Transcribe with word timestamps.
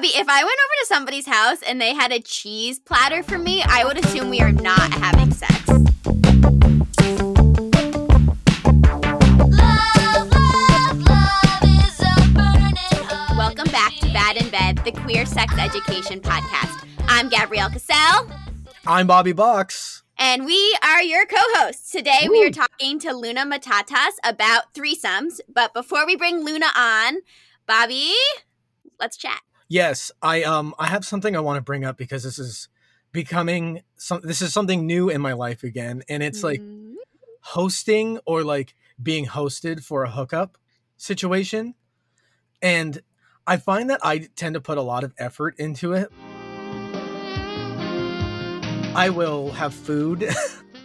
Bobby, 0.00 0.16
if 0.16 0.30
I 0.30 0.42
went 0.42 0.58
over 0.58 0.74
to 0.80 0.86
somebody's 0.86 1.26
house 1.26 1.60
and 1.60 1.78
they 1.78 1.92
had 1.92 2.10
a 2.10 2.20
cheese 2.20 2.78
platter 2.78 3.22
for 3.22 3.36
me, 3.36 3.62
I 3.66 3.84
would 3.84 4.02
assume 4.02 4.30
we 4.30 4.40
are 4.40 4.50
not 4.50 4.90
having 4.94 5.30
sex. 5.30 5.52
Welcome 13.36 13.70
back 13.70 13.92
to 13.96 14.10
Bad 14.14 14.38
in 14.38 14.48
Bed, 14.48 14.78
the 14.86 14.92
queer 15.02 15.26
sex 15.26 15.52
education 15.58 16.20
podcast. 16.20 16.82
I'm 17.06 17.28
Gabrielle 17.28 17.68
Kassel. 17.68 18.32
I'm 18.86 19.06
Bobby 19.06 19.32
Box. 19.32 20.02
And 20.16 20.46
we 20.46 20.78
are 20.82 21.02
your 21.02 21.26
co 21.26 21.36
hosts. 21.36 21.92
Today 21.92 22.20
Woo. 22.22 22.38
we 22.38 22.46
are 22.46 22.50
talking 22.50 22.98
to 23.00 23.12
Luna 23.12 23.44
Matatas 23.44 24.16
about 24.24 24.72
threesomes. 24.72 25.40
But 25.54 25.74
before 25.74 26.06
we 26.06 26.16
bring 26.16 26.42
Luna 26.42 26.68
on, 26.74 27.18
Bobby, 27.66 28.14
let's 28.98 29.18
chat. 29.18 29.42
Yes, 29.70 30.10
I 30.20 30.42
um 30.42 30.74
I 30.80 30.88
have 30.88 31.04
something 31.04 31.36
I 31.36 31.40
want 31.40 31.56
to 31.56 31.62
bring 31.62 31.84
up 31.84 31.96
because 31.96 32.24
this 32.24 32.40
is 32.40 32.68
becoming 33.12 33.82
some 33.94 34.20
this 34.20 34.42
is 34.42 34.52
something 34.52 34.84
new 34.84 35.08
in 35.08 35.20
my 35.20 35.32
life 35.32 35.62
again 35.62 36.02
and 36.08 36.24
it's 36.24 36.42
like 36.42 36.60
mm-hmm. 36.60 36.94
hosting 37.40 38.18
or 38.26 38.42
like 38.42 38.74
being 39.00 39.26
hosted 39.26 39.84
for 39.84 40.02
a 40.02 40.10
hookup 40.10 40.58
situation. 40.96 41.76
And 42.60 43.00
I 43.46 43.58
find 43.58 43.90
that 43.90 44.00
I 44.02 44.28
tend 44.34 44.54
to 44.54 44.60
put 44.60 44.76
a 44.76 44.82
lot 44.82 45.04
of 45.04 45.14
effort 45.18 45.54
into 45.56 45.92
it. 45.92 46.10
I 48.96 49.08
will 49.14 49.52
have 49.52 49.72
food. 49.72 50.28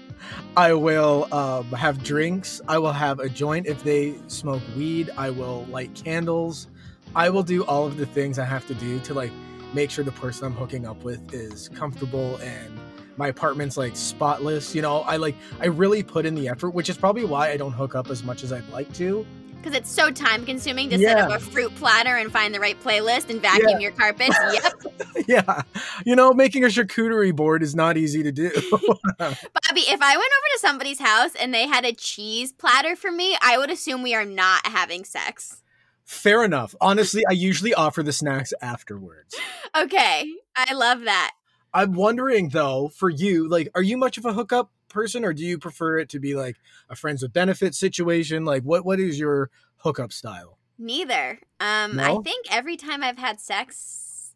I 0.57 0.73
will 0.73 1.27
um, 1.33 1.71
have 1.71 2.03
drinks. 2.03 2.61
I 2.67 2.77
will 2.77 2.93
have 2.93 3.19
a 3.19 3.29
joint 3.29 3.65
if 3.65 3.83
they 3.83 4.13
smoke 4.27 4.61
weed. 4.77 5.09
I 5.17 5.31
will 5.31 5.65
light 5.71 5.95
candles. 5.95 6.67
I 7.15 7.29
will 7.29 7.43
do 7.43 7.63
all 7.65 7.85
of 7.85 7.97
the 7.97 8.05
things 8.05 8.37
I 8.37 8.45
have 8.45 8.67
to 8.67 8.75
do 8.75 8.99
to 9.01 9.13
like 9.13 9.31
make 9.73 9.89
sure 9.89 10.03
the 10.03 10.11
person 10.11 10.45
I'm 10.45 10.53
hooking 10.53 10.85
up 10.85 11.03
with 11.03 11.33
is 11.33 11.69
comfortable 11.69 12.37
and 12.37 12.79
my 13.17 13.29
apartment's 13.29 13.77
like 13.77 13.95
spotless. 13.95 14.75
You 14.75 14.81
know, 14.81 15.01
I 15.01 15.15
like 15.15 15.35
I 15.59 15.67
really 15.67 16.03
put 16.03 16.25
in 16.25 16.35
the 16.35 16.49
effort, 16.49 16.71
which 16.71 16.89
is 16.89 16.97
probably 16.97 17.25
why 17.25 17.51
I 17.51 17.57
don't 17.57 17.71
hook 17.71 17.95
up 17.95 18.09
as 18.09 18.23
much 18.23 18.43
as 18.43 18.51
I'd 18.51 18.67
like 18.69 18.91
to. 18.95 19.25
Because 19.61 19.79
it's 19.79 19.89
so 19.89 20.11
time 20.11 20.45
consuming 20.45 20.89
to 20.91 20.97
yeah. 20.97 21.09
set 21.09 21.17
up 21.21 21.31
a 21.31 21.39
fruit 21.39 21.73
platter 21.75 22.17
and 22.17 22.31
find 22.31 22.53
the 22.53 22.59
right 22.59 22.79
playlist 22.83 23.31
and 23.31 23.41
vacuum 23.41 23.69
yeah. 23.69 23.79
your 23.79 23.91
carpets. 23.91 24.37
Yep. 24.53 25.27
yeah. 25.27 25.61
You 26.05 26.15
know, 26.15 26.33
making 26.33 26.63
a 26.65 26.67
charcuterie 26.67 27.35
board 27.35 27.63
is 27.63 27.73
not 27.73 27.97
easy 27.97 28.21
to 28.21 28.31
do. 28.31 28.51
Bobby, 29.17 29.81
if 29.81 30.01
I 30.01 30.17
went 30.17 30.31
over 30.31 30.47
to 30.53 30.59
somebody's 30.59 30.99
house 30.99 31.31
and 31.39 31.51
they 31.51 31.67
had 31.67 31.83
a 31.83 31.93
cheese 31.93 32.51
platter 32.51 32.95
for 32.95 33.11
me, 33.11 33.35
I 33.41 33.57
would 33.57 33.71
assume 33.71 34.03
we 34.03 34.13
are 34.13 34.25
not 34.25 34.67
having 34.67 35.03
sex. 35.03 35.63
Fair 36.05 36.43
enough. 36.43 36.75
Honestly, 36.79 37.23
I 37.27 37.33
usually 37.33 37.73
offer 37.73 38.03
the 38.03 38.13
snacks 38.13 38.53
afterwards. 38.61 39.35
Okay. 39.75 40.31
I 40.55 40.73
love 40.73 41.01
that. 41.01 41.33
I'm 41.73 41.93
wondering 41.93 42.49
though, 42.49 42.87
for 42.89 43.09
you, 43.09 43.49
like, 43.49 43.67
are 43.75 43.81
you 43.81 43.97
much 43.97 44.17
of 44.17 44.25
a 44.25 44.31
hookup 44.31 44.71
person 44.87 45.25
or 45.25 45.33
do 45.33 45.43
you 45.43 45.57
prefer 45.57 45.99
it 45.99 46.07
to 46.09 46.19
be 46.19 46.35
like 46.35 46.55
a 46.89 46.95
friends 46.95 47.21
with 47.21 47.33
benefits 47.33 47.77
situation? 47.77 48.45
Like 48.45 48.63
what 48.63 48.85
what 48.85 48.99
is 48.99 49.19
your 49.19 49.49
hookup 49.77 50.13
style? 50.13 50.57
Neither. 50.77 51.39
Um 51.59 51.97
no? 51.97 52.19
I 52.19 52.23
think 52.23 52.45
every 52.49 52.77
time 52.77 53.03
I've 53.03 53.17
had 53.17 53.41
sex 53.41 54.33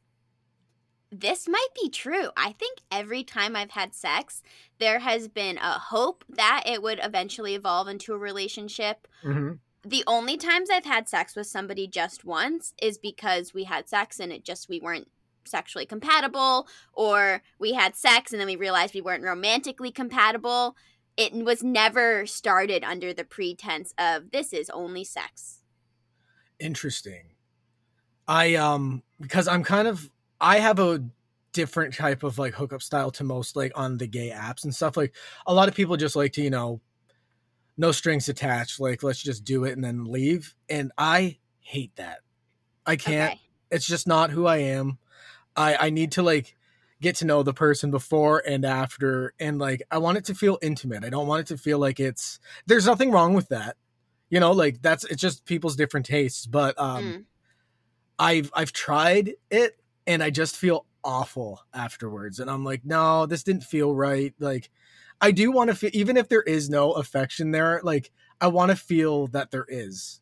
this 1.11 1.47
might 1.47 1.69
be 1.81 1.89
true. 1.89 2.29
I 2.37 2.51
think 2.51 2.79
every 2.91 3.23
time 3.23 3.55
I've 3.55 3.71
had 3.71 3.95
sex, 3.95 4.43
there 4.77 4.99
has 4.99 5.27
been 5.27 5.57
a 5.57 5.79
hope 5.79 6.23
that 6.29 6.63
it 6.67 6.83
would 6.83 6.99
eventually 7.01 7.55
evolve 7.55 7.87
into 7.87 8.13
a 8.13 8.17
relationship. 8.17 9.07
Mm-hmm 9.23 9.53
the 9.83 10.03
only 10.07 10.37
times 10.37 10.69
I've 10.69 10.85
had 10.85 11.07
sex 11.07 11.35
with 11.35 11.47
somebody 11.47 11.87
just 11.87 12.25
once 12.25 12.73
is 12.81 12.97
because 12.97 13.53
we 13.53 13.63
had 13.63 13.87
sex 13.87 14.19
and 14.19 14.31
it 14.31 14.43
just 14.43 14.67
we 14.67 14.79
weren't 14.79 15.07
sexually 15.45 15.85
compatible 15.85 16.67
or 16.93 17.41
we 17.59 17.73
had 17.73 17.95
sex 17.95 18.31
and 18.31 18.39
then 18.39 18.47
we 18.47 18.55
realized 18.55 18.93
we 18.93 19.01
weren't 19.01 19.23
romantically 19.23 19.91
compatible. 19.91 20.75
It 21.17 21.33
was 21.33 21.63
never 21.63 22.25
started 22.25 22.83
under 22.83 23.13
the 23.13 23.23
pretense 23.23 23.93
of 23.97 24.31
this 24.31 24.53
is 24.53 24.69
only 24.69 25.03
sex. 25.03 25.59
Interesting. 26.59 27.35
I 28.27 28.55
um 28.55 29.01
because 29.19 29.47
I'm 29.47 29.63
kind 29.63 29.87
of 29.87 30.09
I 30.41 30.59
have 30.59 30.79
a 30.79 31.03
different 31.51 31.95
type 31.95 32.23
of 32.23 32.37
like 32.37 32.53
hookup 32.53 32.81
style 32.81 33.11
to 33.11 33.23
most 33.23 33.55
like 33.55 33.71
on 33.75 33.97
the 33.97 34.07
gay 34.07 34.29
apps 34.29 34.63
and 34.63 34.75
stuff 34.75 34.95
like 34.95 35.15
a 35.47 35.53
lot 35.53 35.67
of 35.67 35.73
people 35.73 35.97
just 35.97 36.15
like 36.15 36.33
to 36.33 36.41
you 36.41 36.49
know 36.49 36.79
no 37.79 37.93
strings 37.93 38.27
attached. 38.27 38.79
Like, 38.79 39.01
let's 39.03 39.23
just 39.23 39.45
do 39.45 39.63
it 39.63 39.71
and 39.71 39.83
then 39.83 40.03
leave. 40.03 40.53
And 40.67 40.91
I 40.97 41.37
hate 41.61 41.95
that. 41.95 42.19
I 42.85 42.97
can't. 42.97 43.33
Okay. 43.33 43.41
It's 43.71 43.87
just 43.87 44.05
not 44.05 44.31
who 44.31 44.45
I 44.45 44.57
am. 44.57 44.97
I 45.55 45.75
I 45.75 45.89
need 45.89 46.11
to 46.13 46.23
like 46.23 46.55
get 47.01 47.15
to 47.17 47.25
know 47.25 47.41
the 47.41 47.53
person 47.53 47.89
before 47.89 48.43
and 48.45 48.65
after 48.65 49.33
and 49.39 49.59
like 49.59 49.81
I 49.89 49.99
want 49.99 50.17
it 50.17 50.25
to 50.25 50.35
feel 50.35 50.59
intimate. 50.61 51.05
I 51.05 51.09
don't 51.09 51.27
want 51.27 51.41
it 51.41 51.47
to 51.47 51.57
feel 51.57 51.79
like 51.79 51.99
it's 51.99 52.39
there's 52.65 52.85
nothing 52.85 53.11
wrong 53.11 53.33
with 53.33 53.47
that. 53.49 53.77
You 54.29 54.39
know, 54.39 54.51
like 54.51 54.81
that's 54.81 55.05
it's 55.05 55.21
just 55.21 55.45
people's 55.45 55.77
different 55.77 56.05
tastes, 56.05 56.45
but 56.45 56.77
um 56.77 57.03
mm. 57.03 57.25
I've 58.17 58.51
I've 58.53 58.73
tried 58.73 59.35
it 59.49 59.79
and 60.05 60.21
I 60.21 60.31
just 60.31 60.57
feel 60.57 60.85
awful 61.03 61.61
afterwards 61.73 62.39
and 62.39 62.49
I'm 62.49 62.65
like, 62.65 62.83
"No, 62.83 63.25
this 63.25 63.43
didn't 63.43 63.63
feel 63.63 63.95
right." 63.95 64.33
Like 64.39 64.69
I 65.21 65.31
do 65.31 65.51
want 65.51 65.69
to 65.69 65.75
feel, 65.75 65.91
even 65.93 66.17
if 66.17 66.29
there 66.29 66.41
is 66.41 66.69
no 66.69 66.93
affection 66.93 67.51
there, 67.51 67.81
like 67.83 68.11
I 68.39 68.47
want 68.47 68.71
to 68.71 68.75
feel 68.75 69.27
that 69.27 69.51
there 69.51 69.65
is. 69.67 70.21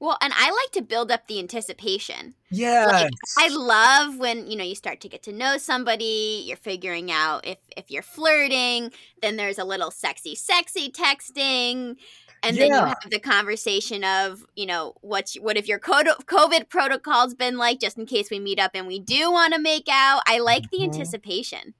Well, 0.00 0.16
and 0.20 0.32
I 0.36 0.50
like 0.50 0.72
to 0.74 0.82
build 0.82 1.10
up 1.10 1.26
the 1.26 1.40
anticipation. 1.40 2.34
Yeah. 2.50 2.86
Like, 2.86 3.10
I 3.36 3.48
love 3.48 4.16
when, 4.18 4.48
you 4.48 4.56
know, 4.56 4.62
you 4.62 4.76
start 4.76 5.00
to 5.00 5.08
get 5.08 5.24
to 5.24 5.32
know 5.32 5.56
somebody, 5.58 6.44
you're 6.46 6.56
figuring 6.56 7.10
out 7.10 7.44
if 7.44 7.58
if 7.76 7.90
you're 7.90 8.02
flirting, 8.02 8.92
then 9.22 9.36
there's 9.36 9.58
a 9.58 9.64
little 9.64 9.90
sexy 9.90 10.36
sexy 10.36 10.88
texting, 10.90 11.96
and 12.44 12.56
yeah. 12.56 12.62
then 12.62 12.68
you 12.68 12.78
have 12.78 13.10
the 13.10 13.18
conversation 13.18 14.04
of, 14.04 14.46
you 14.54 14.66
know, 14.66 14.94
what's 15.00 15.34
what 15.34 15.56
if 15.56 15.66
your 15.66 15.80
COVID 15.80 16.68
protocol's 16.68 17.34
been 17.34 17.56
like 17.56 17.80
just 17.80 17.98
in 17.98 18.06
case 18.06 18.30
we 18.30 18.38
meet 18.38 18.60
up 18.60 18.72
and 18.74 18.86
we 18.86 19.00
do 19.00 19.32
want 19.32 19.52
to 19.54 19.60
make 19.60 19.88
out. 19.90 20.22
I 20.28 20.38
like 20.38 20.70
the 20.70 20.78
mm-hmm. 20.78 20.92
anticipation. 20.92 21.74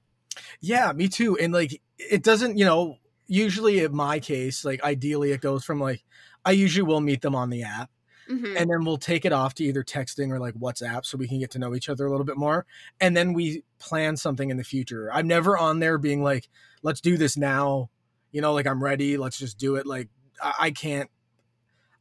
Yeah, 0.60 0.92
me 0.92 1.06
too. 1.06 1.38
And 1.38 1.52
like 1.52 1.80
it 1.98 2.22
doesn't, 2.22 2.56
you 2.56 2.64
know, 2.64 2.96
usually 3.26 3.80
in 3.80 3.94
my 3.94 4.18
case, 4.18 4.64
like 4.64 4.82
ideally 4.82 5.32
it 5.32 5.40
goes 5.40 5.64
from 5.64 5.80
like 5.80 6.04
I 6.44 6.52
usually 6.52 6.86
will 6.86 7.00
meet 7.00 7.20
them 7.20 7.34
on 7.34 7.50
the 7.50 7.62
app. 7.62 7.90
Mm-hmm. 8.30 8.56
And 8.58 8.70
then 8.70 8.84
we'll 8.84 8.98
take 8.98 9.24
it 9.24 9.32
off 9.32 9.54
to 9.54 9.64
either 9.64 9.82
texting 9.82 10.30
or 10.30 10.38
like 10.38 10.54
WhatsApp 10.54 11.06
so 11.06 11.16
we 11.16 11.26
can 11.26 11.38
get 11.38 11.50
to 11.52 11.58
know 11.58 11.74
each 11.74 11.88
other 11.88 12.04
a 12.06 12.10
little 12.10 12.26
bit 12.26 12.36
more. 12.36 12.66
And 13.00 13.16
then 13.16 13.32
we 13.32 13.64
plan 13.78 14.18
something 14.18 14.50
in 14.50 14.58
the 14.58 14.64
future. 14.64 15.10
I'm 15.10 15.26
never 15.26 15.56
on 15.56 15.78
there 15.78 15.96
being 15.96 16.22
like, 16.22 16.48
let's 16.82 17.00
do 17.00 17.16
this 17.16 17.38
now. 17.38 17.88
You 18.30 18.42
know, 18.42 18.52
like 18.52 18.66
I'm 18.66 18.82
ready. 18.82 19.16
Let's 19.16 19.38
just 19.38 19.56
do 19.56 19.76
it. 19.76 19.86
Like 19.86 20.10
I, 20.42 20.54
I 20.58 20.70
can't, 20.72 21.10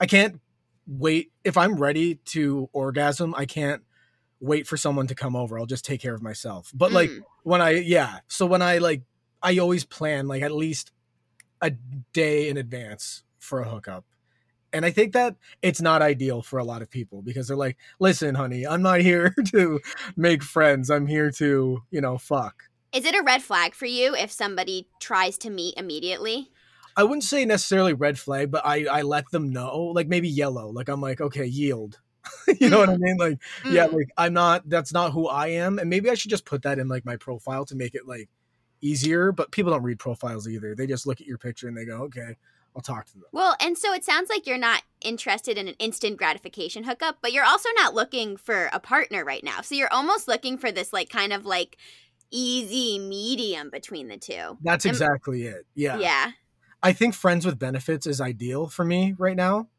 I 0.01 0.05
can't 0.05 0.41
wait. 0.85 1.31
If 1.45 1.57
I'm 1.57 1.75
ready 1.75 2.15
to 2.25 2.69
orgasm, 2.73 3.33
I 3.37 3.45
can't 3.45 3.83
wait 4.41 4.67
for 4.67 4.75
someone 4.75 5.07
to 5.07 5.15
come 5.15 5.33
over. 5.33 5.57
I'll 5.57 5.65
just 5.65 5.85
take 5.85 6.01
care 6.01 6.13
of 6.13 6.21
myself. 6.21 6.71
But 6.73 6.91
like 6.91 7.09
mm. 7.09 7.21
when 7.43 7.61
I, 7.61 7.71
yeah. 7.71 8.19
So 8.27 8.45
when 8.45 8.61
I 8.61 8.79
like 8.79 9.03
I 9.41 9.57
always 9.57 9.85
plan 9.85 10.27
like 10.27 10.41
at 10.41 10.51
least 10.51 10.91
a 11.61 11.71
day 12.13 12.49
in 12.49 12.57
advance 12.57 13.23
for 13.39 13.61
a 13.61 13.69
hookup. 13.69 14.05
And 14.73 14.85
I 14.85 14.91
think 14.91 15.13
that 15.13 15.35
it's 15.61 15.81
not 15.81 16.01
ideal 16.01 16.41
for 16.41 16.59
a 16.59 16.63
lot 16.63 16.81
of 16.81 16.89
people 16.89 17.21
because 17.21 17.47
they're 17.47 17.57
like, 17.57 17.77
listen, 17.99 18.35
honey, 18.35 18.67
I'm 18.67 18.81
not 18.81 18.99
here 19.09 19.33
to 19.51 19.79
make 20.15 20.43
friends. 20.43 20.89
I'm 20.89 21.07
here 21.07 21.31
to, 21.31 21.83
you 21.89 22.01
know, 22.01 22.17
fuck. 22.17 22.63
Is 22.93 23.05
it 23.05 23.15
a 23.15 23.23
red 23.23 23.43
flag 23.43 23.75
for 23.75 23.85
you 23.85 24.15
if 24.15 24.31
somebody 24.31 24.87
tries 24.99 25.37
to 25.39 25.49
meet 25.49 25.75
immediately? 25.77 26.51
I 26.95 27.03
wouldn't 27.03 27.23
say 27.23 27.45
necessarily 27.45 27.93
red 27.93 28.17
flag, 28.17 28.49
but 28.49 28.65
I, 28.65 28.85
I 28.85 29.01
let 29.03 29.29
them 29.29 29.51
know, 29.53 29.91
like 29.93 30.07
maybe 30.07 30.27
yellow. 30.27 30.69
Like 30.69 30.89
I'm 30.89 31.01
like, 31.01 31.21
okay, 31.21 31.45
yield. 31.45 31.99
you 32.59 32.69
know 32.69 32.79
what 32.79 32.89
I 32.89 32.95
mm. 32.95 32.99
mean? 32.99 33.17
Like, 33.17 33.39
yeah, 33.65 33.85
like 33.85 34.09
I'm 34.17 34.33
not, 34.33 34.67
that's 34.67 34.91
not 34.91 35.11
who 35.11 35.27
I 35.27 35.47
am. 35.47 35.79
And 35.79 35.89
maybe 35.89 36.09
I 36.09 36.15
should 36.15 36.31
just 36.31 36.45
put 36.45 36.63
that 36.63 36.79
in 36.79 36.87
like 36.87 37.05
my 37.05 37.15
profile 37.15 37.65
to 37.65 37.75
make 37.75 37.93
it 37.93 38.07
like 38.07 38.29
easier, 38.81 39.31
but 39.31 39.51
people 39.51 39.71
don't 39.71 39.83
read 39.83 39.99
profiles 39.99 40.47
either. 40.47 40.75
They 40.75 40.87
just 40.87 41.07
look 41.07 41.21
at 41.21 41.27
your 41.27 41.37
picture 41.37 41.67
and 41.67 41.75
they 41.75 41.85
go, 41.85 42.03
okay, 42.03 42.35
I'll 42.75 42.81
talk 42.81 43.05
to 43.07 43.13
them. 43.13 43.23
Well, 43.31 43.55
and 43.59 43.77
so 43.77 43.93
it 43.93 44.03
sounds 44.03 44.29
like 44.29 44.45
you're 44.45 44.57
not 44.57 44.83
interested 45.01 45.57
in 45.57 45.67
an 45.67 45.75
instant 45.79 46.17
gratification 46.17 46.83
hookup, 46.83 47.17
but 47.21 47.33
you're 47.33 47.45
also 47.45 47.69
not 47.75 47.95
looking 47.95 48.37
for 48.37 48.69
a 48.71 48.79
partner 48.79 49.25
right 49.25 49.43
now. 49.43 49.61
So 49.61 49.75
you're 49.75 49.91
almost 49.91 50.27
looking 50.27 50.57
for 50.57 50.71
this 50.71 50.93
like 50.93 51.09
kind 51.09 51.33
of 51.33 51.45
like 51.45 51.77
easy 52.29 52.99
medium 52.99 53.69
between 53.71 54.09
the 54.09 54.17
two. 54.17 54.57
That's 54.61 54.85
and, 54.85 54.91
exactly 54.91 55.43
it. 55.43 55.65
Yeah. 55.73 55.97
Yeah. 55.97 56.31
I 56.83 56.93
think 56.93 57.15
friends 57.15 57.45
with 57.45 57.57
benefits 57.57 58.05
is 58.05 58.21
ideal 58.21 58.67
for 58.67 58.85
me 58.85 59.15
right 59.17 59.35
now 59.35 59.69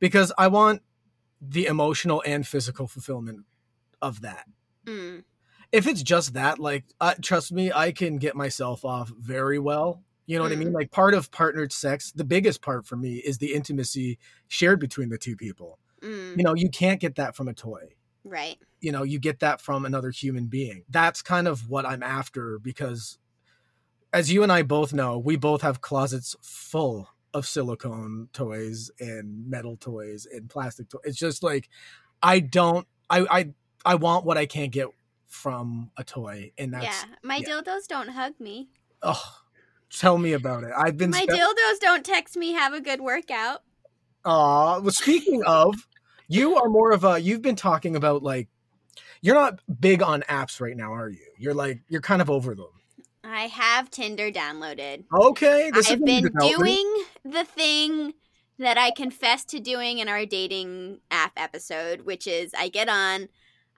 because 0.00 0.32
I 0.36 0.48
want 0.48 0.82
the 1.40 1.66
emotional 1.66 2.22
and 2.26 2.46
physical 2.46 2.88
fulfillment 2.88 3.44
of 4.02 4.22
that. 4.22 4.46
Mm 4.86 5.22
if 5.72 5.86
it's 5.86 6.02
just 6.02 6.34
that, 6.34 6.58
like, 6.58 6.84
uh, 7.00 7.14
trust 7.20 7.52
me, 7.52 7.72
I 7.72 7.92
can 7.92 8.18
get 8.18 8.34
myself 8.34 8.84
off 8.84 9.10
very 9.18 9.58
well. 9.58 10.02
You 10.26 10.38
know 10.38 10.44
what. 10.44 10.52
I 10.52 10.56
mean? 10.56 10.68
Mm. 10.68 10.74
Like, 10.74 10.90
part 10.90 11.14
of 11.14 11.30
partnered 11.30 11.72
sex, 11.72 12.12
the 12.12 12.24
biggest 12.24 12.62
part 12.62 12.86
for 12.86 12.96
me 12.96 13.16
is 13.16 13.38
the 13.38 13.54
intimacy 13.54 14.18
shared 14.48 14.80
between 14.80 15.08
the 15.08 15.18
two 15.18 15.36
people. 15.36 15.78
Mm. 16.02 16.36
You 16.36 16.44
know, 16.44 16.54
you 16.54 16.70
can't 16.70 17.00
get 17.00 17.16
that 17.16 17.36
from 17.36 17.48
a 17.48 17.54
toy. 17.54 17.94
Right. 18.24 18.58
You 18.80 18.92
know, 18.92 19.02
you 19.02 19.18
get 19.18 19.40
that 19.40 19.60
from 19.60 19.84
another 19.84 20.10
human 20.10 20.46
being. 20.46 20.84
That's 20.88 21.22
kind 21.22 21.48
of 21.48 21.68
what 21.68 21.86
I'm 21.86 22.02
after 22.02 22.58
because 22.58 23.18
as 24.12 24.32
you 24.32 24.42
and 24.42 24.52
I 24.52 24.62
both 24.62 24.92
know, 24.92 25.18
we 25.18 25.36
both 25.36 25.62
have 25.62 25.80
closets 25.80 26.36
full 26.42 27.08
of 27.32 27.46
silicone 27.46 28.28
toys 28.32 28.90
and 28.98 29.48
metal 29.48 29.76
toys 29.76 30.26
and 30.30 30.48
plastic 30.48 30.88
toys. 30.88 31.02
It's 31.04 31.18
just 31.18 31.42
like 31.42 31.68
I 32.22 32.40
don't 32.40 32.86
I 33.08 33.26
I 33.30 33.54
I 33.84 33.94
want 33.94 34.24
what 34.24 34.36
I 34.36 34.46
can't 34.46 34.72
get 34.72 34.88
from 35.30 35.90
a 35.96 36.04
toy 36.04 36.52
and 36.58 36.74
that's 36.74 36.84
Yeah. 36.84 37.04
My 37.22 37.36
yeah. 37.36 37.48
dildos 37.48 37.86
don't 37.88 38.08
hug 38.08 38.34
me. 38.38 38.68
Oh, 39.02 39.22
tell 39.88 40.18
me 40.18 40.34
about 40.34 40.64
it. 40.64 40.72
I've 40.76 40.96
been 40.98 41.10
My 41.10 41.22
spe- 41.22 41.30
dildos 41.30 41.80
don't 41.80 42.04
text 42.04 42.36
me 42.36 42.52
have 42.52 42.74
a 42.74 42.80
good 42.80 43.00
workout. 43.00 43.62
Aw, 44.24 44.80
well 44.80 44.90
speaking 44.90 45.42
of, 45.44 45.86
you 46.28 46.56
are 46.56 46.68
more 46.68 46.92
of 46.92 47.04
a 47.04 47.18
you've 47.18 47.42
been 47.42 47.56
talking 47.56 47.96
about 47.96 48.22
like 48.22 48.48
you're 49.22 49.34
not 49.34 49.60
big 49.80 50.02
on 50.02 50.22
apps 50.22 50.60
right 50.60 50.76
now, 50.76 50.92
are 50.92 51.08
you? 51.08 51.26
You're 51.38 51.54
like 51.54 51.80
you're 51.88 52.00
kind 52.02 52.20
of 52.20 52.28
over 52.28 52.54
them. 52.54 52.68
I 53.22 53.46
have 53.46 53.90
Tinder 53.90 54.30
downloaded. 54.32 55.04
Okay, 55.14 55.70
I've 55.74 56.04
been 56.04 56.28
doing 56.40 57.04
the 57.24 57.44
thing 57.44 58.14
that 58.58 58.76
I 58.76 58.90
confessed 58.90 59.48
to 59.50 59.60
doing 59.60 59.98
in 59.98 60.08
our 60.08 60.26
dating 60.26 61.00
app 61.10 61.32
episode, 61.36 62.02
which 62.02 62.26
is 62.26 62.52
I 62.58 62.68
get 62.68 62.88
on, 62.88 63.28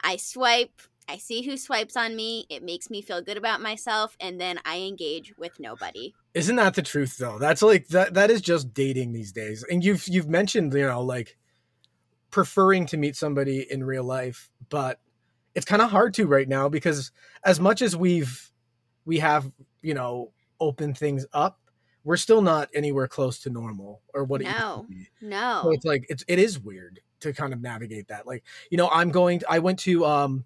I 0.02 0.16
swipe, 0.16 0.80
I 1.12 1.18
see 1.18 1.42
who 1.42 1.58
swipes 1.58 1.94
on 1.94 2.16
me, 2.16 2.46
it 2.48 2.62
makes 2.62 2.88
me 2.88 3.02
feel 3.02 3.20
good 3.20 3.36
about 3.36 3.60
myself, 3.60 4.16
and 4.18 4.40
then 4.40 4.58
I 4.64 4.78
engage 4.78 5.34
with 5.36 5.60
nobody. 5.60 6.14
Isn't 6.32 6.56
that 6.56 6.72
the 6.72 6.80
truth 6.80 7.18
though? 7.18 7.38
That's 7.38 7.60
like 7.60 7.88
that 7.88 8.14
that 8.14 8.30
is 8.30 8.40
just 8.40 8.72
dating 8.72 9.12
these 9.12 9.30
days. 9.30 9.62
And 9.70 9.84
you've 9.84 10.08
you've 10.08 10.28
mentioned, 10.28 10.72
you 10.72 10.86
know, 10.86 11.02
like 11.02 11.36
preferring 12.30 12.86
to 12.86 12.96
meet 12.96 13.14
somebody 13.14 13.66
in 13.70 13.84
real 13.84 14.04
life, 14.04 14.50
but 14.70 15.00
it's 15.54 15.66
kind 15.66 15.82
of 15.82 15.90
hard 15.90 16.14
to 16.14 16.26
right 16.26 16.48
now 16.48 16.70
because 16.70 17.12
as 17.44 17.60
much 17.60 17.82
as 17.82 17.94
we've 17.94 18.50
we 19.04 19.18
have 19.18 19.52
you 19.82 19.92
know 19.92 20.32
opened 20.60 20.96
things 20.96 21.26
up 21.34 21.58
we're 22.04 22.16
still 22.16 22.40
not 22.40 22.68
anywhere 22.74 23.06
close 23.06 23.38
to 23.40 23.50
normal 23.50 24.00
or 24.14 24.24
what 24.24 24.40
no 24.40 24.86
no 25.20 25.60
so 25.62 25.70
it's 25.72 25.84
like 25.84 26.06
it's 26.08 26.24
it 26.26 26.38
is 26.38 26.58
weird 26.58 27.00
to 27.20 27.32
kind 27.32 27.52
of 27.52 27.60
navigate 27.60 28.08
that 28.08 28.26
like 28.26 28.42
you 28.70 28.78
know 28.78 28.88
i'm 28.90 29.10
going 29.10 29.40
to, 29.40 29.50
i 29.50 29.58
went 29.58 29.78
to 29.78 30.04
um 30.04 30.44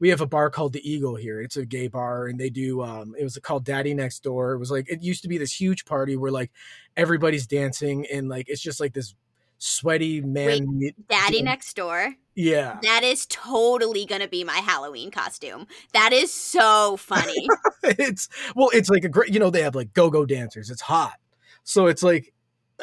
we 0.00 0.08
have 0.08 0.20
a 0.20 0.26
bar 0.26 0.50
called 0.50 0.72
the 0.72 0.90
eagle 0.90 1.16
here 1.16 1.40
it's 1.40 1.56
a 1.56 1.66
gay 1.66 1.88
bar 1.88 2.26
and 2.26 2.38
they 2.38 2.50
do 2.50 2.82
um 2.82 3.14
it 3.18 3.24
was 3.24 3.38
called 3.42 3.64
daddy 3.64 3.94
next 3.94 4.22
door 4.22 4.52
it 4.52 4.58
was 4.58 4.70
like 4.70 4.88
it 4.90 5.02
used 5.02 5.22
to 5.22 5.28
be 5.28 5.38
this 5.38 5.58
huge 5.58 5.84
party 5.84 6.16
where 6.16 6.30
like 6.30 6.50
everybody's 6.96 7.46
dancing 7.46 8.06
and 8.12 8.28
like 8.28 8.48
it's 8.48 8.62
just 8.62 8.80
like 8.80 8.92
this 8.92 9.14
sweaty 9.58 10.20
man 10.20 10.66
Wait, 10.78 11.08
daddy 11.08 11.42
next 11.42 11.74
door 11.74 12.14
yeah. 12.40 12.78
That 12.82 13.02
is 13.02 13.26
totally 13.26 14.06
going 14.06 14.20
to 14.20 14.28
be 14.28 14.44
my 14.44 14.58
Halloween 14.58 15.10
costume. 15.10 15.66
That 15.92 16.12
is 16.12 16.32
so 16.32 16.96
funny. 16.96 17.48
it's 17.82 18.28
well, 18.54 18.70
it's 18.72 18.88
like 18.88 19.02
a 19.02 19.08
great, 19.08 19.34
you 19.34 19.40
know, 19.40 19.50
they 19.50 19.62
have 19.62 19.74
like 19.74 19.92
go-go 19.92 20.24
dancers. 20.24 20.70
It's 20.70 20.80
hot. 20.80 21.16
So 21.64 21.88
it's 21.88 22.04
like 22.04 22.32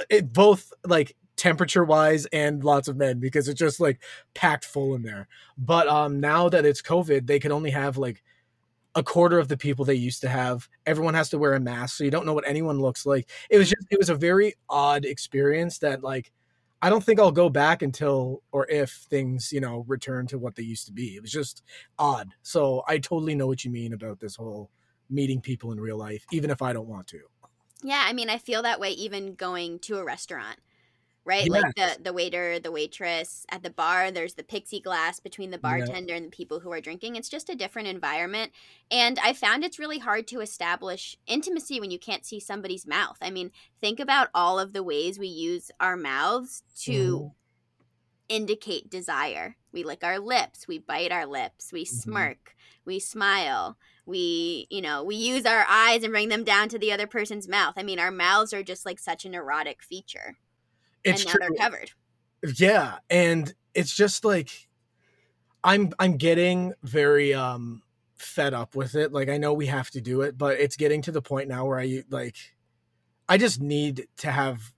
it 0.10 0.34
both 0.34 0.74
like 0.86 1.16
temperature 1.36 1.84
wise 1.84 2.26
and 2.28 2.64
lots 2.64 2.88
of 2.88 2.98
men 2.98 3.20
because 3.20 3.48
it's 3.48 3.60
just 3.60 3.80
like 3.80 4.02
packed 4.34 4.66
full 4.66 4.96
in 4.96 5.04
there. 5.04 5.28
But 5.58 5.88
um 5.88 6.20
now 6.20 6.50
that 6.50 6.66
it's 6.66 6.82
COVID, 6.82 7.28
they 7.28 7.40
can 7.40 7.52
only 7.52 7.72
have 7.72 7.98
like 7.98 8.24
a 8.96 9.04
quarter 9.04 9.38
of 9.38 9.50
the 9.50 9.58
people 9.58 9.84
they 9.84 9.94
used 9.94 10.22
to 10.22 10.30
have. 10.30 10.70
Everyone 10.86 11.14
has 11.14 11.30
to 11.30 11.38
wear 11.38 11.54
a 11.54 11.60
mask, 11.60 11.98
so 11.98 12.04
you 12.04 12.12
don't 12.12 12.26
know 12.26 12.34
what 12.34 12.48
anyone 12.48 12.80
looks 12.80 13.06
like. 13.06 13.30
It 13.50 13.58
was 13.58 13.70
just 13.70 13.88
it 13.92 14.00
was 14.00 14.10
a 14.10 14.16
very 14.16 14.54
odd 14.70 15.06
experience 15.06 15.80
that 15.80 16.04
like 16.04 16.32
I 16.82 16.90
don't 16.90 17.04
think 17.04 17.20
I'll 17.20 17.32
go 17.32 17.50
back 17.50 17.81
until 17.81 18.44
or 18.52 18.68
if 18.70 18.92
things, 19.10 19.52
you 19.52 19.60
know, 19.60 19.86
return 19.88 20.28
to 20.28 20.38
what 20.38 20.56
they 20.56 20.64
used 20.64 20.86
to 20.88 20.94
be. 20.94 21.16
It 21.16 21.22
was 21.22 21.31
just 21.31 21.64
odd. 21.98 22.30
So 22.44 22.84
I 22.88 23.00
totally 23.00 23.36
know 23.36 23.48
what 23.48 23.66
you 23.66 23.72
mean 23.72 23.94
about 23.94 24.20
this 24.20 24.36
whole 24.36 24.70
meeting 25.10 25.42
people 25.42 25.72
in 25.72 25.80
real 25.80 25.98
life, 25.98 26.26
even 26.31 26.50
if 26.50 26.62
I 26.62 26.74
don't 26.74 26.88
want 26.88 27.08
to. 27.08 27.22
Yeah, 27.84 28.04
I 28.06 28.14
mean, 28.14 28.30
I 28.30 28.38
feel 28.38 28.62
that 28.64 28.80
way 28.80 28.92
even 28.92 29.36
going 29.36 29.80
to 29.80 29.98
a 29.98 30.04
restaurant 30.04 30.60
right? 31.25 31.48
Yes. 31.51 31.63
Like 31.63 31.75
the 31.75 32.04
the 32.04 32.13
waiter, 32.13 32.60
the 32.60 32.72
waitress 32.72 33.45
at 33.50 33.63
the 33.63 33.69
bar. 33.69 34.12
There's 34.12 34.36
the 34.36 34.44
plexi 34.44 34.81
glass 34.81 35.19
between 35.19 35.51
the 35.51 35.57
bartender 35.57 36.13
and 36.13 36.27
the 36.27 36.36
people 36.36 36.60
who 36.60 36.72
are 36.72 36.80
drinking. 36.80 37.16
It's 37.16 37.30
just 37.30 37.50
a 37.50 37.56
different 37.56 37.88
environment, 37.88 38.51
and 38.92 39.19
I 39.19 39.33
found 39.33 39.63
it's 39.63 39.80
really 39.80 40.00
hard 40.00 40.27
to 40.27 40.42
establish 40.42 41.18
intimacy 41.27 41.80
when 41.80 41.92
you 41.92 42.00
can't 42.00 42.25
see 42.25 42.39
somebody's 42.39 42.88
mouth. 42.88 43.18
I 43.22 43.31
mean, 43.31 43.51
think 43.81 44.00
about 44.00 44.30
all 44.33 44.60
of 44.60 44.74
the 44.74 44.83
ways 44.83 45.19
we 45.19 45.27
use 45.27 45.72
our 45.80 45.98
mouths 45.98 46.63
to. 46.83 46.92
Mm. 46.92 47.31
Indicate 48.28 48.89
desire. 48.89 49.56
We 49.71 49.83
lick 49.83 50.04
our 50.04 50.18
lips, 50.18 50.68
we 50.68 50.80
bite 50.80 51.12
our 51.12 51.28
lips, 51.28 51.71
we 51.71 51.83
mm-hmm. 51.83 51.95
smirk, 51.95 52.56
we 52.83 52.98
smile, 52.98 53.78
we 54.06 54.68
you 54.69 54.81
know 54.81 55.04
we 55.04 55.16
use 55.16 55.45
our 55.45 55.66
eyes 55.69 56.04
and 56.04 56.12
bring 56.12 56.30
them 56.30 56.44
down 56.44 56.69
to 56.69 56.80
the 56.80 56.92
other 56.92 57.07
person's 57.07 57.48
mouth 57.48 57.74
i 57.78 57.83
mean 57.83 58.00
our 58.00 58.12
mouths 58.12 58.54
are 58.54 58.63
just 58.63 58.86
like 58.86 59.00
such 59.00 59.25
an 59.25 59.33
erotic 59.33 59.81
feature 59.81 60.38
it's 61.06 61.22
and 61.22 61.30
true. 61.30 61.40
they're 61.40 61.57
covered. 61.57 61.92
Yeah, 62.57 62.98
and 63.10 63.54
it's 63.74 63.96
just 63.96 64.25
like 64.25 64.68
I'm 65.63 65.92
I'm 66.00 66.18
getting 66.18 66.74
very 66.84 67.34
um 67.34 67.81
fed 68.18 68.54
up 68.54 68.75
with 68.75 68.96
it. 68.96 69.12
Like 69.12 69.30
I 69.30 69.38
know 69.38 69.54
we 69.54 69.68
have 69.68 69.90
to 69.92 70.02
do 70.02 70.22
it, 70.22 70.38
but 70.38 70.60
it's 70.60 70.75
getting 70.75 71.02
to 71.04 71.12
the 71.12 71.22
point 71.22 71.48
now 71.48 71.66
where 71.66 71.80
I 71.80 72.04
like 72.10 72.36
I 73.28 73.38
just 73.38 73.62
need 73.62 74.07
to 74.18 74.31
have 74.31 74.74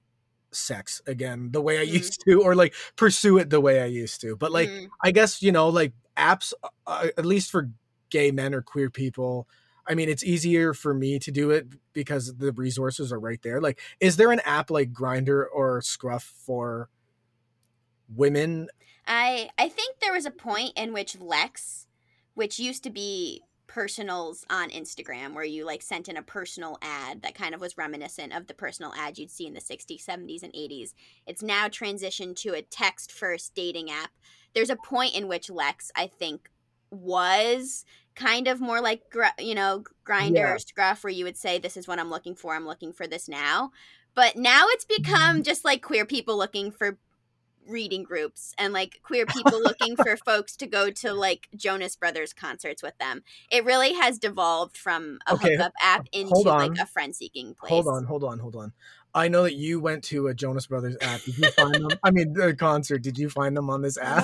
sex 0.52 1.02
again 1.06 1.50
the 1.52 1.62
way 1.62 1.80
I 1.80 1.86
mm. 1.86 1.92
used 1.94 2.24
to 2.28 2.42
or 2.42 2.56
like 2.56 2.74
pursue 2.96 3.38
it 3.38 3.50
the 3.50 3.62
way 3.62 3.82
I 3.82 3.86
used 3.86 4.22
to. 4.22 4.36
But 4.36 4.52
like 4.52 4.70
mm. 4.70 4.88
I 5.04 5.12
guess, 5.12 5.42
you 5.42 5.52
know, 5.52 5.70
like 5.70 5.94
apps 6.18 6.54
uh 6.86 7.08
at 7.18 7.26
least 7.26 7.52
for 7.52 7.70
gay 8.10 8.32
men 8.32 8.54
or 8.54 8.62
queer 8.62 8.90
people 8.90 9.48
I 9.88 9.96
mean, 9.96 10.10
it's 10.10 10.24
easier 10.24 10.74
for 10.74 10.94
me 10.94 11.20
to 11.20 11.32
do 11.32 11.52
it 11.52 11.68
because 11.94 12.36
the 12.36 12.52
resources 12.52 13.12
are 13.12 13.20
right 13.20 13.42
there. 13.42 13.62
Like, 13.62 13.80
is 14.00 14.18
there 14.18 14.32
an 14.32 14.42
app 14.42 14.70
like 14.70 14.92
Grindr 14.92 15.46
or 15.54 15.82
Scruff 15.82 16.24
for 16.24 16.90
women? 18.14 18.68
I 19.08 19.50
I 19.58 19.70
think 19.70 20.00
there 20.00 20.14
was 20.14 20.26
a 20.26 20.32
point 20.32 20.74
in 20.76 20.94
which 20.94 21.20
Lex, 21.20 21.88
which 22.34 22.60
used 22.60 22.84
to 22.84 22.90
be 22.90 23.44
personals 23.68 24.46
on 24.50 24.70
Instagram 24.70 25.34
where 25.34 25.44
you 25.44 25.66
like 25.66 25.82
sent 25.82 26.08
in 26.08 26.18
a 26.18 26.22
personal 26.22 26.78
ad 26.82 27.22
that 27.22 27.36
kind 27.36 27.54
of 27.54 27.62
was 27.62 27.78
reminiscent 27.78 28.34
of 28.34 28.48
the 28.48 28.54
personal 28.54 28.94
ad 28.96 29.18
you'd 29.18 29.30
see 29.30 29.46
in 29.46 29.54
the 29.54 29.60
60s, 29.60 30.06
70s 30.06 30.42
and 30.42 30.54
80s. 30.54 30.94
It's 31.26 31.44
now 31.44 31.68
transitioned 31.68 32.38
to 32.38 32.54
a 32.54 32.62
text 32.62 33.12
first 33.12 33.54
dating 33.54 33.92
app. 33.92 34.12
There's 34.54 34.70
a 34.70 34.78
point 34.78 35.16
in 35.16 35.28
which 35.28 35.50
Lex 35.50 35.92
I 35.96 36.08
think 36.08 36.50
was 36.90 37.86
kind 38.18 38.48
of 38.48 38.60
more 38.60 38.82
like 38.82 39.04
you 39.40 39.54
know 39.56 39.84
Grindr 40.06 40.36
yeah. 40.36 40.54
or 40.54 40.60
scruff 40.60 41.04
where 41.04 41.14
you 41.14 41.24
would 41.24 41.38
say 41.38 41.60
this 41.60 41.78
is 41.78 41.88
what 41.88 42.00
i'm 42.00 42.10
looking 42.10 42.36
for 42.36 42.56
i'm 42.56 42.66
looking 42.66 42.92
for 42.92 43.08
this 43.08 43.30
now 43.30 43.72
but 44.16 44.36
now 44.36 44.66
it's 44.70 44.86
become 44.86 45.36
mm-hmm. 45.36 45.42
just 45.44 45.64
like 45.64 45.82
queer 45.82 46.06
people 46.06 46.36
looking 46.36 46.72
for 46.72 46.98
reading 47.70 48.02
groups 48.02 48.56
and 48.58 48.74
like 48.74 49.00
queer 49.04 49.26
people 49.26 49.62
looking 49.62 49.96
for 49.96 50.18
folks 50.26 50.56
to 50.56 50.66
go 50.66 50.90
to 50.90 51.14
like 51.14 51.48
jonas 51.56 51.96
brothers 51.96 52.34
concerts 52.34 52.82
with 52.82 52.98
them 52.98 53.22
it 53.52 53.64
really 53.64 53.94
has 53.94 54.18
devolved 54.18 54.76
from 54.76 55.20
a 55.28 55.34
okay. 55.34 55.52
hookup 55.52 55.74
app 55.82 56.08
into 56.12 56.40
like 56.40 56.78
a 56.80 56.88
friend 56.88 57.16
seeking 57.16 57.54
place 57.54 57.70
hold 57.70 57.88
on 57.88 58.04
hold 58.06 58.24
on 58.24 58.40
hold 58.40 58.56
on 58.56 58.74
I 59.16 59.30
know 59.30 59.44
that 59.44 59.56
you 59.56 59.80
went 59.80 60.04
to 60.06 60.28
a 60.28 60.34
Jonas 60.36 60.68
Brothers 60.68 60.96
app. 61.02 61.22
Did 61.22 61.40
you 61.40 61.50
find 61.52 61.74
them? 61.74 61.90
I 62.04 62.12
mean, 62.12 62.34
the 62.34 62.54
concert. 62.54 63.02
Did 63.02 63.18
you 63.18 63.30
find 63.30 63.58
them 63.58 63.68
on 63.68 63.82
this 63.82 63.98
app? 63.98 64.24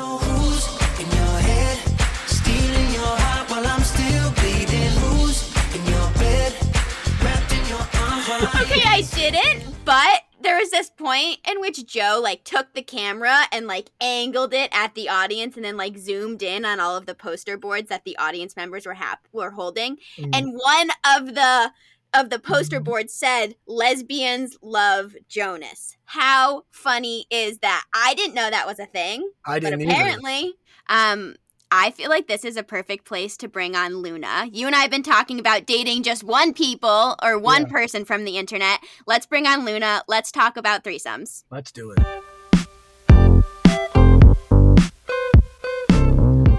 Okay, 8.44 8.82
I 8.86 9.02
didn't, 9.14 9.64
but 9.86 10.22
there 10.42 10.58
was 10.58 10.72
this 10.72 10.90
point 10.90 11.38
in 11.50 11.62
which 11.62 11.86
Joe 11.86 12.20
like 12.22 12.44
took 12.44 12.74
the 12.74 12.82
camera 12.82 13.44
and 13.52 13.66
like 13.66 13.90
angled 14.02 14.54
it 14.54 14.70
at 14.74 14.94
the 14.94 15.10
audience 15.10 15.56
and 15.56 15.64
then 15.64 15.78
like 15.78 15.98
zoomed 15.98 16.44
in 16.44 16.66
on 16.66 16.80
all 16.80 16.98
of 16.98 17.06
the 17.06 17.16
poster 17.16 17.58
boards 17.58 17.90
that 17.90 18.04
the 18.04 18.18
audience 18.18 18.56
members 18.56 18.86
were 18.86 18.94
hap- 18.94 19.28
were 19.32 19.52
holding. 19.52 19.98
Mm. 20.18 20.36
And 20.36 20.54
one 20.54 20.90
of 21.18 21.34
the 21.34 21.72
of 22.14 22.30
the 22.30 22.40
poster 22.40 22.78
mm-hmm. 22.78 22.84
boards 22.84 23.14
said 23.14 23.56
lesbians 23.68 24.58
love 24.62 25.16
Jonas. 25.28 25.98
How 26.06 26.64
funny 26.70 27.26
is 27.32 27.60
that? 27.60 27.86
I 27.96 28.14
didn't 28.14 28.36
know 28.36 28.50
that 28.50 28.68
was 28.68 28.80
a 28.80 28.86
thing. 28.86 29.32
I 29.46 29.60
didn't 29.60 29.80
but 29.80 29.90
apparently 29.90 30.54
either. 30.90 31.12
um 31.12 31.36
I 31.76 31.90
feel 31.90 32.08
like 32.08 32.28
this 32.28 32.46
is 32.46 32.56
a 32.56 32.62
perfect 32.62 33.04
place 33.04 33.36
to 33.38 33.48
bring 33.48 33.76
on 33.76 33.98
Luna. 33.98 34.48
You 34.52 34.68
and 34.68 34.76
I 34.76 34.82
have 34.82 34.92
been 34.92 35.02
talking 35.02 35.40
about 35.40 35.66
dating 35.66 36.04
just 36.04 36.24
one 36.24 36.54
people 36.54 37.16
or 37.24 37.40
one 37.40 37.64
yeah. 37.64 37.70
person 37.70 38.06
from 38.06 38.26
the 38.26 38.38
internet. 38.38 38.80
Let's 39.08 39.26
bring 39.26 39.48
on 39.48 39.66
Luna. 39.66 40.04
Let's 40.08 40.32
talk 40.32 40.56
about 40.56 40.84
threesomes. 40.84 41.46
Let's 41.50 41.72
do 41.72 41.90
it. 41.90 41.98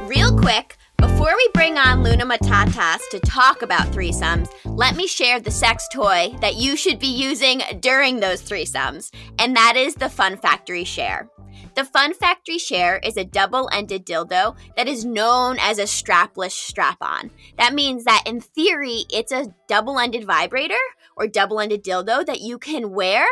Real 0.09 0.37
quick, 0.37 0.77
before 0.97 1.33
we 1.37 1.49
bring 1.55 1.79
on 1.79 2.03
Luna 2.03 2.27
Matatas 2.27 3.09
to 3.13 3.21
talk 3.21 3.63
about 3.63 3.93
threesomes, 3.93 4.49
let 4.65 4.97
me 4.97 5.07
share 5.07 5.39
the 5.39 5.53
sex 5.53 5.87
toy 5.93 6.35
that 6.41 6.57
you 6.57 6.77
should 6.77 6.99
be 6.99 7.07
using 7.07 7.63
during 7.79 8.19
those 8.19 8.43
threesomes, 8.43 9.15
and 9.39 9.55
that 9.55 9.77
is 9.77 9.95
the 9.95 10.09
Fun 10.09 10.37
Factory 10.37 10.83
Share. 10.83 11.31
The 11.75 11.85
Fun 11.85 12.15
Factory 12.15 12.59
Share 12.59 12.99
is 12.99 13.17
a 13.17 13.25
double 13.25 13.69
ended 13.73 14.07
dildo 14.07 14.55
that 14.77 14.87
is 14.87 15.05
known 15.05 15.59
as 15.59 15.79
a 15.79 15.85
strapless 15.85 16.53
strap 16.53 16.99
on. 17.01 17.33
That 17.59 17.75
means 17.75 18.05
that 18.05 18.23
in 18.27 18.41
theory, 18.41 19.07
it's 19.11 19.33
a 19.33 19.53
double 19.67 19.99
ended 19.99 20.25
vibrator 20.25 20.79
or 21.17 21.27
double 21.27 21.59
ended 21.59 21.83
dildo 21.83 22.25
that 22.27 22.41
you 22.41 22.59
can 22.59 22.93
wear 22.93 23.27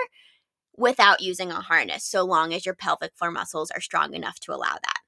without 0.76 1.20
using 1.20 1.52
a 1.52 1.60
harness, 1.60 2.02
so 2.02 2.24
long 2.24 2.52
as 2.52 2.66
your 2.66 2.74
pelvic 2.74 3.12
floor 3.14 3.30
muscles 3.30 3.70
are 3.70 3.80
strong 3.80 4.12
enough 4.12 4.40
to 4.40 4.52
allow 4.52 4.74
that. 4.82 5.02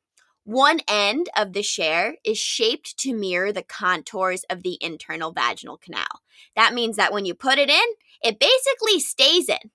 One 0.44 0.80
end 0.86 1.28
of 1.36 1.54
the 1.54 1.62
share 1.62 2.16
is 2.24 2.38
shaped 2.38 2.96
to 2.98 3.14
mirror 3.14 3.50
the 3.50 3.62
contours 3.64 4.44
of 4.48 4.62
the 4.62 4.78
internal 4.80 5.32
vaginal 5.32 5.78
canal. 5.78 6.20
That 6.54 6.74
means 6.74 6.96
that 6.96 7.12
when 7.12 7.24
you 7.24 7.34
put 7.34 7.58
it 7.58 7.70
in, 7.70 7.84
it 8.22 8.38
basically 8.38 9.00
stays 9.00 9.48
in, 9.48 9.70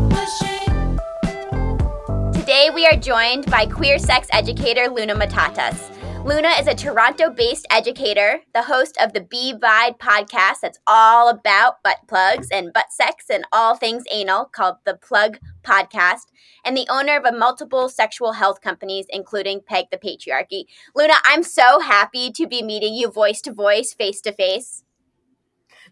Today 2.62 2.74
we 2.76 2.86
are 2.86 2.96
joined 2.96 3.50
by 3.50 3.66
queer 3.66 3.98
sex 3.98 4.28
educator 4.30 4.88
Luna 4.88 5.16
Matatas. 5.16 5.90
Luna 6.24 6.50
is 6.60 6.68
a 6.68 6.74
Toronto 6.76 7.28
based 7.28 7.66
educator, 7.72 8.40
the 8.54 8.62
host 8.62 8.96
of 9.00 9.12
the 9.12 9.22
b-Vibe 9.22 9.98
podcast 9.98 10.60
that's 10.62 10.78
all 10.86 11.28
about 11.28 11.82
butt 11.82 11.96
plugs 12.06 12.46
and 12.52 12.72
butt 12.72 12.92
sex 12.92 13.24
and 13.30 13.44
all 13.52 13.74
things 13.74 14.04
anal 14.12 14.44
called 14.44 14.76
the 14.84 14.94
Plug 14.94 15.38
Podcast, 15.64 16.28
and 16.64 16.76
the 16.76 16.86
owner 16.88 17.16
of 17.16 17.24
a 17.24 17.36
multiple 17.36 17.88
sexual 17.88 18.30
health 18.30 18.60
companies, 18.60 19.06
including 19.08 19.60
Peg 19.60 19.86
the 19.90 19.98
Patriarchy. 19.98 20.66
Luna, 20.94 21.14
I'm 21.24 21.42
so 21.42 21.80
happy 21.80 22.30
to 22.30 22.46
be 22.46 22.62
meeting 22.62 22.94
you 22.94 23.10
voice 23.10 23.40
to 23.40 23.52
voice, 23.52 23.92
face 23.92 24.20
to 24.20 24.30
face. 24.30 24.84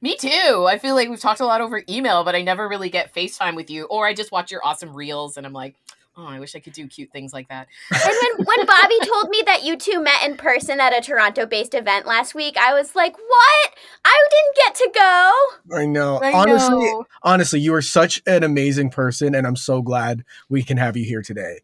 Me 0.01 0.15
too. 0.15 0.67
I 0.69 0.79
feel 0.79 0.95
like 0.95 1.09
we've 1.09 1.19
talked 1.19 1.41
a 1.41 1.47
lot 1.47 1.63
over 1.63 1.83
email, 1.89 2.23
but 2.23 2.37
I 2.37 2.43
never 2.43 2.69
really 2.69 2.91
get 2.91 3.13
FaceTime 3.13 3.57
with 3.57 3.71
you, 3.71 3.87
or 3.87 4.07
I 4.07 4.15
just 4.15 4.31
watch 4.31 4.53
your 4.53 4.65
awesome 4.65 4.95
reels 4.95 5.37
and 5.37 5.45
I'm 5.45 5.53
like, 5.53 5.75
oh, 6.21 6.27
I 6.27 6.39
wish 6.39 6.55
I 6.55 6.61
could 6.61 6.73
do 6.73 6.87
cute 6.87 7.11
things 7.13 7.33
like 7.33 7.49
that. 7.49 7.69
and 7.91 8.03
when, 8.03 8.47
when 8.47 8.67
Bobby 8.67 8.99
told 9.07 9.31
me 9.31 9.43
that 9.47 9.65
you 9.65 9.77
two 9.77 10.03
met 10.03 10.25
in 10.25 10.37
person 10.37 10.81
at 10.81 10.97
a 10.97 11.01
Toronto 11.01 11.47
based 11.47 11.75
event 11.75 12.07
last 12.07 12.35
week, 12.35 12.57
I 12.57 12.75
was 12.75 12.95
like, 12.95 13.17
what? 13.17 13.75
I 14.05 14.27
didn't 14.31 14.57
get 14.57 14.75
to 14.77 14.91
go. 14.99 15.77
I 15.77 15.87
know. 15.87 16.21
I 16.23 16.33
honestly, 16.33 16.85
know. 16.85 17.07
honestly, 17.23 17.61
you 17.61 17.75
are 17.75 17.83
such 17.83 18.23
an 18.27 18.43
amazing 18.43 18.91
person, 18.91 19.35
and 19.35 19.47
I'm 19.47 19.57
so 19.57 19.83
glad 19.83 20.25
we 20.49 20.63
can 20.63 20.77
have 20.77 20.97
you 20.97 21.05
here 21.05 21.23
today. 21.23 21.61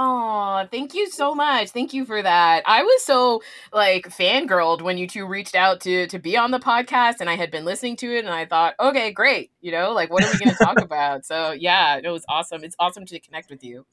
Oh, 0.00 0.64
thank 0.70 0.94
you 0.94 1.10
so 1.10 1.34
much. 1.34 1.70
Thank 1.70 1.92
you 1.92 2.04
for 2.04 2.22
that. 2.22 2.62
I 2.66 2.84
was 2.84 3.02
so 3.02 3.42
like 3.72 4.06
fangirled 4.06 4.80
when 4.80 4.96
you 4.96 5.08
two 5.08 5.26
reached 5.26 5.56
out 5.56 5.80
to 5.80 6.06
to 6.06 6.20
be 6.20 6.36
on 6.36 6.52
the 6.52 6.60
podcast 6.60 7.16
and 7.18 7.28
I 7.28 7.34
had 7.34 7.50
been 7.50 7.64
listening 7.64 7.96
to 7.96 8.16
it 8.16 8.24
and 8.24 8.32
I 8.32 8.46
thought, 8.46 8.76
okay, 8.78 9.10
great. 9.10 9.50
You 9.60 9.72
know, 9.72 9.90
like 9.90 10.12
what 10.12 10.22
are 10.22 10.32
we 10.32 10.38
gonna 10.38 10.56
talk 10.56 10.80
about? 10.80 11.26
So 11.26 11.50
yeah, 11.50 11.98
it 12.00 12.08
was 12.10 12.24
awesome. 12.28 12.62
It's 12.62 12.76
awesome 12.78 13.06
to 13.06 13.18
connect 13.18 13.50
with 13.50 13.64
you. 13.64 13.86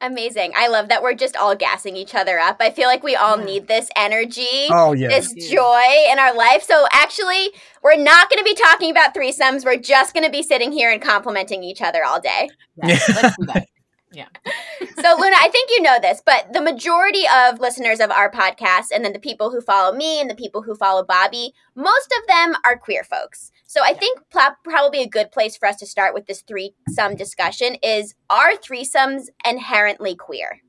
Amazing. 0.00 0.52
I 0.56 0.68
love 0.68 0.88
that 0.88 1.02
we're 1.02 1.14
just 1.14 1.36
all 1.36 1.54
gassing 1.54 1.96
each 1.96 2.14
other 2.14 2.38
up. 2.38 2.56
I 2.60 2.70
feel 2.70 2.86
like 2.86 3.02
we 3.02 3.14
all 3.14 3.36
need 3.36 3.66
this 3.66 3.90
energy, 3.94 4.68
oh, 4.70 4.92
yeah. 4.92 5.08
this 5.08 5.32
joy 5.32 5.82
in 6.12 6.18
our 6.18 6.34
life. 6.34 6.62
So, 6.62 6.86
actually, 6.92 7.48
we're 7.82 7.96
not 7.96 8.28
going 8.28 8.36
to 8.36 8.44
be 8.44 8.54
talking 8.54 8.90
about 8.90 9.14
threesomes. 9.14 9.64
We're 9.64 9.78
just 9.78 10.12
going 10.12 10.26
to 10.26 10.30
be 10.30 10.42
sitting 10.42 10.70
here 10.70 10.90
and 10.90 11.00
complimenting 11.00 11.62
each 11.62 11.80
other 11.80 12.04
all 12.04 12.20
day. 12.20 12.50
Yeah, 12.76 12.98
let's 13.08 13.36
do 13.38 13.46
that. 13.46 13.68
Yeah. 14.12 14.28
so, 14.80 15.16
Luna, 15.18 15.36
I 15.38 15.48
think 15.50 15.70
you 15.70 15.82
know 15.82 15.98
this, 16.00 16.22
but 16.24 16.52
the 16.52 16.60
majority 16.60 17.24
of 17.34 17.60
listeners 17.60 18.00
of 18.00 18.10
our 18.10 18.30
podcast, 18.30 18.86
and 18.94 19.04
then 19.04 19.12
the 19.12 19.18
people 19.18 19.50
who 19.50 19.60
follow 19.60 19.94
me 19.94 20.20
and 20.20 20.30
the 20.30 20.34
people 20.34 20.62
who 20.62 20.74
follow 20.74 21.04
Bobby, 21.04 21.52
most 21.74 22.14
of 22.20 22.26
them 22.28 22.54
are 22.64 22.78
queer 22.78 23.04
folks. 23.04 23.50
So, 23.66 23.80
I 23.82 23.94
think 23.94 24.20
pl- 24.30 24.56
probably 24.64 25.02
a 25.02 25.08
good 25.08 25.32
place 25.32 25.56
for 25.56 25.66
us 25.66 25.76
to 25.76 25.86
start 25.86 26.14
with 26.14 26.26
this 26.26 26.42
threesome 26.42 27.16
discussion 27.16 27.76
is 27.82 28.14
are 28.30 28.52
threesomes 28.52 29.24
inherently 29.44 30.14
queer? 30.14 30.60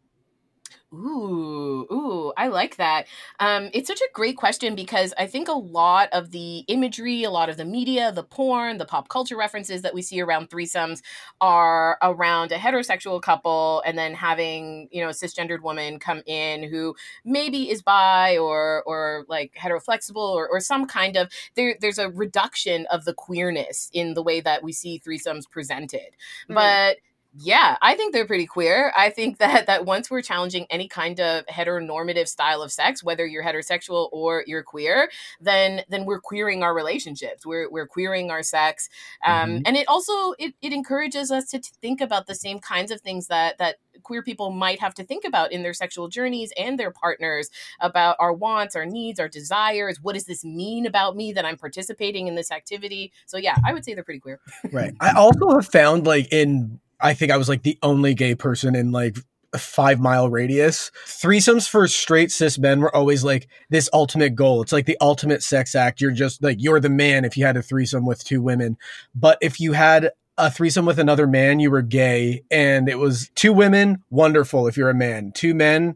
Ooh, 0.94 1.86
ooh, 1.92 2.34
I 2.38 2.48
like 2.48 2.78
that. 2.78 3.08
Um, 3.42 3.70
it's 3.74 3.88
such 3.90 4.00
a 4.00 4.08
great 4.14 4.38
question 4.38 4.74
because 4.74 5.14
I 5.18 5.28
think 5.28 5.50
a 5.50 5.54
lot 5.54 6.08
of 6.14 6.32
the 6.32 6.60
imagery, 6.70 7.26
a 7.26 7.30
lot 7.30 7.50
of 7.50 7.58
the 7.58 7.66
media, 7.66 8.14
the 8.14 8.24
porn, 8.24 8.78
the 8.78 8.86
pop 8.86 9.10
culture 9.10 9.36
references 9.36 9.82
that 9.82 9.94
we 9.94 10.02
see 10.02 10.22
around 10.22 10.50
threesomes 10.50 11.02
are 11.42 11.98
around 12.02 12.54
a 12.54 12.56
heterosexual 12.58 13.22
couple 13.22 13.84
and 13.86 13.98
then 13.98 14.14
having, 14.14 14.88
you 14.90 15.02
know, 15.04 15.10
a 15.10 15.14
cisgendered 15.14 15.62
woman 15.62 16.00
come 16.00 16.22
in 16.26 16.64
who 16.64 16.96
maybe 17.26 17.70
is 17.70 17.82
bi 17.82 18.38
or 18.38 18.82
or 18.86 19.26
like 19.28 19.58
heteroflexible 19.62 20.16
or, 20.16 20.48
or 20.48 20.62
some 20.62 20.86
kind 20.88 21.18
of 21.18 21.30
there 21.56 21.76
there's 21.82 22.00
a 22.00 22.10
reduction 22.10 22.86
of 22.90 23.04
the 23.04 23.14
queerness 23.14 23.90
in 23.92 24.14
the 24.14 24.24
way 24.24 24.40
that 24.40 24.64
we 24.64 24.72
see 24.72 25.02
threesomes 25.06 25.50
presented. 25.50 26.16
Mm. 26.50 26.56
But 26.56 26.98
yeah, 27.40 27.78
I 27.82 27.96
think 27.96 28.14
they're 28.14 28.26
pretty 28.26 28.46
queer. 28.46 28.92
I 28.98 29.10
think 29.10 29.38
that 29.38 29.68
that 29.68 29.86
once 29.86 30.10
we're 30.10 30.22
challenging 30.22 30.66
any 30.70 30.88
kind 30.88 31.20
of 31.20 31.46
heteronormative 31.46 32.28
style 32.28 32.62
of 32.62 32.72
sex, 32.72 33.04
whether 33.04 33.26
you're 33.26 33.44
heterosexual 33.44 34.10
or 34.12 34.44
you're 34.48 34.64
queer, 34.64 35.10
then 35.40 35.84
then 35.90 36.06
we're 36.06 36.22
queering 36.22 36.64
our 36.64 36.74
relationships. 36.74 37.46
We're 37.46 37.70
we're 37.70 37.88
queering 37.88 38.32
our 38.32 38.44
sex, 38.44 38.90
um, 39.26 39.50
mm-hmm. 39.50 39.62
and 39.66 39.78
it 39.78 39.88
also 39.88 40.34
it, 40.40 40.54
it 40.62 40.74
encourages 40.74 41.32
us 41.32 41.50
to, 41.52 41.60
to 41.60 41.72
think 41.82 42.02
about 42.02 42.28
the 42.28 42.36
same 42.36 42.60
kinds 42.60 42.92
of 42.92 43.02
things 43.02 43.28
that 43.28 43.58
that 43.60 43.78
queer 44.04 44.24
people 44.24 44.52
might 44.52 44.80
have 44.80 44.94
to 44.96 45.04
think 45.04 45.26
about 45.26 45.52
in 45.52 45.64
their 45.64 45.74
sexual 45.74 46.08
journeys 46.08 46.54
and 46.58 46.80
their 46.80 46.92
partners 46.92 47.50
about 47.80 48.16
our 48.20 48.34
wants, 48.34 48.76
our 48.76 48.86
needs, 48.86 49.20
our 49.20 49.28
desires. 49.28 50.02
What 50.02 50.14
does 50.14 50.26
this 50.26 50.46
mean 50.46 50.86
about 50.86 51.16
me 51.16 51.34
that 51.34 51.46
I'm 51.46 51.58
participating 51.58 52.28
in 52.28 52.36
this 52.36 52.52
activity? 52.52 53.12
So 53.26 53.38
yeah, 53.38 53.58
I 53.66 53.74
would 53.74 53.84
say 53.84 53.94
they're 53.94 54.04
pretty 54.04 54.20
queer. 54.20 54.40
right. 54.72 54.94
I 55.00 55.12
also 55.12 55.50
have 55.50 55.68
found 55.68 56.06
like 56.06 56.28
in 56.32 56.80
I 57.00 57.14
think 57.14 57.32
I 57.32 57.38
was 57.38 57.50
like 57.50 57.64
the 57.64 57.78
only 57.84 58.14
gay 58.14 58.36
person 58.36 58.76
in 58.76 58.92
like 58.92 59.18
a 59.54 59.58
five 59.58 60.00
mile 60.00 60.30
radius. 60.30 60.92
Threesomes 61.06 61.70
for 61.70 61.88
straight 61.88 62.32
cis 62.32 62.58
men 62.58 62.82
were 62.82 62.96
always 62.96 63.24
like 63.24 63.48
this 63.70 63.90
ultimate 63.94 64.36
goal. 64.36 64.62
It's 64.62 64.74
like 64.74 64.86
the 64.86 64.98
ultimate 65.00 65.44
sex 65.44 65.76
act. 65.76 66.02
You're 66.02 66.12
just 66.12 66.44
like, 66.44 66.58
you're 66.60 66.80
the 66.80 66.90
man 66.90 67.26
if 67.26 67.38
you 67.38 67.46
had 67.46 67.58
a 67.58 67.62
threesome 67.62 68.06
with 68.06 68.24
two 68.24 68.42
women. 68.42 68.78
But 69.16 69.38
if 69.42 69.60
you 69.60 69.74
had 69.74 70.12
a 70.38 70.52
threesome 70.52 70.86
with 70.86 71.00
another 71.00 71.28
man, 71.28 71.60
you 71.60 71.72
were 71.72 71.82
gay. 71.82 72.44
And 72.52 72.90
it 72.90 73.00
was 73.00 73.32
two 73.36 73.54
women, 73.54 74.04
wonderful 74.10 74.68
if 74.68 74.78
you're 74.78 74.90
a 74.90 74.96
man. 74.96 75.32
Two 75.34 75.56
men, 75.56 75.96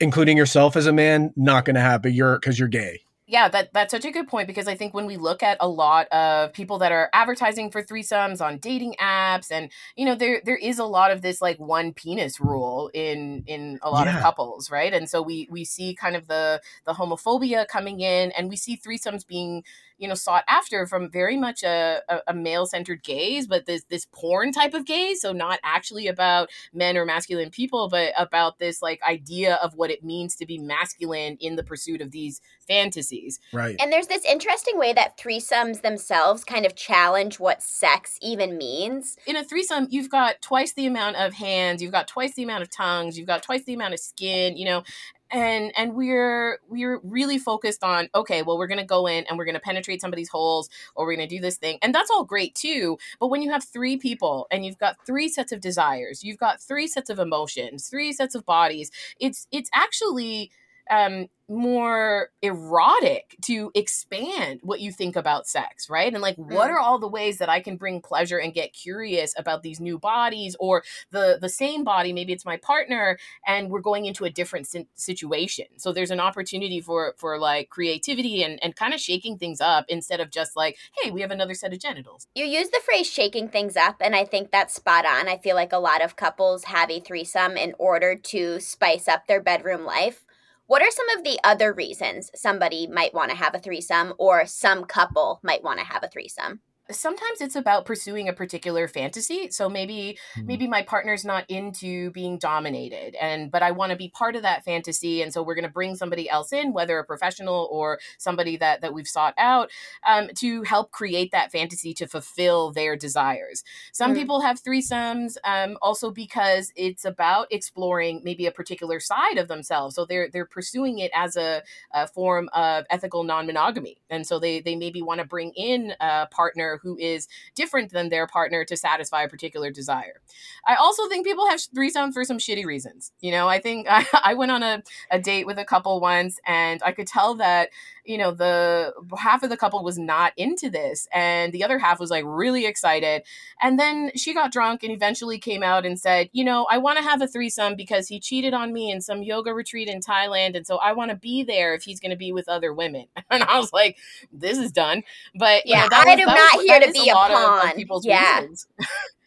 including 0.00 0.36
yourself 0.36 0.76
as 0.76 0.86
a 0.86 0.92
man, 0.92 1.32
not 1.36 1.64
going 1.64 1.76
to 1.76 1.80
happen. 1.80 2.12
You're 2.12 2.38
because 2.38 2.58
you're 2.58 2.68
gay 2.68 3.00
yeah, 3.30 3.48
that 3.48 3.72
that's 3.72 3.92
such 3.92 4.04
a 4.04 4.10
good 4.10 4.26
point 4.26 4.48
because 4.48 4.66
I 4.66 4.74
think 4.74 4.92
when 4.92 5.06
we 5.06 5.16
look 5.16 5.40
at 5.42 5.56
a 5.60 5.68
lot 5.68 6.08
of 6.08 6.52
people 6.52 6.78
that 6.78 6.90
are 6.90 7.08
advertising 7.12 7.70
for 7.70 7.80
threesomes 7.80 8.44
on 8.44 8.58
dating 8.58 8.96
apps, 9.00 9.52
and 9.52 9.70
you 9.94 10.04
know, 10.04 10.16
there 10.16 10.42
there 10.44 10.56
is 10.56 10.80
a 10.80 10.84
lot 10.84 11.12
of 11.12 11.22
this 11.22 11.40
like 11.40 11.56
one 11.58 11.92
penis 11.92 12.40
rule 12.40 12.90
in 12.92 13.44
in 13.46 13.78
a 13.82 13.90
lot 13.90 14.06
yeah. 14.06 14.16
of 14.16 14.22
couples, 14.22 14.68
right? 14.68 14.92
And 14.92 15.08
so 15.08 15.22
we 15.22 15.46
we 15.48 15.64
see 15.64 15.94
kind 15.94 16.16
of 16.16 16.26
the 16.26 16.60
the 16.86 16.94
homophobia 16.94 17.68
coming 17.68 18.00
in, 18.00 18.32
and 18.32 18.48
we 18.48 18.56
see 18.56 18.76
threesomes 18.76 19.24
being 19.24 19.62
you 20.00 20.08
know 20.08 20.14
sought 20.14 20.44
after 20.48 20.86
from 20.86 21.10
very 21.10 21.36
much 21.36 21.62
a, 21.62 22.00
a, 22.08 22.18
a 22.28 22.34
male 22.34 22.66
centered 22.66 23.04
gaze, 23.04 23.46
but 23.46 23.66
this 23.66 23.84
this 23.84 24.06
porn 24.12 24.50
type 24.50 24.74
of 24.74 24.86
gaze. 24.86 25.20
So 25.20 25.32
not 25.32 25.60
actually 25.62 26.08
about 26.08 26.50
men 26.72 26.96
or 26.96 27.04
masculine 27.04 27.50
people, 27.50 27.88
but 27.88 28.12
about 28.18 28.58
this 28.58 28.82
like 28.82 29.00
idea 29.08 29.56
of 29.56 29.74
what 29.74 29.90
it 29.90 30.02
means 30.02 30.34
to 30.36 30.46
be 30.46 30.58
masculine 30.58 31.36
in 31.40 31.56
the 31.56 31.62
pursuit 31.62 32.00
of 32.00 32.10
these 32.10 32.40
fantasies. 32.66 33.38
Right. 33.52 33.76
And 33.80 33.92
there's 33.92 34.06
this 34.06 34.24
interesting 34.24 34.78
way 34.78 34.92
that 34.94 35.18
threesomes 35.18 35.82
themselves 35.82 36.44
kind 36.44 36.64
of 36.64 36.74
challenge 36.74 37.38
what 37.38 37.62
sex 37.62 38.18
even 38.22 38.56
means. 38.56 39.16
In 39.26 39.36
a 39.36 39.44
threesome, 39.44 39.88
you've 39.90 40.10
got 40.10 40.40
twice 40.40 40.72
the 40.72 40.86
amount 40.86 41.16
of 41.16 41.34
hands, 41.34 41.82
you've 41.82 41.92
got 41.92 42.08
twice 42.08 42.34
the 42.34 42.42
amount 42.42 42.62
of 42.62 42.70
tongues, 42.70 43.18
you've 43.18 43.26
got 43.26 43.42
twice 43.42 43.64
the 43.64 43.74
amount 43.74 43.94
of 43.94 44.00
skin, 44.00 44.56
you 44.56 44.64
know, 44.64 44.82
and 45.30 45.72
and 45.76 45.94
we're 45.94 46.58
we're 46.68 47.00
really 47.02 47.38
focused 47.38 47.82
on 47.84 48.08
okay 48.14 48.42
well 48.42 48.58
we're 48.58 48.66
going 48.66 48.78
to 48.78 48.84
go 48.84 49.06
in 49.06 49.24
and 49.26 49.38
we're 49.38 49.44
going 49.44 49.54
to 49.54 49.60
penetrate 49.60 50.00
somebody's 50.00 50.28
holes 50.28 50.68
or 50.94 51.06
we're 51.06 51.16
going 51.16 51.28
to 51.28 51.34
do 51.34 51.40
this 51.40 51.56
thing. 51.56 51.78
And 51.82 51.94
that's 51.94 52.10
all 52.10 52.24
great 52.24 52.54
too 52.54 52.98
but 53.18 53.28
when 53.28 53.42
you 53.42 53.50
have 53.50 53.64
three 53.64 53.96
people 53.96 54.46
and 54.50 54.64
you've 54.64 54.78
got 54.78 54.96
three 55.06 55.28
sets 55.28 55.52
of 55.52 55.60
desires 55.60 56.22
you've 56.24 56.38
got 56.38 56.60
three 56.60 56.86
sets 56.86 57.10
of 57.10 57.18
emotions 57.18 57.88
three 57.88 58.12
sets 58.12 58.34
of 58.34 58.44
bodies 58.44 58.90
it's 59.18 59.46
it's 59.52 59.70
actually 59.74 60.50
um, 60.90 61.28
more 61.50 62.28
erotic 62.42 63.36
to 63.42 63.72
expand 63.74 64.60
what 64.62 64.80
you 64.80 64.92
think 64.92 65.16
about 65.16 65.48
sex, 65.48 65.90
right? 65.90 66.12
And 66.12 66.22
like, 66.22 66.36
what 66.36 66.70
mm. 66.70 66.72
are 66.72 66.78
all 66.78 67.00
the 67.00 67.08
ways 67.08 67.38
that 67.38 67.48
I 67.48 67.58
can 67.58 67.76
bring 67.76 68.00
pleasure 68.00 68.38
and 68.38 68.54
get 68.54 68.72
curious 68.72 69.34
about 69.36 69.62
these 69.62 69.80
new 69.80 69.98
bodies 69.98 70.54
or 70.60 70.84
the 71.10 71.38
the 71.40 71.48
same 71.48 71.82
body? 71.82 72.12
Maybe 72.12 72.32
it's 72.32 72.44
my 72.44 72.56
partner, 72.56 73.18
and 73.44 73.68
we're 73.68 73.80
going 73.80 74.06
into 74.06 74.24
a 74.24 74.30
different 74.30 74.68
situation. 74.94 75.66
So 75.76 75.92
there's 75.92 76.12
an 76.12 76.20
opportunity 76.20 76.80
for 76.80 77.14
for 77.18 77.38
like 77.38 77.68
creativity 77.68 78.44
and 78.44 78.62
and 78.62 78.76
kind 78.76 78.94
of 78.94 79.00
shaking 79.00 79.36
things 79.36 79.60
up 79.60 79.86
instead 79.88 80.20
of 80.20 80.30
just 80.30 80.56
like, 80.56 80.76
hey, 81.02 81.10
we 81.10 81.20
have 81.20 81.32
another 81.32 81.54
set 81.54 81.72
of 81.72 81.80
genitals. 81.80 82.28
You 82.36 82.44
use 82.44 82.68
the 82.68 82.80
phrase 82.84 83.10
shaking 83.10 83.48
things 83.48 83.76
up, 83.76 83.96
and 84.00 84.14
I 84.14 84.24
think 84.24 84.52
that's 84.52 84.74
spot 84.74 85.04
on. 85.04 85.28
I 85.28 85.38
feel 85.38 85.56
like 85.56 85.72
a 85.72 85.78
lot 85.78 86.00
of 86.00 86.14
couples 86.14 86.64
have 86.64 86.90
a 86.90 87.00
threesome 87.00 87.56
in 87.56 87.74
order 87.78 88.14
to 88.14 88.60
spice 88.60 89.08
up 89.08 89.26
their 89.26 89.40
bedroom 89.40 89.84
life 89.84 90.24
what 90.70 90.82
are 90.82 90.90
some 90.92 91.08
of 91.18 91.24
the 91.24 91.36
other 91.42 91.72
reasons 91.72 92.30
somebody 92.32 92.86
might 92.86 93.12
want 93.12 93.28
to 93.28 93.36
have 93.36 93.56
a 93.56 93.58
threesome 93.58 94.14
or 94.18 94.46
some 94.46 94.84
couple 94.84 95.40
might 95.42 95.64
want 95.64 95.80
to 95.80 95.84
have 95.84 96.04
a 96.04 96.08
threesome? 96.08 96.60
Sometimes 96.90 97.40
it's 97.40 97.56
about 97.56 97.84
pursuing 97.84 98.28
a 98.28 98.32
particular 98.32 98.88
fantasy 98.88 99.50
so 99.50 99.68
maybe 99.68 100.18
mm-hmm. 100.36 100.46
maybe 100.46 100.66
my 100.66 100.82
partner's 100.82 101.24
not 101.24 101.44
into 101.48 102.10
being 102.10 102.38
dominated 102.38 103.14
and 103.20 103.50
but 103.50 103.62
i 103.62 103.70
want 103.70 103.90
to 103.90 103.96
be 103.96 104.08
part 104.08 104.36
of 104.36 104.42
that 104.42 104.64
fantasy 104.64 105.22
and 105.22 105.32
so 105.32 105.42
we're 105.42 105.54
going 105.54 105.64
to 105.64 105.70
bring 105.70 105.94
somebody 105.94 106.28
else 106.28 106.52
in 106.52 106.72
whether 106.72 106.98
a 106.98 107.04
professional 107.04 107.68
or 107.70 107.98
somebody 108.18 108.56
that 108.56 108.80
that 108.80 108.92
we've 108.92 109.08
sought 109.08 109.34
out 109.38 109.70
um, 110.06 110.28
to 110.34 110.62
help 110.62 110.90
create 110.90 111.30
that 111.32 111.52
fantasy 111.52 111.94
to 111.94 112.06
fulfill 112.06 112.72
their 112.72 112.96
desires 112.96 113.62
some 113.92 114.10
mm-hmm. 114.10 114.20
people 114.20 114.40
have 114.40 114.62
threesomes 114.62 115.36
um, 115.44 115.76
also 115.82 116.10
because 116.10 116.72
it's 116.76 117.04
about 117.04 117.46
exploring 117.50 118.20
maybe 118.24 118.46
a 118.46 118.52
particular 118.52 119.00
side 119.00 119.38
of 119.38 119.48
themselves 119.48 119.94
so 119.94 120.04
they're 120.04 120.28
they're 120.30 120.46
pursuing 120.46 120.98
it 120.98 121.10
as 121.14 121.36
a, 121.36 121.62
a 121.92 122.06
form 122.06 122.48
of 122.52 122.84
ethical 122.90 123.24
non-monogamy 123.24 123.96
and 124.08 124.26
so 124.26 124.38
they 124.38 124.60
they 124.60 124.76
maybe 124.76 125.02
want 125.02 125.20
to 125.20 125.26
bring 125.26 125.52
in 125.54 125.94
a 126.00 126.26
partner 126.30 126.79
who 126.82 126.96
is 126.98 127.28
different 127.54 127.92
than 127.92 128.08
their 128.08 128.26
partner 128.26 128.64
to 128.64 128.76
satisfy 128.76 129.22
a 129.22 129.28
particular 129.28 129.70
desire. 129.70 130.20
I 130.66 130.76
also 130.76 131.08
think 131.08 131.26
people 131.26 131.48
have 131.48 131.60
threesomes 131.60 132.12
for 132.14 132.24
some 132.24 132.38
shitty 132.38 132.64
reasons. 132.64 133.12
You 133.20 133.32
know, 133.32 133.48
I 133.48 133.60
think 133.60 133.86
I, 133.88 134.06
I 134.24 134.34
went 134.34 134.52
on 134.52 134.62
a, 134.62 134.82
a 135.10 135.18
date 135.18 135.46
with 135.46 135.58
a 135.58 135.64
couple 135.64 136.00
once 136.00 136.38
and 136.46 136.82
I 136.84 136.92
could 136.92 137.06
tell 137.06 137.34
that 137.36 137.70
you 138.10 138.18
know 138.18 138.32
the 138.32 138.92
half 139.16 139.44
of 139.44 139.50
the 139.50 139.56
couple 139.56 139.84
was 139.84 139.98
not 139.98 140.32
into 140.36 140.68
this 140.68 141.06
and 141.12 141.52
the 141.52 141.62
other 141.62 141.78
half 141.78 142.00
was 142.00 142.10
like 142.10 142.24
really 142.26 142.66
excited. 142.66 143.22
And 143.62 143.78
then 143.78 144.10
she 144.16 144.34
got 144.34 144.50
drunk 144.50 144.82
and 144.82 144.92
eventually 144.92 145.38
came 145.38 145.62
out 145.62 145.86
and 145.86 145.98
said 145.98 146.28
you 146.32 146.42
know 146.42 146.66
i 146.70 146.76
want 146.76 146.98
to 146.98 147.04
have 147.04 147.22
a 147.22 147.28
threesome 147.28 147.76
because 147.76 148.08
he 148.08 148.18
cheated 148.18 148.52
on 148.52 148.72
me 148.72 148.90
in 148.90 149.00
some 149.00 149.22
yoga 149.22 149.54
retreat 149.54 149.88
in 149.88 150.00
thailand 150.00 150.56
and 150.56 150.66
so 150.66 150.78
i 150.78 150.92
want 150.92 151.10
to 151.10 151.16
be 151.16 151.44
there 151.44 151.74
if 151.74 151.84
he's 151.84 152.00
going 152.00 152.10
to 152.10 152.16
be 152.16 152.32
with 152.32 152.48
other 152.48 152.72
women. 152.74 153.06
And 153.30 153.44
i 153.44 153.58
was 153.58 153.72
like 153.72 153.96
this 154.32 154.58
is 154.58 154.72
done. 154.72 155.04
But 155.34 155.66
yeah 155.66 155.84
you 155.84 155.90
know, 155.90 155.96
i 155.96 156.10
am 156.10 156.26
not 156.26 156.56
was, 156.56 156.66
here 156.66 156.80
to 156.80 156.90
be 156.90 157.08
a, 157.08 157.12
a 157.12 157.14
pawn 157.14 157.64
of, 157.64 157.70
of 157.70 157.76
people's 157.76 158.04
yeah. 158.04 158.40
reasons 158.40 158.66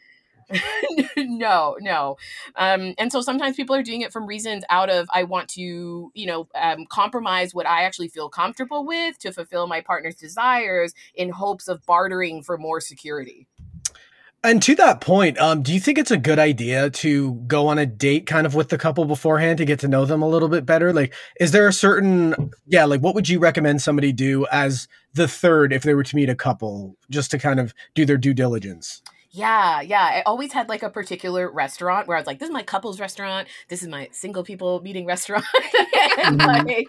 no, 1.18 1.78
no. 1.80 2.18
Um, 2.56 2.94
and 2.98 3.12
so 3.12 3.22
sometimes 3.22 3.56
people 3.56 3.76
are 3.76 3.84
doing 3.84 4.02
it 4.02 4.12
from 4.12 4.26
reasons 4.26 4.64
out 4.70 4.90
of 4.90 5.08
I 5.14 5.24
want 5.24 5.50
to, 5.50 6.12
you 6.14 6.26
know, 6.26 6.48
um, 6.56 6.86
compromise 6.88 7.54
what 7.54 7.68
I 7.68 7.84
actually 7.84 8.10
feel 8.10 8.30
comfortable 8.30 8.86
with 8.86 9.18
to 9.20 9.32
fulfill 9.32 9.68
my 9.68 9.82
partner's 9.82 10.16
desires 10.16 10.94
in 11.16 11.30
hopes 11.30 11.68
of 11.68 11.86
bartering 11.86 12.44
for 12.44 12.58
more 12.58 12.82
security. 12.82 13.48
And 14.46 14.62
to 14.64 14.76
that 14.76 15.00
point, 15.00 15.40
um, 15.40 15.64
do 15.64 15.74
you 15.74 15.80
think 15.80 15.98
it's 15.98 16.12
a 16.12 16.18
good 16.18 16.38
idea 16.38 16.90
to 16.90 17.34
go 17.48 17.68
on 17.68 17.78
a 17.78 17.86
date 17.86 18.26
kind 18.26 18.46
of 18.46 18.54
with 18.54 18.68
the 18.68 18.78
couple 18.78 19.06
beforehand 19.06 19.58
to 19.60 19.66
get 19.66 19.80
to 19.80 19.88
know 19.88 20.04
them 20.04 20.22
a 20.22 20.28
little 20.28 20.50
bit 20.50 20.66
better? 20.66 20.92
Like, 20.92 21.14
is 21.40 21.52
there 21.52 21.66
a 21.66 21.72
certain, 21.72 22.52
yeah, 22.68 22.84
like 22.84 23.00
what 23.00 23.16
would 23.16 23.30
you 23.30 23.40
recommend 23.40 23.82
somebody 23.82 24.12
do 24.12 24.46
as 24.52 24.90
the 25.14 25.30
third 25.30 25.72
if 25.72 25.84
they 25.84 25.94
were 25.94 26.04
to 26.04 26.16
meet 26.16 26.30
a 26.30 26.36
couple 26.36 26.98
just 27.10 27.32
to 27.32 27.40
kind 27.40 27.58
of 27.58 27.74
do 27.96 28.06
their 28.06 28.18
due 28.18 28.34
diligence? 28.34 29.02
Yeah, 29.36 29.82
yeah. 29.82 30.04
I 30.04 30.22
always 30.28 30.54
had 30.54 30.70
like 30.70 30.84
a 30.84 30.92
particular 30.92 31.50
restaurant 31.50 32.08
where 32.08 32.16
I 32.16 32.20
was 32.20 32.28
like, 32.28 32.38
this 32.38 32.50
is 32.50 32.54
my 32.54 32.62
couple's 32.62 33.00
restaurant. 33.00 33.48
This 33.68 33.82
is 33.82 33.88
my 33.90 34.08
single 34.12 34.44
people 34.44 34.80
meeting 34.82 35.08
restaurant. 35.08 35.44
and, 36.24 36.40
mm-hmm. 36.40 36.68
like, 36.68 36.88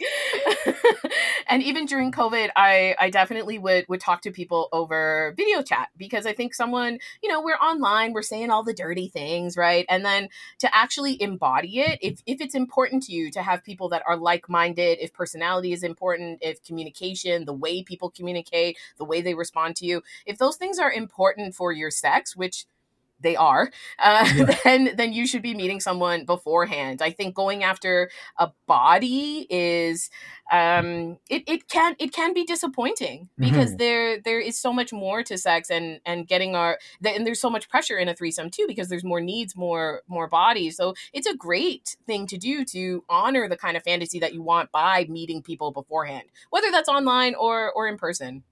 and 1.48 1.62
even 1.62 1.86
during 1.86 2.12
COVID, 2.12 2.50
I, 2.56 2.94
I 2.98 3.10
definitely 3.10 3.58
would, 3.58 3.86
would 3.88 4.00
talk 4.00 4.22
to 4.22 4.30
people 4.30 4.68
over 4.72 5.34
video 5.36 5.62
chat 5.62 5.88
because 5.96 6.26
I 6.26 6.32
think 6.32 6.54
someone, 6.54 6.98
you 7.22 7.28
know, 7.28 7.42
we're 7.42 7.54
online, 7.54 8.12
we're 8.12 8.22
saying 8.22 8.50
all 8.50 8.62
the 8.62 8.74
dirty 8.74 9.08
things, 9.08 9.56
right? 9.56 9.86
And 9.88 10.04
then 10.04 10.28
to 10.60 10.74
actually 10.74 11.20
embody 11.20 11.80
it, 11.80 11.98
if, 12.02 12.20
if 12.26 12.40
it's 12.40 12.54
important 12.54 13.04
to 13.04 13.12
you 13.12 13.30
to 13.32 13.42
have 13.42 13.64
people 13.64 13.88
that 13.90 14.02
are 14.06 14.16
like 14.16 14.48
minded, 14.48 14.98
if 15.00 15.12
personality 15.12 15.72
is 15.72 15.82
important, 15.82 16.38
if 16.42 16.62
communication, 16.62 17.44
the 17.44 17.52
way 17.52 17.82
people 17.82 18.10
communicate, 18.10 18.76
the 18.98 19.04
way 19.04 19.20
they 19.20 19.34
respond 19.34 19.76
to 19.76 19.86
you, 19.86 20.02
if 20.26 20.38
those 20.38 20.56
things 20.56 20.78
are 20.78 20.92
important 20.92 21.54
for 21.54 21.72
your 21.72 21.90
sex, 21.90 22.36
which 22.36 22.66
they 23.24 23.34
are, 23.34 23.72
uh, 23.98 24.28
yeah. 24.36 24.56
then 24.62 24.90
then 24.96 25.12
you 25.12 25.26
should 25.26 25.42
be 25.42 25.54
meeting 25.54 25.80
someone 25.80 26.24
beforehand. 26.24 27.02
I 27.02 27.10
think 27.10 27.34
going 27.34 27.64
after 27.64 28.10
a 28.38 28.52
body 28.66 29.48
is 29.50 30.10
um, 30.52 31.18
it, 31.30 31.42
it 31.48 31.68
can 31.68 31.96
it 31.98 32.12
can 32.12 32.34
be 32.34 32.44
disappointing 32.44 33.28
because 33.38 33.70
mm-hmm. 33.70 33.76
there 33.78 34.20
there 34.20 34.40
is 34.40 34.58
so 34.58 34.72
much 34.72 34.92
more 34.92 35.22
to 35.22 35.38
sex 35.38 35.70
and 35.70 36.00
and 36.04 36.28
getting 36.28 36.54
our 36.54 36.78
and 37.04 37.26
there's 37.26 37.40
so 37.40 37.50
much 37.50 37.68
pressure 37.68 37.96
in 37.96 38.08
a 38.08 38.14
threesome 38.14 38.50
too 38.50 38.66
because 38.68 38.88
there's 38.88 39.04
more 39.04 39.20
needs 39.20 39.56
more 39.56 40.02
more 40.06 40.28
bodies 40.28 40.76
so 40.76 40.94
it's 41.14 41.26
a 41.26 41.34
great 41.34 41.96
thing 42.06 42.26
to 42.26 42.36
do 42.36 42.64
to 42.64 43.02
honor 43.08 43.48
the 43.48 43.56
kind 43.56 43.76
of 43.76 43.82
fantasy 43.82 44.18
that 44.18 44.34
you 44.34 44.42
want 44.42 44.70
by 44.70 45.06
meeting 45.08 45.42
people 45.42 45.72
beforehand 45.72 46.24
whether 46.50 46.70
that's 46.70 46.88
online 46.88 47.34
or 47.34 47.72
or 47.72 47.88
in 47.88 47.96
person 47.96 48.42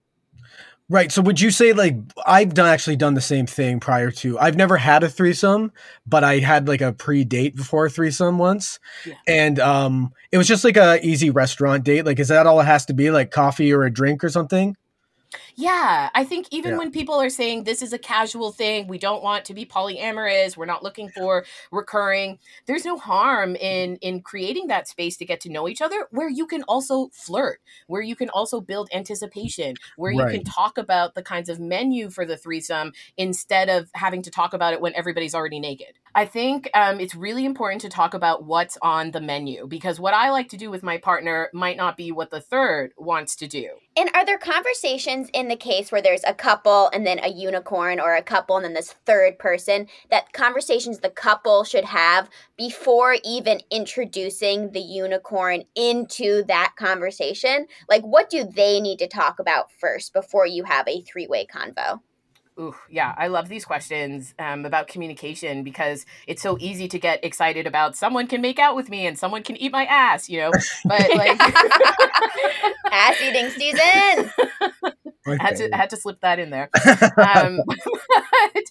Right. 0.93 1.11
So 1.11 1.23
would 1.23 1.41
you 1.41 1.51
say 1.51 1.73
like 1.73 1.97
I've 2.27 2.53
done 2.53 2.69
actually 2.69 2.97
done 2.97 3.15
the 3.15 3.23
same 3.23 3.47
thing 3.47 3.81
prior 3.81 4.11
to 4.11 4.39
I've 4.39 4.57
never 4.57 4.77
had 4.77 5.03
a 5.03 5.09
threesome, 5.09 5.73
but 6.07 6.23
I 6.23 6.41
had 6.41 6.69
like 6.69 6.83
a 6.83 6.93
pre-date 6.93 7.57
before 7.57 7.87
a 7.87 7.91
threesome 7.91 8.37
once. 8.37 8.79
Yeah. 9.07 9.15
And 9.27 9.59
um 9.59 10.13
it 10.31 10.37
was 10.37 10.47
just 10.47 10.65
like 10.65 10.77
a 10.77 11.01
easy 11.03 11.31
restaurant 11.31 11.85
date. 11.85 12.05
Like 12.05 12.21
is 12.21 12.29
that 12.29 12.47
all 12.47 12.61
it 12.61 12.65
has 12.65 12.85
to 12.87 12.93
be? 12.93 13.11
Like 13.11 13.31
coffee 13.31 13.73
or 13.73 13.85
a 13.85 13.91
drink 13.91 14.23
or 14.23 14.29
something? 14.29 14.77
Yeah, 15.55 16.11
I 16.15 16.25
think 16.25 16.47
even 16.51 16.73
yeah. 16.73 16.79
when 16.79 16.91
people 16.91 17.21
are 17.21 17.31
saying 17.31 17.65
this 17.65 17.83
is 17.83 17.93
a 17.93 17.99
casual 17.99 18.53
thing, 18.53 18.89
we 18.89 18.99
don't 18.99 19.23
want 19.23 19.45
to 19.47 19.55
be 19.55 19.67
polyamorous, 19.67 20.57
we're 20.57 20.67
not 20.67 20.83
looking 20.83 21.09
for 21.11 21.45
recurring. 21.71 22.39
There's 22.67 22.85
no 22.85 22.97
harm 22.97 23.57
in 23.57 23.97
in 23.97 24.23
creating 24.23 24.69
that 24.69 24.89
space 24.89 25.17
to 25.19 25.25
get 25.25 25.41
to 25.43 25.51
know 25.51 25.69
each 25.69 25.83
other 25.83 26.07
where 26.11 26.29
you 26.29 26.47
can 26.47 26.63
also 26.65 27.09
flirt, 27.13 27.61
where 27.87 28.03
you 28.03 28.17
can 28.17 28.31
also 28.31 28.61
build 28.61 28.89
anticipation, 28.93 29.75
where 29.97 30.15
right. 30.15 30.33
you 30.33 30.39
can 30.39 30.45
talk 30.45 30.79
about 30.79 31.15
the 31.15 31.23
kinds 31.23 31.49
of 31.49 31.61
menu 31.61 32.11
for 32.11 32.25
the 32.25 32.37
threesome 32.37 32.93
instead 33.17 33.69
of 33.69 33.91
having 33.95 34.23
to 34.23 34.31
talk 34.31 34.55
about 34.55 34.73
it 34.73 34.81
when 34.81 34.95
everybody's 34.95 35.35
already 35.35 35.61
naked. 35.61 35.99
I 36.15 36.27
think 36.27 36.69
um, 36.75 37.01
it's 37.01 37.15
really 37.15 37.45
important 37.45 37.81
to 37.83 37.89
talk 37.89 38.13
about 38.13 38.45
what's 38.45 38.77
on 38.83 39.13
the 39.13 39.21
menu 39.21 39.67
because 39.67 39.99
what 39.99 40.13
I 40.13 40.31
like 40.31 40.51
to 40.51 40.57
do 40.57 40.71
with 40.71 40.83
my 40.83 40.99
partner 40.99 41.49
might 41.55 41.77
not 41.77 41.97
be 41.97 42.13
what 42.13 42.31
the 42.31 42.41
third 42.41 42.93
wants 42.99 43.35
to 43.37 43.47
do. 43.47 43.71
And 43.97 44.11
are 44.15 44.25
there 44.25 44.39
conversations 44.39 45.29
in 45.33 45.42
the 45.49 45.57
case 45.57 45.93
where 45.93 46.03
there's 46.03 46.25
a 46.25 46.35
couple 46.35 46.91
and 46.93 47.07
then 47.07 47.19
a 47.23 47.29
unicorn 47.29 48.01
or 48.01 48.15
a 48.15 48.23
couple 48.23 48.57
and 48.57 48.65
then 48.65 48.75
this 48.75 48.95
third 49.07 49.39
person 49.39 49.87
that 50.11 50.33
conversations 50.33 50.99
the 50.99 51.11
couple 51.11 51.65
should 51.65 51.85
have 51.85 52.29
before 52.57 53.17
even 53.25 53.61
introducing 53.71 54.73
the 54.73 54.81
unicorn 54.81 55.65
into 55.75 56.43
that 56.45 56.75
conversation? 56.77 57.67
Like, 57.89 58.03
what 58.03 58.31
do 58.31 58.45
they 58.45 58.81
need 58.81 58.99
to 58.99 59.09
talk 59.09 59.39
about 59.39 59.71
first 59.73 60.13
before 60.13 60.47
you 60.47 60.65
have 60.65 60.87
a 60.89 61.03
three 61.03 61.27
way 61.27 61.47
convo? 61.47 62.01
Ooh, 62.61 62.75
yeah, 62.91 63.15
I 63.17 63.29
love 63.29 63.49
these 63.49 63.65
questions 63.65 64.35
um, 64.39 64.67
about 64.67 64.87
communication 64.87 65.63
because 65.65 66.05
it's 66.27 66.43
so 66.43 66.59
easy 66.61 66.87
to 66.89 66.99
get 66.99 67.25
excited 67.25 67.67
about 67.67 67.97
someone 67.97 68.27
can 68.27 68.43
make 68.43 68.59
out 68.59 68.77
with 68.77 68.91
me 68.91 69.07
and 69.07 69.19
someone 69.19 69.43
can 69.43 69.57
eat 69.57 69.73
my 69.73 69.87
ass, 69.87 70.29
you 70.29 70.39
know. 70.39 70.53
But 70.85 71.09
like 71.15 71.41
ass 72.91 73.21
eating 73.23 73.49
season. 73.51 74.31
Okay. 75.27 75.39
I 75.39 75.43
had 75.43 75.57
to 75.57 75.69
had 75.73 75.91
to 75.91 75.97
slip 75.97 76.21
that 76.21 76.39
in 76.39 76.51
there. 76.51 76.69
Um, 77.17 77.61
but 77.67 78.65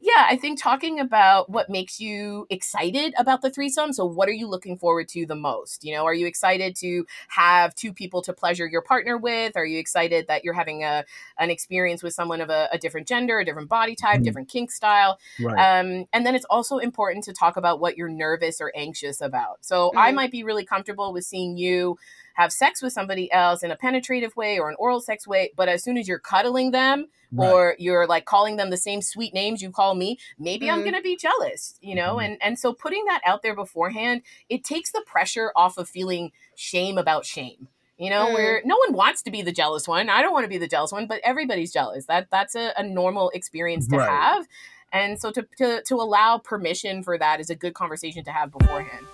yeah, 0.00 0.26
I 0.28 0.36
think 0.36 0.60
talking 0.60 0.98
about 0.98 1.48
what 1.48 1.70
makes 1.70 2.00
you 2.00 2.46
excited 2.50 3.14
about 3.16 3.40
the 3.40 3.50
threesome. 3.50 3.92
So, 3.92 4.04
what 4.04 4.28
are 4.28 4.32
you 4.32 4.48
looking 4.48 4.76
forward 4.76 5.08
to 5.10 5.26
the 5.26 5.36
most? 5.36 5.84
You 5.84 5.94
know, 5.94 6.04
are 6.04 6.14
you 6.14 6.26
excited 6.26 6.74
to 6.76 7.06
have 7.28 7.74
two 7.74 7.92
people 7.92 8.20
to 8.22 8.32
pleasure 8.32 8.66
your 8.66 8.82
partner 8.82 9.16
with? 9.16 9.56
Are 9.56 9.64
you 9.64 9.78
excited 9.78 10.26
that 10.26 10.42
you're 10.42 10.54
having 10.54 10.82
a 10.82 11.04
an 11.38 11.50
experience 11.50 12.02
with 12.02 12.14
someone 12.14 12.40
of 12.40 12.50
a, 12.50 12.68
a 12.72 12.78
different 12.78 13.06
gender, 13.06 13.38
a 13.38 13.44
different 13.44 13.68
body 13.68 13.94
type, 13.94 14.20
mm 14.20 14.22
different 14.22 14.48
kink 14.48 14.70
style? 14.70 15.18
Right. 15.40 15.80
Um, 15.80 16.06
and 16.12 16.24
then 16.24 16.34
it's 16.36 16.44
also 16.44 16.78
important 16.78 17.24
to 17.24 17.32
talk 17.32 17.56
about 17.56 17.80
what 17.80 17.96
you're 17.96 18.08
nervous 18.08 18.60
or 18.60 18.72
anxious 18.74 19.20
about. 19.20 19.58
So, 19.60 19.90
mm 19.94 20.02
I 20.02 20.10
might 20.10 20.32
be 20.32 20.42
really 20.42 20.64
comfortable 20.64 21.12
with 21.12 21.24
seeing 21.24 21.56
you 21.56 21.96
have 22.34 22.52
sex 22.52 22.82
with 22.82 22.92
somebody 22.92 23.30
else 23.32 23.62
in 23.62 23.70
a 23.70 23.76
penetrative 23.76 24.36
way 24.36 24.58
or 24.58 24.68
an 24.70 24.76
oral 24.78 25.00
sex 25.00 25.26
way, 25.26 25.52
but 25.56 25.68
as 25.68 25.82
soon 25.82 25.96
as 25.96 26.08
you're 26.08 26.18
cuddling 26.18 26.70
them 26.70 27.06
right. 27.32 27.50
or 27.50 27.76
you're 27.78 28.06
like 28.06 28.24
calling 28.24 28.56
them 28.56 28.70
the 28.70 28.76
same 28.76 29.02
sweet 29.02 29.34
names 29.34 29.62
you 29.62 29.70
call 29.70 29.94
me, 29.94 30.18
maybe 30.38 30.66
mm-hmm. 30.66 30.74
I'm 30.76 30.82
going 30.82 30.94
to 30.94 31.02
be 31.02 31.16
jealous, 31.16 31.74
you 31.80 31.94
know? 31.94 32.16
Mm-hmm. 32.16 32.32
And 32.32 32.42
and 32.42 32.58
so 32.58 32.72
putting 32.72 33.04
that 33.06 33.20
out 33.24 33.42
there 33.42 33.54
beforehand, 33.54 34.22
it 34.48 34.64
takes 34.64 34.92
the 34.92 35.02
pressure 35.06 35.52
off 35.56 35.78
of 35.78 35.88
feeling 35.88 36.32
shame 36.54 36.98
about 36.98 37.26
shame. 37.26 37.68
You 37.98 38.10
know, 38.10 38.26
mm. 38.26 38.34
where 38.34 38.62
no 38.64 38.76
one 38.86 38.96
wants 38.96 39.22
to 39.22 39.30
be 39.30 39.42
the 39.42 39.52
jealous 39.52 39.86
one. 39.86 40.08
I 40.08 40.22
don't 40.22 40.32
want 40.32 40.42
to 40.42 40.48
be 40.48 40.58
the 40.58 40.66
jealous 40.66 40.90
one, 40.90 41.06
but 41.06 41.20
everybody's 41.22 41.72
jealous. 41.72 42.06
That 42.06 42.26
that's 42.32 42.56
a, 42.56 42.72
a 42.76 42.82
normal 42.82 43.30
experience 43.30 43.86
to 43.88 43.98
right. 43.98 44.08
have. 44.08 44.48
And 44.92 45.20
so 45.20 45.30
to, 45.30 45.46
to 45.58 45.82
to 45.82 45.94
allow 45.96 46.38
permission 46.38 47.04
for 47.04 47.16
that 47.16 47.38
is 47.38 47.48
a 47.48 47.54
good 47.54 47.74
conversation 47.74 48.24
to 48.24 48.32
have 48.32 48.50
beforehand. 48.50 49.06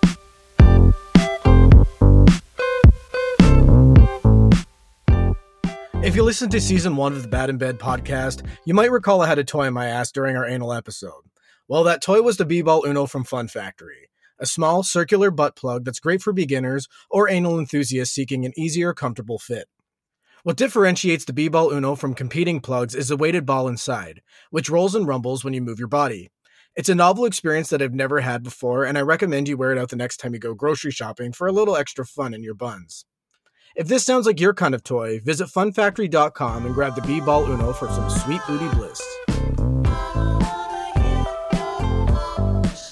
If 6.01 6.15
you 6.15 6.23
listened 6.23 6.51
to 6.53 6.61
season 6.61 6.95
one 6.95 7.11
of 7.11 7.23
the 7.23 7.27
Bad 7.27 7.49
in 7.49 7.57
Bed 7.57 7.77
podcast, 7.77 8.47
you 8.63 8.73
might 8.73 8.89
recall 8.89 9.21
I 9.21 9.27
had 9.27 9.37
a 9.37 9.43
toy 9.43 9.65
in 9.65 9.73
my 9.73 9.87
ass 9.87 10.13
during 10.13 10.37
our 10.37 10.47
anal 10.47 10.71
episode. 10.71 11.23
Well, 11.67 11.83
that 11.83 12.01
toy 12.01 12.21
was 12.21 12.37
the 12.37 12.45
B-Ball 12.45 12.85
Uno 12.85 13.05
from 13.05 13.25
Fun 13.25 13.49
Factory, 13.49 14.09
a 14.39 14.45
small 14.45 14.81
circular 14.81 15.29
butt 15.29 15.57
plug 15.57 15.83
that's 15.83 15.99
great 15.99 16.21
for 16.21 16.31
beginners 16.31 16.87
or 17.11 17.29
anal 17.29 17.59
enthusiasts 17.59 18.15
seeking 18.15 18.45
an 18.45 18.53
easier, 18.57 18.93
comfortable 18.93 19.39
fit. 19.39 19.67
What 20.43 20.55
differentiates 20.55 21.25
the 21.25 21.33
B-Ball 21.33 21.73
Uno 21.73 21.95
from 21.95 22.13
competing 22.13 22.61
plugs 22.61 22.95
is 22.95 23.09
the 23.09 23.17
weighted 23.17 23.45
ball 23.45 23.67
inside, 23.67 24.21
which 24.51 24.69
rolls 24.69 24.95
and 24.95 25.05
rumbles 25.05 25.43
when 25.43 25.53
you 25.53 25.61
move 25.61 25.79
your 25.79 25.89
body. 25.89 26.31
It's 26.77 26.87
a 26.87 26.95
novel 26.95 27.25
experience 27.25 27.69
that 27.71 27.81
I've 27.81 27.93
never 27.93 28.21
had 28.21 28.41
before, 28.41 28.85
and 28.85 28.97
I 28.97 29.01
recommend 29.01 29.49
you 29.49 29.57
wear 29.57 29.73
it 29.73 29.77
out 29.77 29.89
the 29.89 29.97
next 29.97 30.17
time 30.17 30.33
you 30.33 30.39
go 30.39 30.53
grocery 30.53 30.91
shopping 30.91 31.33
for 31.33 31.45
a 31.45 31.51
little 31.51 31.75
extra 31.75 32.05
fun 32.05 32.33
in 32.33 32.41
your 32.41 32.55
buns. 32.55 33.03
If 33.79 33.87
this 33.87 34.03
sounds 34.03 34.25
like 34.25 34.41
your 34.41 34.53
kind 34.53 34.75
of 34.75 34.83
toy, 34.83 35.21
visit 35.21 35.47
funfactory.com 35.47 36.65
and 36.65 36.75
grab 36.75 36.95
the 36.95 37.01
B-Ball 37.01 37.49
Uno 37.49 37.71
for 37.71 37.87
some 37.87 38.09
sweet 38.09 38.41
booty 38.45 38.67
bliss. 38.75 39.01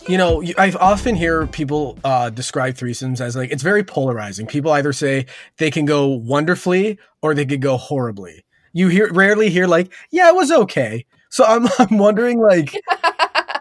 You 0.07 0.17
know, 0.17 0.41
I 0.57 0.71
often 0.79 1.15
hear 1.15 1.45
people 1.45 1.99
uh, 2.05 2.29
describe 2.29 2.75
threesomes 2.75 3.19
as 3.19 3.35
like 3.35 3.51
it's 3.51 3.63
very 3.63 3.83
polarizing. 3.83 4.47
People 4.47 4.71
either 4.71 4.93
say 4.93 5.25
they 5.57 5.69
can 5.71 5.83
go 5.83 6.07
wonderfully 6.07 6.99
or 7.21 7.33
they 7.33 7.45
could 7.45 7.61
go 7.61 7.75
horribly. 7.75 8.45
You 8.71 8.87
hear 8.87 9.11
rarely 9.11 9.49
hear 9.49 9.67
like, 9.67 9.91
yeah, 10.09 10.29
it 10.29 10.35
was 10.35 10.53
okay. 10.53 11.05
So 11.29 11.43
I'm 11.43 11.67
I'm 11.79 11.97
wondering 11.97 12.39
like 12.39 12.73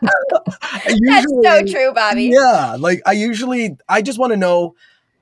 usually, 0.89 1.43
That's 1.43 1.73
so 1.73 1.75
true, 1.75 1.93
Bobby. 1.93 2.27
Yeah, 2.27 2.77
like 2.79 3.03
I 3.05 3.13
usually 3.13 3.77
I 3.89 4.01
just 4.01 4.21
want 4.21 4.33
to 4.33 4.37
know 4.37 4.77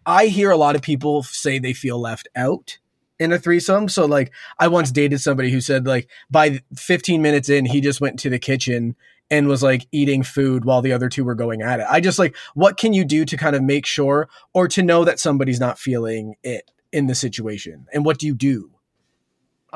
I 0.07 0.27
hear 0.27 0.51
a 0.51 0.57
lot 0.57 0.77
of 0.77 0.83
people 0.83 1.23
say 1.23 1.59
they 1.59 1.73
feel 1.73 1.99
left 1.99 2.29
out 2.37 2.79
in 3.19 3.33
a 3.33 3.39
threesome. 3.39 3.89
So 3.89 4.07
like 4.07 4.33
I 4.59 4.69
once 4.69 4.91
dated 4.91 5.21
somebody 5.21 5.51
who 5.51 5.61
said 5.61 5.87
like 5.87 6.09
by 6.31 6.61
15 6.77 7.23
minutes 7.23 7.49
in 7.49 7.65
he 7.65 7.81
just 7.81 8.01
went 8.01 8.19
to 8.21 8.31
the 8.31 8.39
kitchen 8.39 8.97
and 9.31 9.49
was 9.49 9.63
like 9.63 9.87
eating 9.93 10.23
food 10.23 10.65
while 10.65 10.83
the 10.83 10.93
other 10.93 11.09
two 11.09 11.25
were 11.25 11.35
going 11.35 11.63
at 11.63 11.81
it. 11.81 11.87
I 11.89 12.01
just 12.01 12.19
like 12.19 12.37
what 12.55 12.77
can 12.77 12.93
you 12.93 13.05
do 13.05 13.25
to 13.25 13.37
kind 13.37 13.57
of 13.57 13.63
make 13.63 13.87
sure 13.87 14.29
or 14.53 14.69
to 14.69 14.83
know 14.83 15.05
that 15.05 15.21
somebody's 15.21 15.61
not 15.61 15.79
feeling 15.79 16.35
it 16.43 16.71
in 16.93 17.07
the 17.07 17.15
situation? 17.15 17.87
And 17.93 18.05
what 18.05 18.19
do 18.19 18.27
you 18.27 18.35
do? 18.35 18.74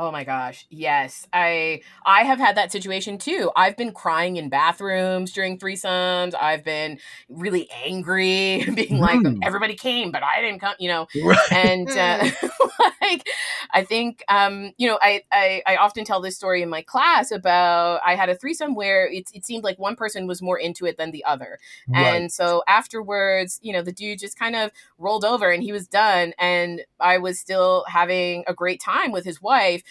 Oh 0.00 0.12
my 0.12 0.22
gosh. 0.22 0.64
Yes. 0.70 1.26
I 1.32 1.80
I 2.06 2.22
have 2.22 2.38
had 2.38 2.56
that 2.56 2.70
situation 2.70 3.18
too. 3.18 3.50
I've 3.56 3.76
been 3.76 3.90
crying 3.90 4.36
in 4.36 4.48
bathrooms 4.48 5.32
during 5.32 5.58
threesomes. 5.58 6.34
I've 6.40 6.62
been 6.62 7.00
really 7.28 7.68
angry, 7.84 8.64
being 8.74 8.98
mm. 8.98 9.00
like 9.00 9.20
everybody 9.42 9.74
came, 9.74 10.12
but 10.12 10.22
I 10.22 10.40
didn't 10.40 10.60
come, 10.60 10.74
you 10.78 10.88
know. 10.88 11.08
Right. 11.20 11.52
And 11.52 11.90
uh, 11.90 12.30
like 13.02 13.26
I 13.72 13.82
think 13.82 14.22
um, 14.28 14.72
you 14.78 14.86
know, 14.86 15.00
I, 15.02 15.24
I 15.32 15.62
I 15.66 15.76
often 15.78 16.04
tell 16.04 16.20
this 16.20 16.36
story 16.36 16.62
in 16.62 16.70
my 16.70 16.82
class 16.82 17.32
about 17.32 18.00
I 18.06 18.14
had 18.14 18.28
a 18.28 18.36
threesome 18.36 18.76
where 18.76 19.10
it 19.10 19.28
it 19.34 19.44
seemed 19.44 19.64
like 19.64 19.80
one 19.80 19.96
person 19.96 20.28
was 20.28 20.40
more 20.40 20.60
into 20.60 20.86
it 20.86 20.96
than 20.96 21.10
the 21.10 21.24
other. 21.24 21.58
Right. 21.88 22.06
And 22.06 22.32
so 22.32 22.62
afterwards, 22.68 23.58
you 23.62 23.72
know, 23.72 23.82
the 23.82 23.90
dude 23.90 24.20
just 24.20 24.38
kind 24.38 24.54
of 24.54 24.70
rolled 24.96 25.24
over 25.24 25.50
and 25.50 25.60
he 25.60 25.72
was 25.72 25.88
done 25.88 26.34
and 26.38 26.82
I 27.00 27.18
was 27.18 27.40
still 27.40 27.84
having 27.88 28.44
a 28.46 28.54
great 28.54 28.80
time 28.80 29.10
with 29.10 29.24
his 29.24 29.42
wife 29.42 29.82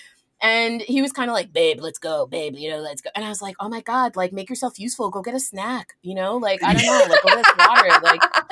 and 0.41 0.81
he 0.81 1.01
was 1.01 1.11
kind 1.11 1.29
of 1.29 1.33
like, 1.33 1.51
babe, 1.51 1.79
let's 1.81 1.99
go, 1.99 2.27
babe, 2.27 2.55
you 2.55 2.69
know, 2.69 2.79
let's 2.79 3.01
go. 3.01 3.09
And 3.15 3.25
I 3.25 3.29
was 3.29 3.41
like, 3.41 3.55
oh 3.59 3.69
my 3.69 3.81
God, 3.81 4.15
like 4.15 4.33
make 4.33 4.49
yourself 4.49 4.79
useful. 4.79 5.09
Go 5.09 5.21
get 5.21 5.33
a 5.33 5.39
snack, 5.39 5.95
you 6.03 6.13
know, 6.13 6.37
like, 6.37 6.63
I 6.63 6.73
don't 6.73 6.85
know, 6.85 7.05
like 7.09 7.23
go 7.23 7.35
get 7.35 7.57
water. 7.57 7.89
Like, 8.03 8.21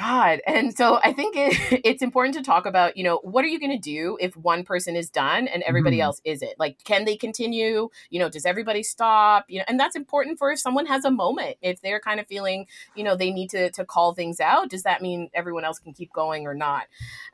God. 0.00 0.40
And 0.46 0.74
so 0.76 0.98
I 1.04 1.12
think 1.12 1.36
it, 1.36 1.82
it's 1.84 2.02
important 2.02 2.34
to 2.36 2.42
talk 2.42 2.64
about, 2.64 2.96
you 2.96 3.04
know, 3.04 3.18
what 3.18 3.44
are 3.44 3.48
you 3.48 3.60
going 3.60 3.70
to 3.70 3.78
do 3.78 4.16
if 4.20 4.36
one 4.36 4.64
person 4.64 4.96
is 4.96 5.10
done 5.10 5.46
and 5.46 5.62
everybody 5.64 5.98
mm. 5.98 6.02
else 6.02 6.20
isn't? 6.24 6.58
Like, 6.58 6.82
can 6.84 7.04
they 7.04 7.16
continue? 7.16 7.88
You 8.08 8.18
know, 8.18 8.28
does 8.28 8.46
everybody 8.46 8.82
stop? 8.82 9.44
You 9.48 9.58
know, 9.58 9.64
and 9.68 9.78
that's 9.78 9.96
important 9.96 10.38
for 10.38 10.50
if 10.50 10.58
someone 10.58 10.86
has 10.86 11.04
a 11.04 11.10
moment. 11.10 11.56
If 11.60 11.82
they're 11.82 12.00
kind 12.00 12.18
of 12.18 12.26
feeling, 12.26 12.66
you 12.94 13.04
know, 13.04 13.14
they 13.14 13.30
need 13.30 13.50
to 13.50 13.70
to 13.72 13.84
call 13.84 14.14
things 14.14 14.40
out, 14.40 14.70
does 14.70 14.84
that 14.84 15.02
mean 15.02 15.30
everyone 15.34 15.64
else 15.64 15.78
can 15.78 15.92
keep 15.92 16.12
going 16.12 16.46
or 16.46 16.54
not? 16.54 16.86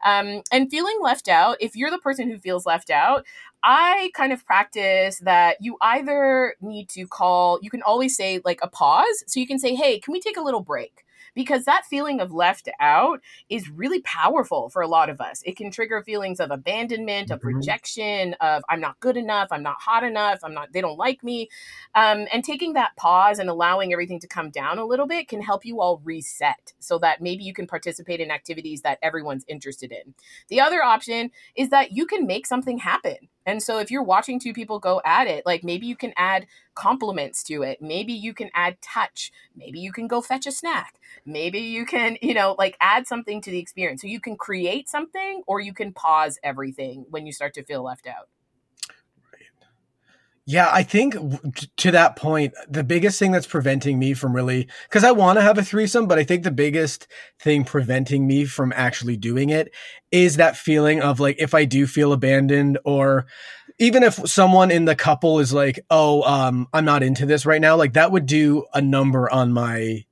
Um, 0.04 0.42
and 0.50 0.70
feeling 0.70 0.98
left 1.00 1.28
out, 1.28 1.56
if 1.60 1.76
you're 1.76 1.90
the 1.90 1.98
person 1.98 2.28
who 2.28 2.38
feels 2.38 2.66
left 2.66 2.90
out, 2.90 3.24
I 3.62 4.10
kind 4.14 4.32
of 4.32 4.44
practice 4.44 5.18
that 5.20 5.56
you 5.60 5.76
either 5.80 6.54
need 6.60 6.88
to 6.90 7.06
call, 7.06 7.58
you 7.62 7.70
can 7.70 7.82
always 7.82 8.16
say 8.16 8.40
like 8.44 8.60
a 8.62 8.68
pause. 8.68 9.24
So 9.26 9.40
you 9.40 9.46
can 9.46 9.58
say, 9.58 9.74
hey, 9.74 9.98
can 9.98 10.12
we 10.12 10.20
take 10.20 10.36
a 10.36 10.42
little 10.42 10.60
break? 10.60 11.05
Because 11.36 11.66
that 11.66 11.84
feeling 11.84 12.18
of 12.18 12.32
left 12.32 12.68
out 12.80 13.20
is 13.48 13.70
really 13.70 14.00
powerful 14.00 14.70
for 14.70 14.82
a 14.82 14.88
lot 14.88 15.08
of 15.08 15.20
us. 15.20 15.42
It 15.44 15.56
can 15.56 15.70
trigger 15.70 16.02
feelings 16.02 16.40
of 16.40 16.50
abandonment, 16.50 17.30
of 17.30 17.38
mm-hmm. 17.38 17.58
rejection, 17.58 18.34
of 18.40 18.64
I'm 18.68 18.80
not 18.80 18.98
good 18.98 19.16
enough, 19.16 19.48
I'm 19.52 19.62
not 19.62 19.76
hot 19.78 20.02
enough, 20.02 20.40
I'm 20.42 20.54
not, 20.54 20.72
they 20.72 20.80
don't 20.80 20.98
like 20.98 21.22
me. 21.22 21.48
Um, 21.94 22.26
and 22.32 22.42
taking 22.42 22.72
that 22.72 22.96
pause 22.96 23.38
and 23.38 23.48
allowing 23.48 23.92
everything 23.92 24.18
to 24.20 24.26
come 24.26 24.50
down 24.50 24.78
a 24.78 24.84
little 24.86 25.06
bit 25.06 25.28
can 25.28 25.42
help 25.42 25.64
you 25.64 25.80
all 25.80 26.00
reset 26.02 26.72
so 26.80 26.98
that 26.98 27.20
maybe 27.20 27.44
you 27.44 27.52
can 27.52 27.66
participate 27.66 28.20
in 28.20 28.30
activities 28.30 28.80
that 28.80 28.98
everyone's 29.02 29.44
interested 29.46 29.92
in. 29.92 30.14
The 30.48 30.60
other 30.60 30.82
option 30.82 31.30
is 31.54 31.68
that 31.68 31.92
you 31.92 32.06
can 32.06 32.26
make 32.26 32.46
something 32.46 32.78
happen. 32.78 33.28
And 33.46 33.62
so 33.62 33.78
if 33.78 33.90
you're 33.90 34.02
watching 34.02 34.38
two 34.40 34.52
people 34.52 34.78
go 34.78 35.00
at 35.04 35.28
it, 35.28 35.46
like 35.46 35.64
maybe 35.64 35.86
you 35.86 35.96
can 35.96 36.12
add 36.16 36.46
compliments 36.74 37.42
to 37.44 37.62
it. 37.62 37.80
Maybe 37.80 38.12
you 38.12 38.34
can 38.34 38.50
add 38.54 38.82
touch. 38.82 39.32
Maybe 39.56 39.78
you 39.80 39.92
can 39.92 40.08
go 40.08 40.20
fetch 40.20 40.46
a 40.46 40.52
snack. 40.52 40.94
Maybe 41.24 41.60
you 41.60 41.86
can, 41.86 42.18
you 42.22 42.34
know, 42.34 42.56
like 42.58 42.76
add 42.80 43.06
something 43.06 43.40
to 43.42 43.50
the 43.50 43.58
experience. 43.58 44.02
So 44.02 44.08
you 44.08 44.20
can 44.20 44.36
create 44.36 44.88
something 44.88 45.42
or 45.46 45.60
you 45.60 45.72
can 45.72 45.92
pause 45.92 46.38
everything 46.42 47.06
when 47.10 47.26
you 47.26 47.32
start 47.32 47.54
to 47.54 47.62
feel 47.64 47.82
left 47.84 48.06
out. 48.06 48.28
Yeah, 50.48 50.68
I 50.72 50.84
think 50.84 51.16
to 51.78 51.90
that 51.90 52.14
point, 52.14 52.54
the 52.68 52.84
biggest 52.84 53.18
thing 53.18 53.32
that's 53.32 53.48
preventing 53.48 53.98
me 53.98 54.14
from 54.14 54.32
really, 54.34 54.68
because 54.88 55.02
I 55.02 55.10
want 55.10 55.38
to 55.38 55.42
have 55.42 55.58
a 55.58 55.62
threesome, 55.64 56.06
but 56.06 56.20
I 56.20 56.24
think 56.24 56.44
the 56.44 56.52
biggest 56.52 57.08
thing 57.40 57.64
preventing 57.64 58.28
me 58.28 58.44
from 58.44 58.72
actually 58.76 59.16
doing 59.16 59.50
it 59.50 59.72
is 60.12 60.36
that 60.36 60.56
feeling 60.56 61.02
of 61.02 61.18
like, 61.18 61.36
if 61.40 61.52
I 61.52 61.64
do 61.64 61.84
feel 61.88 62.12
abandoned, 62.12 62.78
or 62.84 63.26
even 63.80 64.04
if 64.04 64.14
someone 64.28 64.70
in 64.70 64.84
the 64.84 64.94
couple 64.94 65.40
is 65.40 65.52
like, 65.52 65.80
oh, 65.90 66.22
um, 66.22 66.68
I'm 66.72 66.84
not 66.84 67.02
into 67.02 67.26
this 67.26 67.44
right 67.44 67.60
now, 67.60 67.74
like 67.76 67.94
that 67.94 68.12
would 68.12 68.26
do 68.26 68.66
a 68.72 68.80
number 68.80 69.28
on 69.28 69.52
my 69.52 70.04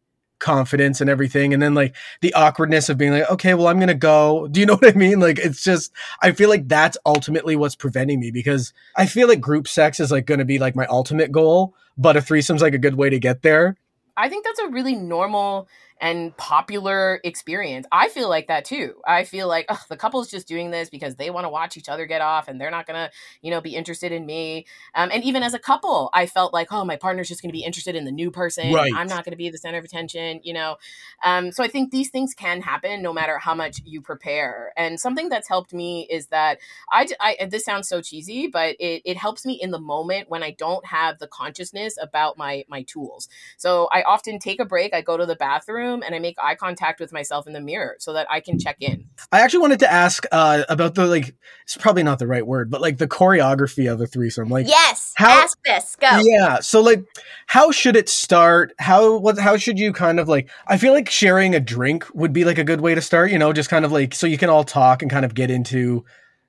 confidence 0.45 1.01
and 1.01 1.09
everything 1.09 1.55
and 1.55 1.63
then 1.63 1.75
like 1.75 1.97
the 2.21 2.33
awkwardness 2.35 2.89
of 2.89 2.99
being 2.99 3.13
like 3.13 3.29
okay 3.31 3.55
well 3.55 3.67
i'm 3.67 3.81
gonna 3.81 3.95
go. 3.95 4.47
Do 4.49 4.61
you 4.61 4.67
know 4.71 4.77
what 4.77 4.95
i 4.95 4.97
mean? 4.97 5.19
Like 5.19 5.39
it's 5.39 5.65
just 5.65 5.93
i 6.23 6.33
feel 6.33 6.49
like 6.49 6.69
that's 6.69 6.99
ultimately 7.07 7.57
what's 7.57 7.75
preventing 7.75 8.21
me 8.21 8.31
because 8.31 8.73
i 8.97 9.07
feel 9.07 9.27
like 9.27 9.41
group 9.41 9.67
sex 9.67 9.99
is 9.99 10.13
like 10.13 10.27
gonna 10.27 10.45
be 10.45 10.59
like 10.59 10.77
my 10.77 10.87
ultimate 10.87 11.33
goal 11.33 11.75
but 11.97 12.17
a 12.17 12.23
threesome's 12.23 12.63
like 12.63 12.75
a 12.75 12.79
good 12.79 12.97
way 12.97 13.11
to 13.11 13.19
get 13.19 13.43
there. 13.43 13.77
I 14.17 14.29
think 14.29 14.45
that's 14.45 14.61
a 14.61 14.69
really 14.69 14.95
normal 14.95 15.69
and 16.01 16.37
popular 16.37 17.21
experience. 17.25 17.87
I 17.93 18.09
feel 18.09 18.29
like 18.29 18.49
that 18.49 18.65
too. 18.65 18.95
I 19.07 19.25
feel 19.25 19.49
like 19.49 19.67
ugh, 19.69 19.79
the 19.89 19.97
couple's 19.97 20.31
just 20.31 20.49
doing 20.49 20.71
this 20.71 20.91
because 20.91 21.17
they 21.17 21.31
want 21.31 21.45
to 21.45 21.49
watch 21.49 21.77
each 21.77 21.89
other 21.89 22.07
get 22.07 22.21
off 22.21 22.49
and 22.49 22.61
they're 22.61 22.71
not 22.71 22.87
going 22.87 22.97
to, 22.97 23.11
you 23.43 23.51
know, 23.51 23.61
be 23.61 23.75
interested 23.75 24.13
in 24.13 24.27
me. 24.27 24.67
Um, 24.95 25.11
and 25.13 25.25
even 25.25 25.43
as 25.43 25.55
a 25.55 25.59
couple, 25.59 26.11
I 26.13 26.27
felt 26.27 26.53
like, 26.53 26.69
oh, 26.73 26.85
my 26.85 26.97
partner's 26.97 27.29
just 27.29 27.43
going 27.43 27.51
to 27.51 27.57
be 27.57 27.65
interested 27.65 27.95
in 27.95 28.05
the 28.05 28.13
new 28.13 28.31
person. 28.31 28.73
Right. 28.73 28.93
I'm 28.95 29.07
not 29.07 29.25
going 29.25 29.33
to 29.33 29.37
be 29.37 29.51
the 29.51 29.59
center 29.59 29.79
of 29.79 29.85
attention, 29.85 30.41
you 30.43 30.53
know. 30.53 30.77
Um, 31.23 31.53
so 31.53 31.63
I 31.63 31.69
think 31.69 31.91
these 31.91 32.11
things 32.11 32.35
can 32.35 32.61
happen 32.61 33.03
no 33.03 33.13
matter 33.13 33.39
how 33.39 33.55
much 33.55 33.81
you 33.85 34.01
prepare. 34.01 34.73
And 34.77 34.99
something 34.99 35.29
that's 35.29 35.49
helped 35.49 35.73
me 35.73 36.07
is 36.11 36.27
that 36.29 36.59
I, 36.91 37.09
I 37.21 37.47
this 37.47 37.65
sounds 37.65 37.89
so 37.89 38.03
cheesy, 38.03 38.49
but 38.49 38.77
it, 38.81 39.03
it 39.05 39.17
helps 39.17 39.47
me 39.47 39.59
in 39.61 39.71
the 39.71 39.81
moment 39.81 40.29
when 40.29 40.43
I 40.43 40.51
don't 40.51 40.85
have 40.87 41.19
the 41.19 41.29
consciousness 41.29 41.97
about 42.01 42.37
my 42.37 42.65
my 42.69 42.83
tools. 42.83 43.29
So 43.57 43.89
I 43.93 44.03
often 44.03 44.39
take 44.39 44.61
a 44.61 44.65
break. 44.65 44.93
I 44.95 45.01
go 45.01 45.17
to 45.17 45.27
the 45.27 45.37
bathroom 45.37 45.94
room 45.95 46.03
and 46.05 46.15
I 46.15 46.19
make 46.19 46.37
eye 46.43 46.55
contact 46.55 47.01
with 47.01 47.13
myself 47.13 47.47
in 47.47 47.53
the 47.53 47.61
mirror 47.61 47.97
so 47.99 48.13
that 48.13 48.27
I 48.31 48.41
can 48.41 48.59
check 48.59 48.77
in. 48.81 49.07
I 49.33 49.41
actually 49.41 49.61
wanted 49.61 49.79
to 49.81 49.93
ask 49.93 50.25
uh, 50.33 50.65
about 50.69 50.95
the 50.95 51.07
like. 51.07 51.35
It's 51.65 51.77
probably 51.77 52.03
not 52.03 52.19
the 52.19 52.27
right 52.27 52.47
word, 52.47 52.71
but 52.71 52.81
like 52.81 52.99
the 52.99 53.09
choreography 53.09 53.91
of 53.91 54.01
a 54.01 54.07
threesome. 54.07 54.49
Like, 54.49 54.69
yes, 54.69 55.13
how, 55.17 55.43
ask 55.43 55.59
this. 55.65 55.97
Go. 55.97 56.21
Yeah. 56.23 56.61
So 56.61 56.81
like, 56.81 57.05
how 57.47 57.71
should 57.71 57.97
it 57.97 58.09
start? 58.09 58.73
How 58.79 59.17
what? 59.17 59.39
How 59.39 59.57
should 59.57 59.79
you 59.79 59.93
kind 59.93 60.21
of 60.21 60.29
like? 60.29 60.51
I 60.67 60.77
feel 60.77 60.93
like 60.93 61.09
sharing 61.09 61.55
a 61.55 61.61
drink 61.61 62.07
would 62.15 62.33
be 62.33 62.45
like 62.45 62.59
a 62.59 62.65
good 62.65 62.81
way 62.81 62.95
to 62.95 63.01
start. 63.01 63.31
You 63.31 63.39
know, 63.39 63.53
just 63.53 63.71
kind 63.71 63.85
of 63.85 63.93
like 63.93 64.15
so 64.15 64.27
you 64.27 64.39
can 64.39 64.51
all 64.51 64.65
talk 64.65 65.03
and 65.03 65.11
kind 65.11 65.25
of 65.25 65.35
get 65.35 65.51
into 65.51 66.05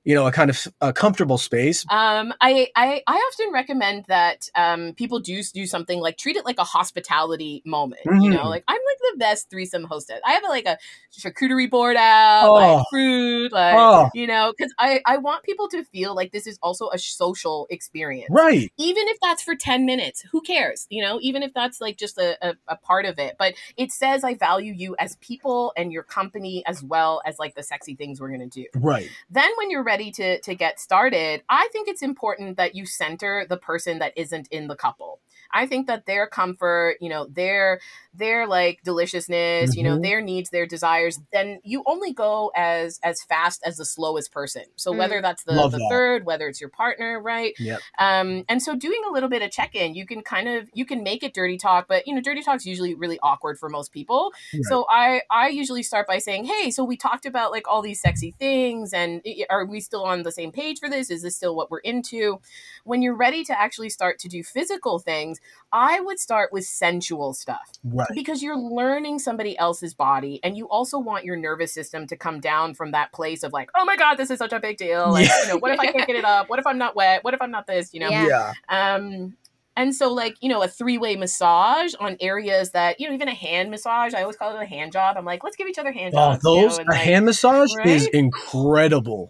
you 0.06 0.14
know 0.14 0.26
a 0.26 0.32
kind 0.32 0.48
of 0.48 0.68
a 0.80 0.92
comfortable 0.92 1.36
space 1.36 1.84
um, 1.90 2.32
I, 2.40 2.68
I 2.76 3.02
i 3.06 3.16
often 3.16 3.52
recommend 3.52 4.04
that 4.06 4.48
um, 4.54 4.94
people 4.94 5.18
do 5.18 5.42
do 5.52 5.66
something 5.66 6.00
like 6.00 6.16
treat 6.16 6.36
it 6.36 6.44
like 6.44 6.58
a 6.58 6.64
hospitality 6.64 7.60
moment 7.66 8.02
mm-hmm. 8.06 8.20
you 8.20 8.30
know 8.30 8.38
mm-hmm. 8.38 8.48
like 8.48 8.64
i'm 8.68 8.76
like 8.76 9.12
the 9.12 9.18
best 9.18 9.50
threesome 9.50 9.84
hostess 9.84 10.20
i 10.24 10.32
have 10.32 10.44
like 10.44 10.64
a 10.64 10.78
charcuterie 11.12 11.68
board 11.68 11.96
out 11.96 12.48
oh. 12.48 12.52
like 12.52 12.86
fruit 12.88 13.52
like 13.52 13.74
oh. 13.76 14.08
you 14.14 14.26
know 14.26 14.52
because 14.56 14.72
i 14.78 15.00
i 15.06 15.16
want 15.16 15.42
people 15.42 15.68
to 15.68 15.84
feel 15.84 16.14
like 16.14 16.30
this 16.30 16.46
is 16.46 16.58
also 16.62 16.88
a 16.90 16.98
social 16.98 17.66
experience 17.70 18.28
right 18.30 18.72
even 18.76 19.08
if 19.08 19.18
that's 19.20 19.42
for 19.42 19.56
10 19.56 19.84
minutes 19.84 20.24
who 20.30 20.40
cares 20.40 20.86
you 20.88 21.02
know 21.02 21.18
even 21.20 21.42
if 21.42 21.52
that's 21.52 21.80
like 21.80 21.96
just 21.96 22.16
a, 22.16 22.36
a, 22.46 22.54
a 22.68 22.76
part 22.76 23.06
of 23.06 23.18
it 23.18 23.34
but 23.38 23.54
it 23.76 23.90
says 23.90 24.22
i 24.22 24.34
value 24.34 24.72
you 24.72 24.94
as 25.00 25.16
people 25.16 25.72
and 25.76 25.92
your 25.92 26.04
company 26.04 26.64
as 26.64 26.80
well 26.82 27.20
as 27.26 27.40
like 27.40 27.56
the 27.56 27.62
sexy 27.62 27.96
things 27.96 28.20
we're 28.20 28.30
gonna 28.30 28.46
do 28.46 28.66
right 28.76 29.10
then 29.30 29.50
when 29.56 29.68
you're 29.68 29.82
ready 29.82 29.95
ready 29.96 30.10
to 30.10 30.38
to 30.42 30.54
get 30.54 30.78
started, 30.78 31.42
I 31.48 31.68
think 31.72 31.88
it's 31.88 32.02
important 32.02 32.58
that 32.58 32.74
you 32.74 32.84
center 32.84 33.46
the 33.48 33.56
person 33.56 33.98
that 34.00 34.12
isn't 34.14 34.46
in 34.48 34.68
the 34.68 34.76
couple. 34.76 35.20
I 35.52 35.66
think 35.66 35.86
that 35.86 36.06
their 36.06 36.26
comfort, 36.26 36.96
you 37.00 37.08
know, 37.08 37.26
their 37.26 37.80
their 38.14 38.46
like 38.46 38.80
deliciousness, 38.82 39.70
mm-hmm. 39.70 39.78
you 39.78 39.84
know, 39.84 39.94
mm-hmm. 39.94 40.02
their 40.02 40.20
needs, 40.20 40.50
their 40.50 40.66
desires, 40.66 41.20
then 41.32 41.60
you 41.64 41.82
only 41.86 42.12
go 42.12 42.50
as 42.56 42.98
as 43.02 43.22
fast 43.22 43.62
as 43.64 43.76
the 43.76 43.84
slowest 43.84 44.32
person. 44.32 44.64
So 44.76 44.92
mm. 44.92 44.98
whether 44.98 45.20
that's 45.20 45.44
the, 45.44 45.52
the 45.52 45.78
that. 45.78 45.88
third, 45.90 46.24
whether 46.24 46.48
it's 46.48 46.60
your 46.60 46.70
partner, 46.70 47.20
right? 47.20 47.54
Yep. 47.58 47.80
Um, 47.98 48.44
and 48.48 48.62
so 48.62 48.74
doing 48.74 49.00
a 49.08 49.12
little 49.12 49.28
bit 49.28 49.42
of 49.42 49.50
check-in, 49.50 49.94
you 49.94 50.06
can 50.06 50.22
kind 50.22 50.48
of 50.48 50.68
you 50.72 50.84
can 50.84 51.02
make 51.02 51.22
it 51.22 51.34
dirty 51.34 51.58
talk, 51.58 51.86
but 51.88 52.06
you 52.06 52.14
know, 52.14 52.20
dirty 52.20 52.42
talk's 52.42 52.66
usually 52.66 52.94
really 52.94 53.18
awkward 53.22 53.58
for 53.58 53.68
most 53.68 53.92
people. 53.92 54.32
Right. 54.52 54.64
So 54.64 54.86
I 54.90 55.22
I 55.30 55.48
usually 55.48 55.82
start 55.82 56.06
by 56.06 56.18
saying, 56.18 56.44
Hey, 56.46 56.70
so 56.70 56.84
we 56.84 56.96
talked 56.96 57.26
about 57.26 57.50
like 57.50 57.68
all 57.68 57.82
these 57.82 58.00
sexy 58.00 58.34
things 58.38 58.92
and 58.92 59.22
are 59.50 59.64
we 59.64 59.80
still 59.80 60.04
on 60.04 60.22
the 60.22 60.32
same 60.32 60.52
page 60.52 60.78
for 60.78 60.88
this? 60.88 61.10
Is 61.10 61.22
this 61.22 61.36
still 61.36 61.54
what 61.54 61.70
we're 61.70 61.78
into? 61.78 62.40
When 62.84 63.02
you're 63.02 63.16
ready 63.16 63.44
to 63.44 63.60
actually 63.60 63.90
start 63.90 64.18
to 64.20 64.28
do 64.28 64.42
physical 64.42 64.98
things, 64.98 65.35
I 65.72 66.00
would 66.00 66.18
start 66.18 66.52
with 66.52 66.64
sensual 66.64 67.34
stuff. 67.34 67.72
Right. 67.84 68.08
Because 68.14 68.42
you're 68.42 68.58
learning 68.58 69.18
somebody 69.18 69.58
else's 69.58 69.94
body 69.94 70.40
and 70.42 70.56
you 70.56 70.68
also 70.68 70.98
want 70.98 71.24
your 71.24 71.36
nervous 71.36 71.72
system 71.72 72.06
to 72.08 72.16
come 72.16 72.40
down 72.40 72.74
from 72.74 72.92
that 72.92 73.12
place 73.12 73.42
of 73.42 73.52
like, 73.52 73.70
oh 73.76 73.84
my 73.84 73.96
God, 73.96 74.14
this 74.16 74.30
is 74.30 74.38
such 74.38 74.52
a 74.52 74.60
big 74.60 74.76
deal. 74.76 75.12
Like, 75.12 75.28
yeah. 75.28 75.42
you 75.42 75.48
know, 75.48 75.56
what 75.58 75.72
if 75.72 75.80
I 75.80 75.86
can't 75.86 76.06
get 76.06 76.16
it 76.16 76.24
up? 76.24 76.48
What 76.48 76.58
if 76.58 76.66
I'm 76.66 76.78
not 76.78 76.94
wet? 76.94 77.24
What 77.24 77.34
if 77.34 77.42
I'm 77.42 77.50
not 77.50 77.66
this? 77.66 77.92
You 77.94 78.00
know? 78.00 78.10
Yeah. 78.10 78.52
Um, 78.68 79.36
and 79.76 79.94
so, 79.94 80.12
like, 80.12 80.36
you 80.40 80.48
know, 80.48 80.62
a 80.62 80.68
three 80.68 80.96
way 80.96 81.16
massage 81.16 81.92
on 82.00 82.16
areas 82.20 82.70
that, 82.70 82.98
you 82.98 83.08
know, 83.08 83.14
even 83.14 83.28
a 83.28 83.34
hand 83.34 83.70
massage, 83.70 84.14
I 84.14 84.22
always 84.22 84.36
call 84.36 84.56
it 84.56 84.62
a 84.62 84.66
hand 84.66 84.92
job. 84.92 85.16
I'm 85.18 85.24
like, 85.26 85.44
let's 85.44 85.56
give 85.56 85.68
each 85.68 85.78
other 85.78 85.92
hand 85.92 86.14
oh, 86.16 86.32
jobs. 86.32 86.42
Those, 86.42 86.78
you 86.78 86.84
know, 86.84 86.90
a 86.90 86.92
like, 86.92 87.00
hand 87.00 87.26
massage 87.26 87.68
right? 87.76 87.86
is 87.86 88.06
incredible. 88.06 89.28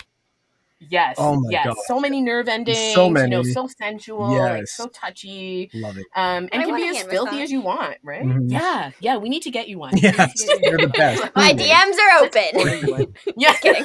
Yes. 0.78 1.16
Oh 1.18 1.40
my 1.40 1.50
yes. 1.50 1.66
God. 1.66 1.76
So 1.86 1.98
many 1.98 2.20
nerve 2.20 2.48
endings. 2.48 2.94
So 2.94 3.08
many. 3.08 3.30
You 3.30 3.42
know, 3.42 3.42
so 3.42 3.66
sensual. 3.66 4.32
Yes. 4.32 4.58
Like 4.58 4.66
so 4.68 4.86
touchy. 4.88 5.70
Love 5.72 5.96
it. 5.96 6.06
Um, 6.14 6.48
and 6.52 6.62
I 6.62 6.66
can 6.66 6.76
be 6.76 6.88
as 6.88 7.02
filthy 7.04 7.42
as 7.42 7.50
you 7.50 7.62
want, 7.62 7.96
right? 8.02 8.22
Mm-hmm. 8.22 8.48
Yeah. 8.48 8.90
Yeah. 9.00 9.16
We 9.16 9.28
need 9.28 9.42
to 9.42 9.50
get 9.50 9.68
you 9.68 9.78
one. 9.78 9.94
Yes. 10.06 10.34
You 10.46 10.58
You're 10.62 10.78
the 10.78 10.88
best. 10.88 11.34
My 11.34 11.52
DMs 11.52 11.96
are 11.98 12.98
open. 12.98 13.14
yeah. 13.36 13.54
kidding. 13.54 13.84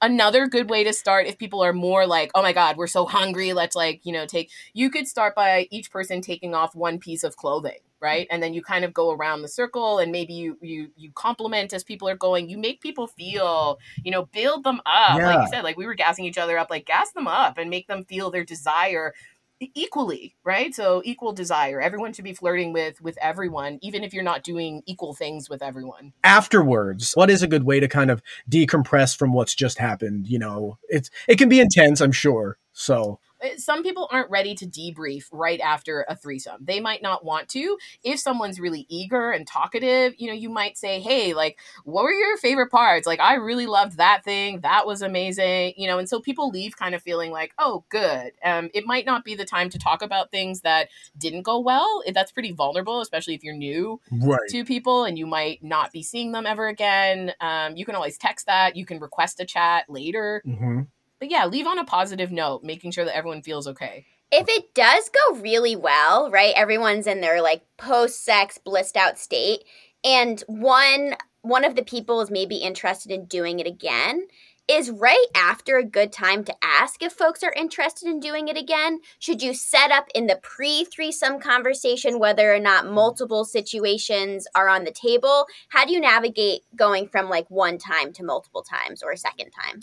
Another 0.00 0.46
good 0.46 0.70
way 0.70 0.84
to 0.84 0.92
start 0.92 1.26
if 1.26 1.38
people 1.38 1.62
are 1.62 1.72
more 1.72 2.06
like, 2.06 2.30
oh 2.34 2.42
my 2.42 2.52
God, 2.52 2.76
we're 2.76 2.86
so 2.86 3.06
hungry. 3.06 3.52
Let's 3.52 3.74
like, 3.74 4.00
you 4.04 4.12
know, 4.12 4.26
take, 4.26 4.50
you 4.72 4.90
could 4.90 5.08
start 5.08 5.34
by 5.34 5.66
each 5.70 5.90
person 5.90 6.20
taking 6.20 6.54
off 6.54 6.76
one 6.76 6.98
piece 6.98 7.24
of 7.24 7.36
clothing 7.36 7.78
right? 8.00 8.26
And 8.30 8.42
then 8.42 8.54
you 8.54 8.62
kind 8.62 8.84
of 8.84 8.92
go 8.92 9.10
around 9.12 9.42
the 9.42 9.48
circle 9.48 9.98
and 9.98 10.12
maybe 10.12 10.32
you 10.32 10.56
you 10.60 10.90
you 10.96 11.10
compliment 11.12 11.72
as 11.72 11.84
people 11.84 12.08
are 12.08 12.16
going. 12.16 12.48
You 12.48 12.58
make 12.58 12.80
people 12.80 13.06
feel 13.06 13.78
you 14.04 14.10
know 14.10 14.26
build 14.26 14.64
them 14.64 14.80
up 14.86 15.18
yeah. 15.18 15.34
like 15.34 15.42
you 15.42 15.48
said 15.48 15.64
like 15.64 15.76
we 15.76 15.86
were 15.86 15.94
gassing 15.94 16.24
each 16.24 16.38
other 16.38 16.58
up 16.58 16.70
like 16.70 16.86
gas 16.86 17.12
them 17.12 17.26
up 17.26 17.58
and 17.58 17.70
make 17.70 17.86
them 17.88 18.04
feel 18.04 18.30
their 18.30 18.44
desire 18.44 19.14
equally 19.60 20.36
right? 20.44 20.72
So 20.74 21.02
equal 21.04 21.32
desire 21.32 21.80
everyone 21.80 22.12
should 22.12 22.24
be 22.24 22.34
flirting 22.34 22.72
with 22.72 23.00
with 23.00 23.18
everyone 23.20 23.78
even 23.82 24.04
if 24.04 24.14
you're 24.14 24.22
not 24.22 24.44
doing 24.44 24.82
equal 24.86 25.14
things 25.14 25.50
with 25.50 25.62
everyone. 25.62 26.12
Afterwards 26.22 27.12
what 27.14 27.30
is 27.30 27.42
a 27.42 27.48
good 27.48 27.64
way 27.64 27.80
to 27.80 27.88
kind 27.88 28.10
of 28.10 28.22
decompress 28.48 29.16
from 29.16 29.32
what's 29.32 29.54
just 29.54 29.78
happened 29.78 30.28
you 30.28 30.38
know? 30.38 30.78
It's 30.88 31.10
it 31.26 31.38
can 31.38 31.48
be 31.48 31.60
intense 31.60 32.00
i'm 32.00 32.12
sure 32.12 32.58
so 32.72 33.18
some 33.56 33.82
people 33.82 34.08
aren't 34.10 34.30
ready 34.30 34.54
to 34.56 34.66
debrief 34.66 35.24
right 35.32 35.60
after 35.60 36.04
a 36.08 36.16
threesome. 36.16 36.64
They 36.64 36.80
might 36.80 37.02
not 37.02 37.24
want 37.24 37.48
to. 37.50 37.78
If 38.02 38.18
someone's 38.18 38.60
really 38.60 38.86
eager 38.88 39.30
and 39.30 39.46
talkative, 39.46 40.14
you 40.18 40.28
know, 40.28 40.34
you 40.34 40.50
might 40.50 40.76
say, 40.76 41.00
"Hey, 41.00 41.34
like, 41.34 41.58
what 41.84 42.04
were 42.04 42.12
your 42.12 42.36
favorite 42.36 42.70
parts? 42.70 43.06
Like, 43.06 43.20
I 43.20 43.34
really 43.34 43.66
loved 43.66 43.96
that 43.98 44.24
thing. 44.24 44.60
That 44.60 44.86
was 44.86 45.02
amazing." 45.02 45.74
You 45.76 45.86
know, 45.86 45.98
and 45.98 46.08
so 46.08 46.20
people 46.20 46.50
leave 46.50 46.76
kind 46.76 46.94
of 46.94 47.02
feeling 47.02 47.30
like, 47.30 47.54
"Oh, 47.58 47.84
good." 47.88 48.32
Um, 48.44 48.70
it 48.74 48.86
might 48.86 49.06
not 49.06 49.24
be 49.24 49.34
the 49.34 49.44
time 49.44 49.70
to 49.70 49.78
talk 49.78 50.02
about 50.02 50.30
things 50.30 50.62
that 50.62 50.88
didn't 51.16 51.42
go 51.42 51.58
well. 51.58 52.02
That's 52.12 52.32
pretty 52.32 52.52
vulnerable, 52.52 53.00
especially 53.00 53.34
if 53.34 53.44
you're 53.44 53.54
new 53.54 54.00
right. 54.10 54.40
to 54.50 54.64
people 54.64 55.04
and 55.04 55.18
you 55.18 55.26
might 55.26 55.62
not 55.62 55.92
be 55.92 56.02
seeing 56.02 56.32
them 56.32 56.46
ever 56.46 56.68
again. 56.68 57.32
Um, 57.40 57.76
you 57.76 57.84
can 57.84 57.94
always 57.94 58.18
text 58.18 58.46
that. 58.46 58.76
You 58.76 58.84
can 58.84 58.98
request 58.98 59.40
a 59.40 59.44
chat 59.44 59.84
later. 59.88 60.42
Mm-hmm 60.46 60.82
but 61.18 61.30
yeah, 61.30 61.46
leave 61.46 61.66
on 61.66 61.78
a 61.78 61.84
positive 61.84 62.30
note, 62.30 62.62
making 62.62 62.92
sure 62.92 63.04
that 63.04 63.16
everyone 63.16 63.42
feels 63.42 63.66
okay. 63.66 64.06
If 64.30 64.46
it 64.48 64.74
does 64.74 65.08
go 65.08 65.40
really 65.40 65.74
well, 65.74 66.30
right? 66.30 66.52
Everyone's 66.54 67.06
in 67.06 67.20
their 67.20 67.40
like 67.40 67.62
post 67.78 68.24
sex 68.24 68.58
blissed 68.58 68.96
out 68.96 69.18
state 69.18 69.64
and 70.04 70.42
one 70.46 71.14
one 71.42 71.64
of 71.64 71.76
the 71.76 71.84
people 71.84 72.20
is 72.20 72.30
maybe 72.30 72.56
interested 72.56 73.10
in 73.12 73.24
doing 73.24 73.58
it 73.58 73.66
again. 73.66 74.26
Is 74.68 74.90
right 74.90 75.24
after 75.34 75.78
a 75.78 75.84
good 75.84 76.12
time 76.12 76.44
to 76.44 76.54
ask 76.62 77.02
if 77.02 77.14
folks 77.14 77.42
are 77.42 77.54
interested 77.54 78.06
in 78.06 78.20
doing 78.20 78.48
it 78.48 78.56
again? 78.58 79.00
Should 79.18 79.40
you 79.40 79.54
set 79.54 79.90
up 79.90 80.08
in 80.14 80.26
the 80.26 80.38
pre 80.42 80.84
threesome 80.84 81.40
conversation 81.40 82.18
whether 82.18 82.54
or 82.54 82.58
not 82.58 82.90
multiple 82.90 83.46
situations 83.46 84.46
are 84.54 84.68
on 84.68 84.84
the 84.84 84.90
table? 84.90 85.46
How 85.70 85.86
do 85.86 85.94
you 85.94 86.00
navigate 86.00 86.62
going 86.76 87.08
from 87.08 87.30
like 87.30 87.50
one 87.50 87.78
time 87.78 88.12
to 88.12 88.22
multiple 88.22 88.62
times 88.62 89.02
or 89.02 89.10
a 89.10 89.16
second 89.16 89.52
time? 89.52 89.80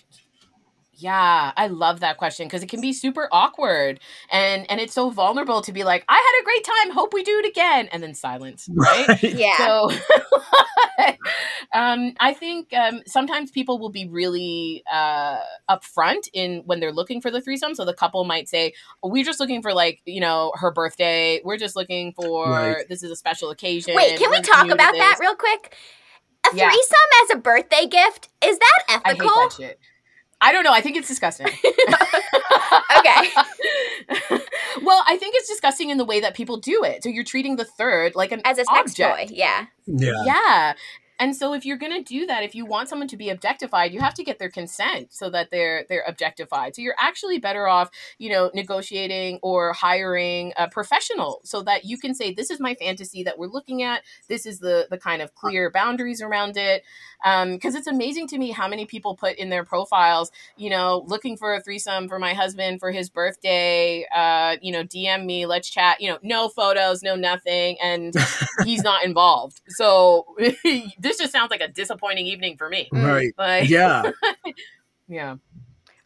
Yeah, 0.98 1.52
I 1.58 1.68
love 1.68 2.00
that 2.00 2.18
question 2.18 2.48
because 2.48 2.64
it 2.64 2.70
can 2.70 2.80
be 2.80 2.94
super 2.94 3.28
awkward 3.32 4.00
and 4.32 4.70
and 4.70 4.80
it's 4.80 4.94
so 4.94 5.10
vulnerable 5.10 5.62
to 5.62 5.74
be 5.74 5.84
like, 5.84 6.06
I 6.08 6.16
had 6.16 6.42
a 6.42 6.44
great 6.44 6.64
time, 6.64 6.94
hope 6.96 7.14
we 7.14 7.24
do 7.24 7.38
it 7.40 7.46
again, 7.46 7.90
and 7.92 8.02
then 8.02 8.14
silence, 8.14 8.70
right? 8.74 9.08
right. 9.08 9.24
Yeah. 9.24 9.58
So, 9.58 9.92
um, 11.74 12.14
I 12.20 12.34
think 12.34 12.74
um, 12.74 13.02
sometimes 13.06 13.52
people 13.52 13.78
will 13.78 13.90
be 13.90 14.08
really 14.08 14.84
uh, 14.92 15.40
upfront 15.70 16.30
in 16.34 16.62
when 16.66 16.80
they're 16.80 16.94
looking 16.94 17.20
for 17.20 17.30
the 17.30 17.42
threesome. 17.42 17.76
So 17.76 17.84
the 17.84 17.94
couple 17.94 18.24
might 18.24 18.48
say, 18.48 18.74
oh, 19.04 19.10
"We're 19.10 19.26
just 19.26 19.40
looking 19.40 19.62
for 19.62 19.74
like 19.74 20.02
you 20.06 20.22
know 20.22 20.54
her 20.56 20.72
birthday. 20.72 21.42
We're 21.44 21.58
just 21.58 21.76
looking 21.76 22.14
for 22.14 22.50
right. 22.50 22.88
this 22.88 23.04
is 23.04 23.12
a 23.12 23.16
special 23.16 23.50
occasion." 23.50 23.96
Wait, 23.96 24.18
can 24.18 24.32
we 24.32 24.42
talk 24.42 24.70
about 24.70 24.94
that 24.94 25.18
real 25.20 25.36
quick? 25.36 25.76
A 26.46 26.50
threesome 26.52 26.70
yeah. 26.70 27.24
as 27.24 27.38
a 27.38 27.40
birthday 27.40 27.88
gift 27.88 28.30
is 28.44 28.60
that 28.60 29.02
ethical? 29.06 29.30
I 29.30 29.42
hate 29.42 29.50
that 29.50 29.56
shit. 29.58 29.80
I 30.42 30.52
don't 30.52 30.64
know. 30.64 30.74
I 30.74 30.82
think 30.82 30.98
it's 30.98 31.08
disgusting. 31.08 31.48
okay. 32.98 33.30
well, 34.82 35.04
I 35.08 35.18
think 35.18 35.36
it's 35.36 35.48
disgusting 35.48 35.90
in 35.90 35.98
the 35.98 36.06
way 36.06 36.20
that 36.20 36.36
people 36.36 36.58
do 36.58 36.84
it. 36.84 37.04
So 37.04 37.10
you're 37.10 37.24
treating 37.24 37.56
the 37.56 37.66
third 37.66 38.16
like 38.16 38.32
an 38.32 38.42
as 38.46 38.58
a 38.58 38.66
sex 38.66 38.92
object. 38.92 39.30
toy. 39.30 39.36
Yeah. 39.36 39.68
Yeah. 39.86 40.24
Yeah. 40.26 40.74
And 41.20 41.36
so 41.36 41.54
if 41.54 41.66
you're 41.66 41.78
going 41.78 41.94
to 41.94 42.04
do 42.04 42.26
that, 42.26 42.44
if 42.44 42.56
you 42.56 42.66
want 42.66 42.90
someone 42.90 43.08
to 43.10 43.18
be 43.18 43.30
objectified, 43.30 43.94
you 43.94 44.00
have 44.02 44.14
to 44.16 44.24
get 44.24 44.40
their 44.40 44.50
consent 44.50 45.14
so 45.14 45.30
that 45.30 45.50
they're 45.52 45.86
they're 45.88 46.04
objectified. 46.08 46.76
So 46.76 46.82
you're 46.82 46.96
actually 47.00 47.40
better 47.40 47.68
off, 47.68 47.90
you 48.18 48.30
know, 48.30 48.52
negotiating 48.54 49.40
or 49.42 49.74
hiring 49.74 50.54
a 50.58 50.70
professional 50.70 51.42
so 51.44 51.62
that 51.64 51.86
you 51.86 51.98
can 51.98 52.14
say 52.14 52.34
this 52.34 52.52
is 52.52 52.60
my 52.60 52.76
fantasy 52.76 53.24
that 53.24 53.38
we're 53.38 53.48
looking 53.48 53.82
at. 53.84 54.04
This 54.28 54.46
is 54.46 54.60
the 54.60 54.88
the 54.90 54.98
kind 54.98 55.22
of 55.22 55.34
clear 55.36 55.72
boundaries 55.72 56.22
around 56.22 56.58
it. 56.58 56.84
Um 57.24 57.54
because 57.54 57.76
it's 57.76 57.88
amazing 57.88 58.28
to 58.30 58.38
me 58.38 58.52
how 58.52 58.68
many 58.68 58.86
people 58.86 59.16
put 59.16 59.38
in 59.38 59.50
their 59.50 59.64
profiles, 59.64 60.32
you 60.58 60.70
know, 60.70 61.04
looking 61.08 61.38
for 61.38 61.54
a 61.54 61.62
threesome 61.62 62.10
for 62.10 62.20
my 62.20 62.34
husband 62.34 62.80
for 62.80 62.92
his 62.92 63.10
birthday, 63.10 64.06
uh, 64.14 64.58
you 64.62 64.72
know, 64.72 64.84
DM 64.84 65.26
me, 65.26 65.46
let's 65.46 65.70
chat, 65.70 66.02
you 66.02 66.10
know, 66.10 66.18
no 66.22 66.50
photos, 66.50 67.02
no 67.04 67.16
nothing 67.16 67.78
and 67.82 68.14
he's 68.66 68.84
not 68.84 69.06
involved. 69.06 69.62
So 69.70 70.26
this 71.06 71.18
just 71.18 71.32
sounds 71.32 71.52
like 71.52 71.62
a 71.62 71.68
disappointing 71.68 72.26
evening 72.26 72.58
for 72.58 72.68
me. 72.68 72.90
Mm. 72.94 73.06
Right. 73.06 73.34
Like, 73.38 73.70
yeah. 73.70 74.12
yeah. 75.08 75.36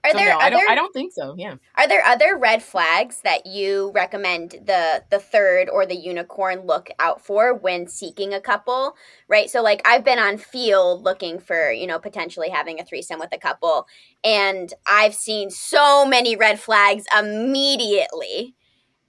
Are 0.03 0.11
so 0.11 0.17
there 0.17 0.29
no, 0.29 0.37
other, 0.37 0.45
I 0.45 0.49
don't 0.49 0.69
I 0.71 0.75
don't 0.75 0.93
think 0.93 1.11
so. 1.11 1.35
Yeah. 1.37 1.55
Are 1.75 1.87
there 1.87 2.03
other 2.05 2.37
red 2.37 2.63
flags 2.63 3.21
that 3.23 3.45
you 3.45 3.91
recommend 3.93 4.51
the 4.51 5.03
the 5.09 5.19
third 5.19 5.67
or 5.67 5.85
the 5.85 5.95
unicorn 5.95 6.61
look 6.65 6.89
out 6.99 7.19
for 7.25 7.53
when 7.53 7.87
seeking 7.87 8.33
a 8.33 8.39
couple? 8.39 8.95
Right? 9.27 9.49
So 9.49 9.61
like 9.61 9.81
I've 9.83 10.05
been 10.05 10.19
on 10.19 10.37
field 10.37 11.03
looking 11.03 11.37
for, 11.37 11.71
you 11.71 11.85
know, 11.85 11.99
potentially 11.99 12.49
having 12.49 12.79
a 12.79 12.85
threesome 12.85 13.19
with 13.19 13.33
a 13.33 13.37
couple 13.37 13.87
and 14.23 14.73
I've 14.87 15.15
seen 15.15 15.49
so 15.49 16.05
many 16.05 16.37
red 16.37 16.61
flags 16.61 17.03
immediately. 17.17 18.55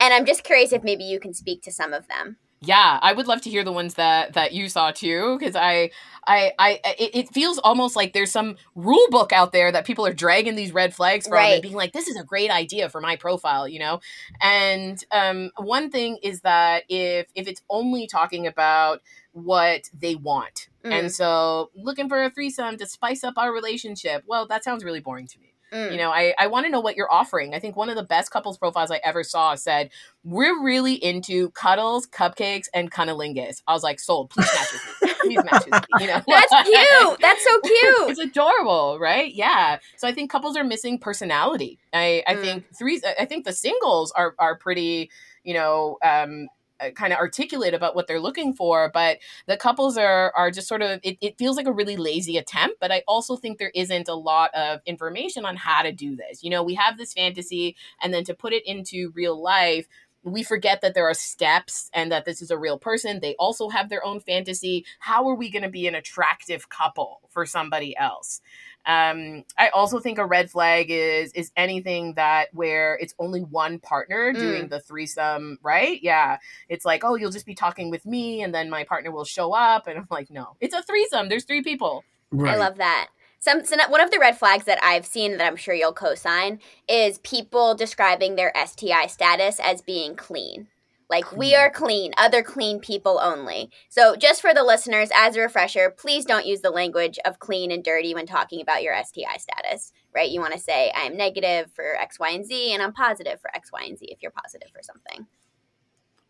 And 0.01 0.13
I'm 0.13 0.25
just 0.25 0.43
curious 0.43 0.73
if 0.73 0.83
maybe 0.83 1.05
you 1.05 1.21
can 1.21 1.35
speak 1.35 1.63
to 1.63 1.73
some 1.73 1.93
of 1.93 2.09
them. 2.09 2.37
Yeah, 2.63 2.99
I 3.01 3.15
would 3.15 3.27
love 3.27 3.41
to 3.43 3.51
hear 3.51 3.65
the 3.65 3.73
ones 3.73 3.95
that 3.95 4.35
that 4.35 4.53
you 4.53 4.69
saw 4.69 4.91
too, 4.91 5.39
because 5.39 5.57
I, 5.57 5.91
I, 6.27 6.53
I, 6.59 6.81
it, 6.99 7.11
it, 7.15 7.29
feels 7.33 7.59
almost 7.59 7.97
like 7.97 8.13
there's 8.13 8.31
some 8.31 8.57
rule 8.75 9.07
book 9.09 9.33
out 9.33 9.53
there 9.53 9.73
that 9.73 9.87
people 9.87 10.05
are 10.05 10.13
dragging 10.13 10.57
these 10.57 10.71
red 10.71 10.95
flags 10.95 11.27
from 11.27 11.37
right. 11.37 11.55
and 11.55 11.63
being 11.63 11.75
like, 11.75 11.95
"This 11.95 12.07
is 12.07 12.19
a 12.19 12.25
great 12.25 12.51
idea 12.51 12.91
for 12.91 13.01
my 13.01 13.17
profile," 13.17 13.67
you 13.67 13.79
know. 13.79 14.01
And 14.43 15.03
um, 15.11 15.53
one 15.57 15.91
thing 15.91 16.19
is 16.23 16.43
that 16.43 16.85
if 16.91 17.29
if 17.35 17.49
it's 17.49 17.63
only 17.71 18.07
talking 18.07 18.47
about 18.47 19.01
what 19.33 19.89
they 19.99 20.15
want, 20.15 20.69
mm. 20.85 20.93
and 20.93 21.11
so 21.11 21.71
looking 21.75 22.11
for 22.11 22.23
a 22.23 22.29
threesome 22.29 22.77
to 22.77 22.87
spice 22.87 23.25
up 23.25 23.35
our 23.39 23.55
relationship, 23.55 24.23
well, 24.27 24.47
that 24.49 24.65
sounds 24.65 24.85
really 24.85 25.01
boring 25.01 25.27
to 25.29 25.39
me. 25.39 25.50
Mm. 25.73 25.93
You 25.93 25.99
know, 25.99 26.11
I, 26.11 26.35
I 26.39 26.47
want 26.49 26.67
to 26.67 26.73
know 26.73 26.81
what 26.81 26.97
you're 26.97 27.13
offering. 27.13 27.55
I 27.55 27.59
think 27.59 27.77
one 27.77 27.89
of 27.89 27.97
the 27.97 28.03
best 28.03 28.31
couples 28.31 28.59
profiles 28.59 28.91
I 28.91 29.01
ever 29.05 29.23
saw 29.23 29.55
said, 29.55 29.91
We're 30.25 30.61
really 30.63 30.95
into 30.95 31.51
cuddles, 31.51 32.07
cupcakes, 32.07 32.67
and 32.75 32.91
cunnilingus. 32.91 33.63
I 33.67 33.73
was 33.73 33.83
like, 33.83 34.01
Sold, 34.01 34.31
please 34.31 34.49
match 34.53 34.73
with 34.73 35.03
me. 35.03 35.15
Please 35.21 35.45
match 35.45 35.65
with 35.71 35.75
me. 35.75 36.07
You 36.07 36.07
know? 36.09 36.23
That's 36.29 36.69
cute. 36.69 37.21
That's 37.21 37.45
so 37.45 37.61
cute. 37.65 38.11
it's 38.11 38.21
adorable, 38.21 38.99
right? 39.01 39.33
Yeah. 39.33 39.79
So 39.97 40.09
I 40.09 40.13
think 40.13 40.31
couples 40.31 40.57
are 40.57 40.65
missing 40.65 40.99
personality. 40.99 41.79
I, 41.93 42.23
I 42.27 42.35
mm. 42.35 42.41
think 42.41 42.65
three 42.77 43.01
I 43.19 43.25
think 43.25 43.45
the 43.45 43.53
singles 43.53 44.13
are 44.13 44.35
are 44.39 44.57
pretty, 44.57 45.11
you 45.45 45.55
know, 45.55 45.99
um, 46.03 46.49
Uh, 46.81 46.91
kind 46.91 47.13
of 47.13 47.19
articulate 47.19 47.75
about 47.75 47.95
what 47.95 48.07
they're 48.07 48.21
looking 48.21 48.53
for 48.53 48.91
but 48.93 49.19
the 49.47 49.57
couples 49.57 49.97
are 49.97 50.33
are 50.37 50.51
just 50.51 50.69
sort 50.69 50.83
of 50.83 51.01
it, 51.03 51.19
it 51.21 51.37
feels 51.39 51.57
like 51.57 51.67
a 51.67 51.73
really 51.73 51.97
lazy 51.97 52.37
attempt 52.37 52.77
but 52.81 52.91
i 52.91 53.03
also 53.07 53.37
think 53.37 53.59
there 53.59 53.73
isn't 53.75 54.09
a 54.09 54.15
lot 54.15 54.55
of 54.55 54.81
information 54.87 55.45
on 55.45 55.57
how 55.57 55.83
to 55.83 55.93
do 55.93 56.17
this 56.17 56.43
you 56.43 56.51
know 56.51 56.63
we 56.63 56.75
have 56.75 56.97
this 56.97 57.13
fantasy 57.13 57.77
and 58.03 58.15
then 58.15 58.25
to 58.25 58.35
put 58.35 58.53
it 58.53 58.67
into 58.67 59.13
real 59.15 59.41
life 59.41 59.87
we 60.23 60.43
forget 60.43 60.81
that 60.83 60.95
there 60.95 61.09
are 61.09 61.15
steps 61.15 61.91
and 61.95 62.13
that 62.13 62.25
this 62.25 62.43
is 62.43 62.51
a 62.51 62.59
real 62.59 62.79
person. 62.79 63.21
They 63.21 63.35
also 63.37 63.69
have 63.71 63.89
their 63.89 64.05
own 64.05 64.21
fantasy. 64.21 64.85
How 64.99 65.29
are 65.29 65.35
we 65.35 65.51
going 65.51 65.63
to 65.63 65.71
be 65.71 65.87
an 65.87 65.95
attractive 65.95 66.69
couple 66.69 67.21
for 67.31 67.47
somebody 67.47 67.97
else? 67.97 68.41
Um, 68.87 69.45
I 69.59 69.69
also 69.69 70.01
think 70.01 70.19
a 70.19 70.25
red 70.25 70.51
flag 70.51 70.91
is 70.91 71.33
is 71.33 71.53
anything 71.57 72.15
that 72.15 72.49
where 72.53 72.95
it's 73.01 73.15
only 73.19 73.41
one 73.41 73.79
partner 73.79 74.33
mm. 74.33 74.39
doing 74.39 74.69
the 74.69 74.81
threesome, 74.81 75.59
right? 75.63 76.03
Yeah, 76.03 76.39
it's 76.69 76.85
like 76.85 77.05
oh, 77.05 77.15
you'll 77.15 77.31
just 77.31 77.47
be 77.47 77.55
talking 77.55 77.91
with 77.91 78.07
me, 78.07 78.43
and 78.43 78.55
then 78.55 78.71
my 78.71 78.85
partner 78.85 79.11
will 79.11 79.25
show 79.25 79.53
up, 79.53 79.87
and 79.87 79.99
I'm 79.99 80.07
like, 80.11 80.31
no, 80.31 80.57
it's 80.61 80.75
a 80.75 80.83
threesome. 80.83 81.29
There's 81.29 81.45
three 81.45 81.63
people. 81.63 82.05
Right. 82.31 82.55
I 82.55 82.59
love 82.59 82.77
that. 82.77 83.09
Some 83.39 83.65
so 83.65 83.77
one 83.89 84.03
of 84.03 84.11
the 84.11 84.19
red 84.19 84.39
flags 84.39 84.65
that 84.65 84.83
I've 84.83 85.07
seen 85.07 85.39
that 85.39 85.47
I'm 85.47 85.57
sure 85.57 85.75
you'll 85.75 85.95
co-sign 85.95 86.61
is 86.89 87.19
people 87.19 87.75
describing 87.75 88.37
their 88.37 88.53
STI 88.67 89.07
status 89.07 89.59
as 89.61 89.81
being 89.81 90.15
clean. 90.15 90.69
Like 91.11 91.33
we 91.33 91.57
are 91.57 91.71
clean, 91.71 92.13
other 92.17 92.41
clean 92.41 92.79
people 92.79 93.19
only. 93.21 93.71
So 93.89 94.15
just 94.15 94.41
for 94.41 94.55
the 94.55 94.63
listeners, 94.63 95.11
as 95.13 95.35
a 95.35 95.41
refresher, 95.41 95.91
please 95.91 96.25
don't 96.25 96.47
use 96.47 96.61
the 96.61 96.71
language 96.71 97.19
of 97.25 97.41
clean 97.41 97.73
and 97.73 97.83
dirty 97.83 98.15
when 98.15 98.27
talking 98.27 98.61
about 98.61 98.85
your 98.85 98.95
STI 99.03 99.37
status, 99.39 99.93
right? 100.15 100.31
You 100.31 100.41
want 100.41 100.53
to 100.53 100.61
say 100.61 100.93
I 100.97 101.03
am 101.03 101.17
negative 101.17 101.73
for 101.75 101.97
X, 101.97 102.21
Y, 102.21 102.31
and 102.31 102.47
Z, 102.47 102.73
and 102.73 102.81
I'm 102.81 102.93
positive 102.93 103.41
for 103.41 103.55
X, 103.57 103.73
Y, 103.73 103.83
and 103.89 103.99
Z 103.99 104.07
if 104.09 104.23
you're 104.23 104.31
positive 104.31 104.69
for 104.73 104.83
something. 104.83 105.27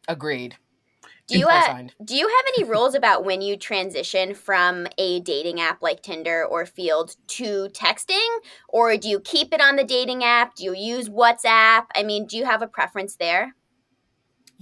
Agreed. 0.08 0.56
Do 1.26 1.38
you 1.38 1.46
uh, 1.46 1.84
do 2.02 2.16
you 2.16 2.26
have 2.26 2.54
any 2.56 2.68
rules 2.68 2.94
about 2.96 3.24
when 3.24 3.40
you 3.40 3.56
transition 3.56 4.34
from 4.34 4.88
a 4.98 5.20
dating 5.20 5.60
app 5.60 5.80
like 5.80 6.02
Tinder 6.02 6.44
or 6.44 6.64
Feeld 6.64 7.16
to 7.28 7.68
texting, 7.68 8.28
or 8.68 8.96
do 8.96 9.08
you 9.08 9.20
keep 9.20 9.54
it 9.54 9.60
on 9.60 9.76
the 9.76 9.84
dating 9.84 10.24
app? 10.24 10.56
Do 10.56 10.64
you 10.64 10.74
use 10.74 11.08
WhatsApp? 11.08 11.84
I 11.94 12.02
mean, 12.02 12.26
do 12.26 12.36
you 12.36 12.46
have 12.46 12.62
a 12.62 12.66
preference 12.66 13.14
there? 13.14 13.54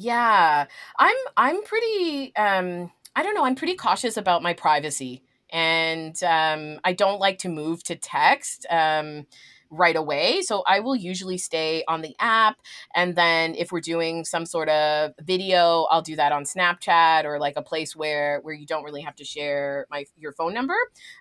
Yeah. 0.00 0.66
I'm 0.98 1.16
I'm 1.37 1.62
pretty 1.64 2.32
um 2.37 2.92
I 3.16 3.22
don't 3.24 3.34
know, 3.34 3.44
I'm 3.44 3.56
pretty 3.56 3.74
cautious 3.74 4.16
about 4.16 4.42
my 4.44 4.52
privacy 4.52 5.24
and 5.50 6.14
um 6.22 6.78
I 6.84 6.92
don't 6.92 7.18
like 7.18 7.38
to 7.40 7.48
move 7.48 7.82
to 7.84 7.96
text. 7.96 8.64
Um 8.70 9.26
right 9.70 9.96
away. 9.96 10.40
So 10.40 10.62
I 10.66 10.80
will 10.80 10.96
usually 10.96 11.37
stay 11.37 11.84
on 11.88 12.00
the 12.00 12.16
app. 12.20 12.56
And 12.94 13.14
then 13.14 13.54
if 13.54 13.70
we're 13.70 13.82
doing 13.82 14.24
some 14.24 14.46
sort 14.46 14.70
of 14.70 15.12
video, 15.20 15.87
I'll 15.90 16.00
do 16.00 16.16
that 16.16 16.32
on 16.32 16.44
Snapchat 16.44 17.24
or 17.24 17.38
like 17.38 17.52
a 17.58 17.62
place 17.62 17.94
where 17.94 18.40
where 18.42 18.54
you 18.54 18.64
don't 18.66 18.82
really 18.84 19.02
have 19.02 19.14
to 19.16 19.24
share 19.24 19.87
my 19.90 20.06
your 20.16 20.32
phone 20.32 20.54
number. 20.54 20.76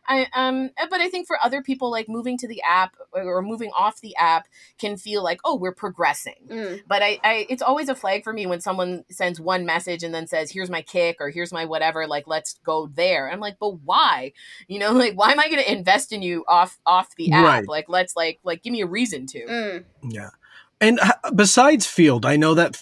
I 0.08 0.28
um 0.34 0.70
eh, 0.78 0.86
but 0.90 1.02
I 1.02 1.10
think 1.10 1.28
for 1.28 1.38
other 1.44 1.62
people 1.64 1.90
like 1.90 2.08
moving 2.08 2.38
to 2.38 2.48
the 2.48 2.62
app 2.62 2.96
or 3.12 3.42
moving 3.42 3.72
off 3.76 4.00
the 4.02 4.16
app 4.16 4.48
can 4.78 4.98
feel 4.98 5.24
like, 5.24 5.40
oh, 5.44 5.56
we're 5.56 5.74
progressing. 5.74 6.48
Mm. 6.48 6.82
But 6.88 7.02
I, 7.02 7.20
I 7.24 7.48
it's 7.50 7.64
always 7.64 7.90
a 7.90 7.96
flag 7.96 8.24
for 8.24 8.34
me 8.34 8.46
when 8.46 8.62
someone 8.62 9.04
sends 9.10 9.40
one 9.40 9.66
message 9.66 10.04
and 10.04 10.14
then 10.14 10.28
says, 10.28 10.52
here's 10.52 10.70
my 10.70 10.84
Kik 10.84 11.18
or 11.20 11.32
here's 11.32 11.52
my 11.52 11.66
whatever, 11.66 12.06
like 12.06 12.28
let's 12.28 12.60
go 12.64 12.88
there. 12.94 13.32
I'm 13.32 13.40
like, 13.40 13.58
but 13.60 13.82
why? 13.82 14.34
You 14.68 14.80
know, 14.80 14.92
like 14.94 15.16
why 15.16 15.32
am 15.32 15.40
I 15.40 15.50
gonna 15.50 15.64
invest 15.64 16.14
in 16.14 16.22
you 16.22 16.46
off 16.48 16.78
off 16.86 17.16
the 17.16 17.32
app? 17.32 17.44
Right. 17.44 17.68
Like 17.68 17.90
let's 17.90 18.16
like 18.16 18.28
like 18.28 18.58
like 18.58 18.64
give 18.64 18.74
me 18.74 18.82
a 18.82 18.88
reason 18.88 19.26
to. 19.28 19.46
Mm. 19.46 19.84
Yeah. 20.10 20.30
And 20.80 21.00
besides 21.34 21.88
Feeld, 21.88 22.26
I 22.26 22.36
know 22.36 22.54
that 22.54 22.82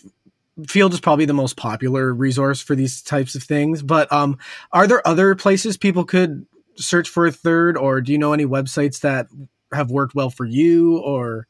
Feeld 0.62 0.94
is 0.94 1.00
probably 1.00 1.26
the 1.26 1.34
most 1.34 1.56
popular 1.56 2.14
resource 2.14 2.62
for 2.62 2.76
these 2.76 3.02
types 3.02 3.36
of 3.36 3.44
things, 3.44 3.82
but 3.82 4.12
um 4.12 4.38
are 4.72 4.88
there 4.88 5.08
other 5.08 5.36
places 5.36 5.78
people 5.78 6.04
could 6.04 6.46
search 6.78 7.10
for 7.10 7.26
a 7.26 7.32
third 7.32 7.78
or 7.78 8.02
do 8.02 8.12
you 8.12 8.18
know 8.18 8.34
any 8.34 8.46
websites 8.46 9.02
that 9.02 9.28
have 9.74 9.92
worked 9.92 10.16
well 10.16 10.30
for 10.30 10.46
you 10.46 11.00
or 11.00 11.48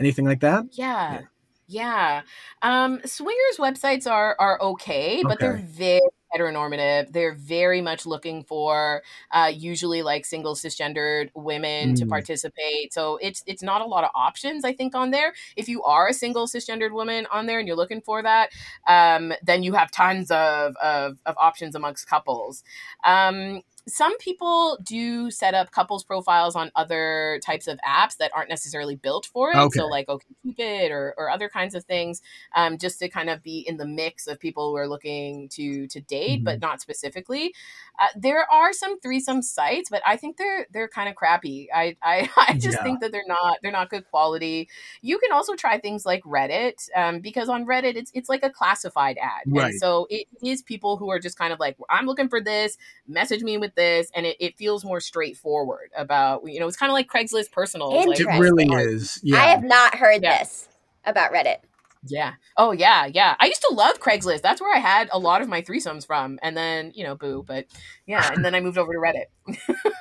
anything 0.00 0.24
like 0.24 0.40
that? 0.40 0.64
Yeah. 0.72 1.20
Yeah. 1.66 2.22
yeah. 2.62 2.82
Um 2.84 3.00
swingers 3.04 3.58
websites 3.58 4.10
are 4.10 4.36
are 4.38 4.60
okay, 4.60 5.22
but 5.22 5.34
okay. 5.34 5.46
they're 5.46 5.64
very 5.64 6.00
heteronormative. 6.34 7.12
They're 7.12 7.34
very 7.34 7.80
much 7.80 8.06
looking 8.06 8.44
for 8.44 9.02
uh, 9.30 9.50
usually 9.54 10.02
like 10.02 10.24
single 10.24 10.54
cisgendered 10.54 11.30
women 11.34 11.92
mm. 11.92 11.98
to 11.98 12.06
participate. 12.06 12.92
So 12.92 13.18
it's 13.20 13.42
it's 13.46 13.62
not 13.62 13.82
a 13.82 13.84
lot 13.84 14.04
of 14.04 14.10
options, 14.14 14.64
I 14.64 14.72
think, 14.72 14.94
on 14.94 15.10
there. 15.10 15.34
If 15.56 15.68
you 15.68 15.82
are 15.82 16.08
a 16.08 16.14
single 16.14 16.46
cisgendered 16.46 16.92
woman 16.92 17.26
on 17.30 17.46
there 17.46 17.58
and 17.58 17.66
you're 17.68 17.76
looking 17.76 18.00
for 18.00 18.22
that, 18.22 18.50
um, 18.86 19.32
then 19.42 19.62
you 19.62 19.74
have 19.74 19.90
tons 19.90 20.30
of, 20.30 20.76
of, 20.76 21.18
of 21.26 21.36
options 21.38 21.74
amongst 21.74 22.06
couples. 22.06 22.62
Um, 23.04 23.62
some 23.88 24.16
people 24.18 24.78
do 24.82 25.30
set 25.30 25.54
up 25.54 25.72
couples 25.72 26.04
profiles 26.04 26.54
on 26.54 26.70
other 26.76 27.40
types 27.44 27.66
of 27.66 27.78
apps 27.86 28.16
that 28.18 28.30
aren't 28.34 28.48
necessarily 28.48 28.94
built 28.94 29.26
for 29.26 29.50
it. 29.50 29.56
Okay. 29.56 29.78
So 29.78 29.86
like 29.86 30.06
OkCupid 30.06 30.90
or, 30.90 31.14
or 31.18 31.30
other 31.30 31.48
kinds 31.48 31.74
of 31.74 31.84
things, 31.84 32.22
um, 32.54 32.78
just 32.78 33.00
to 33.00 33.08
kind 33.08 33.28
of 33.28 33.42
be 33.42 33.64
in 33.66 33.78
the 33.78 33.86
mix 33.86 34.26
of 34.26 34.38
people 34.38 34.70
who 34.70 34.76
are 34.76 34.88
looking 34.88 35.48
to 35.50 35.86
to 35.88 36.00
date, 36.00 36.38
mm-hmm. 36.38 36.44
but 36.44 36.60
not 36.60 36.80
specifically. 36.80 37.54
Uh, 38.00 38.06
there 38.16 38.50
are 38.50 38.72
some 38.72 39.00
threesome 39.00 39.42
sites, 39.42 39.90
but 39.90 40.02
I 40.06 40.16
think 40.16 40.36
they're 40.36 40.66
they're 40.72 40.88
kind 40.88 41.08
of 41.08 41.16
crappy. 41.16 41.68
I 41.74 41.96
I, 42.02 42.30
I 42.48 42.54
just 42.54 42.78
yeah. 42.78 42.82
think 42.84 43.00
that 43.00 43.10
they're 43.10 43.22
not 43.26 43.58
they're 43.62 43.72
not 43.72 43.90
good 43.90 44.08
quality. 44.10 44.68
You 45.00 45.18
can 45.18 45.32
also 45.32 45.54
try 45.54 45.78
things 45.78 46.06
like 46.06 46.22
Reddit 46.22 46.88
um, 46.94 47.20
because 47.20 47.48
on 47.48 47.66
Reddit 47.66 47.96
it's 47.96 48.12
it's 48.14 48.28
like 48.28 48.44
a 48.44 48.50
classified 48.50 49.18
ad, 49.20 49.42
right. 49.46 49.70
and 49.70 49.80
so 49.80 50.06
it 50.08 50.28
is 50.42 50.62
people 50.62 50.96
who 50.96 51.10
are 51.10 51.18
just 51.18 51.36
kind 51.36 51.52
of 51.52 51.58
like 51.58 51.76
I'm 51.90 52.06
looking 52.06 52.28
for 52.28 52.40
this. 52.40 52.78
Message 53.08 53.42
me 53.42 53.58
with 53.58 53.71
with 53.72 53.76
this 53.76 54.10
and 54.14 54.26
it, 54.26 54.36
it 54.40 54.56
feels 54.56 54.84
more 54.84 55.00
straightforward 55.00 55.90
about 55.96 56.42
you 56.46 56.60
know 56.60 56.66
it's 56.66 56.76
kind 56.76 56.90
of 56.90 56.94
like 56.94 57.08
craigslist 57.08 57.50
personal 57.52 57.90
like, 58.06 58.20
it 58.20 58.26
really 58.38 58.66
is 58.66 59.18
yeah 59.22 59.36
i 59.36 59.46
have 59.46 59.64
not 59.64 59.94
heard 59.94 60.22
yeah. 60.22 60.38
this 60.38 60.68
about 61.04 61.32
reddit 61.32 61.58
yeah. 62.06 62.32
Oh 62.56 62.72
yeah, 62.72 63.06
yeah. 63.06 63.36
I 63.38 63.46
used 63.46 63.62
to 63.62 63.72
love 63.72 64.00
Craigslist. 64.00 64.42
That's 64.42 64.60
where 64.60 64.74
I 64.74 64.80
had 64.80 65.08
a 65.12 65.20
lot 65.20 65.40
of 65.40 65.48
my 65.48 65.62
threesomes 65.62 66.04
from. 66.04 66.38
And 66.42 66.56
then, 66.56 66.90
you 66.96 67.04
know, 67.04 67.14
boo. 67.14 67.44
But 67.46 67.66
yeah, 68.06 68.28
and 68.32 68.44
then 68.44 68.56
I 68.56 68.60
moved 68.60 68.76
over 68.76 68.92
to 68.92 68.98
Reddit. 68.98 69.26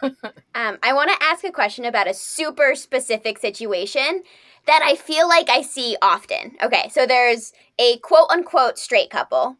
um, 0.55 0.79
I 0.81 0.93
want 0.93 1.12
to 1.12 1.23
ask 1.23 1.43
a 1.43 1.51
question 1.51 1.86
about 1.86 2.10
a 2.10 2.13
super 2.15 2.73
specific 2.73 3.38
situation 3.38 4.23
that 4.65 4.81
I 4.84 4.95
feel 4.95 5.27
like 5.27 5.49
I 5.49 5.62
see 5.62 5.95
often. 6.01 6.55
Okay, 6.63 6.89
so 6.91 7.05
there's 7.05 7.53
a 7.77 7.97
quote 7.99 8.31
unquote 8.31 8.79
straight 8.79 9.12
couple 9.12 9.57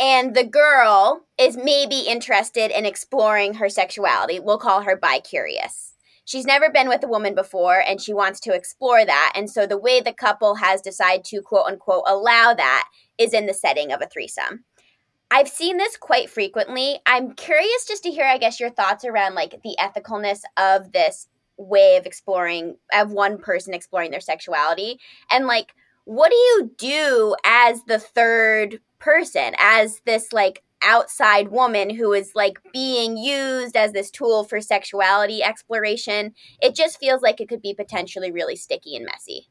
and 0.00 0.34
the 0.34 0.44
girl 0.44 1.24
is 1.38 1.56
maybe 1.56 2.00
interested 2.00 2.70
in 2.70 2.86
exploring 2.86 3.54
her 3.54 3.68
sexuality. 3.68 4.38
We'll 4.38 4.58
call 4.58 4.82
her 4.82 4.96
bi 4.96 5.20
curious. 5.20 5.94
She's 6.24 6.44
never 6.44 6.70
been 6.70 6.88
with 6.88 7.02
a 7.02 7.08
woman 7.08 7.34
before 7.34 7.80
and 7.80 8.00
she 8.00 8.12
wants 8.12 8.38
to 8.40 8.54
explore 8.54 9.04
that. 9.04 9.32
And 9.34 9.50
so 9.50 9.66
the 9.66 9.78
way 9.78 10.00
the 10.00 10.12
couple 10.12 10.56
has 10.56 10.82
decided 10.82 11.24
to 11.26 11.40
quote 11.40 11.66
unquote 11.66 12.04
allow 12.06 12.54
that 12.54 12.88
is 13.16 13.32
in 13.32 13.46
the 13.46 13.54
setting 13.54 13.92
of 13.92 14.02
a 14.02 14.06
threesome. 14.06 14.64
I've 15.30 15.48
seen 15.48 15.78
this 15.78 15.96
quite 15.96 16.30
frequently. 16.30 17.00
I'm 17.06 17.32
curious 17.32 17.86
just 17.86 18.02
to 18.04 18.10
hear, 18.10 18.24
I 18.24 18.38
guess, 18.38 18.60
your 18.60 18.70
thoughts 18.70 19.04
around 19.04 19.34
like 19.34 19.62
the 19.62 19.76
ethicalness 19.78 20.40
of 20.56 20.92
this 20.92 21.28
way 21.58 21.96
of 21.96 22.06
exploring 22.06 22.76
of 22.92 23.10
one 23.10 23.36
person 23.38 23.74
exploring 23.74 24.12
their 24.12 24.20
sexuality 24.20 25.00
and 25.28 25.46
like 25.46 25.74
what 26.04 26.30
do 26.30 26.36
you 26.36 26.70
do 26.78 27.34
as 27.44 27.82
the 27.84 27.98
third 27.98 28.80
person 29.00 29.54
as 29.58 30.00
this 30.04 30.32
like 30.32 30.62
outside 30.82 31.48
woman 31.48 31.90
who 31.90 32.12
is 32.12 32.32
like 32.34 32.58
being 32.72 33.16
used 33.16 33.76
as 33.76 33.92
this 33.92 34.10
tool 34.10 34.44
for 34.44 34.60
sexuality 34.60 35.42
exploration 35.42 36.32
it 36.62 36.74
just 36.74 37.00
feels 37.00 37.20
like 37.20 37.40
it 37.40 37.48
could 37.48 37.62
be 37.62 37.74
potentially 37.74 38.30
really 38.30 38.54
sticky 38.54 38.94
and 38.94 39.04
messy 39.04 39.48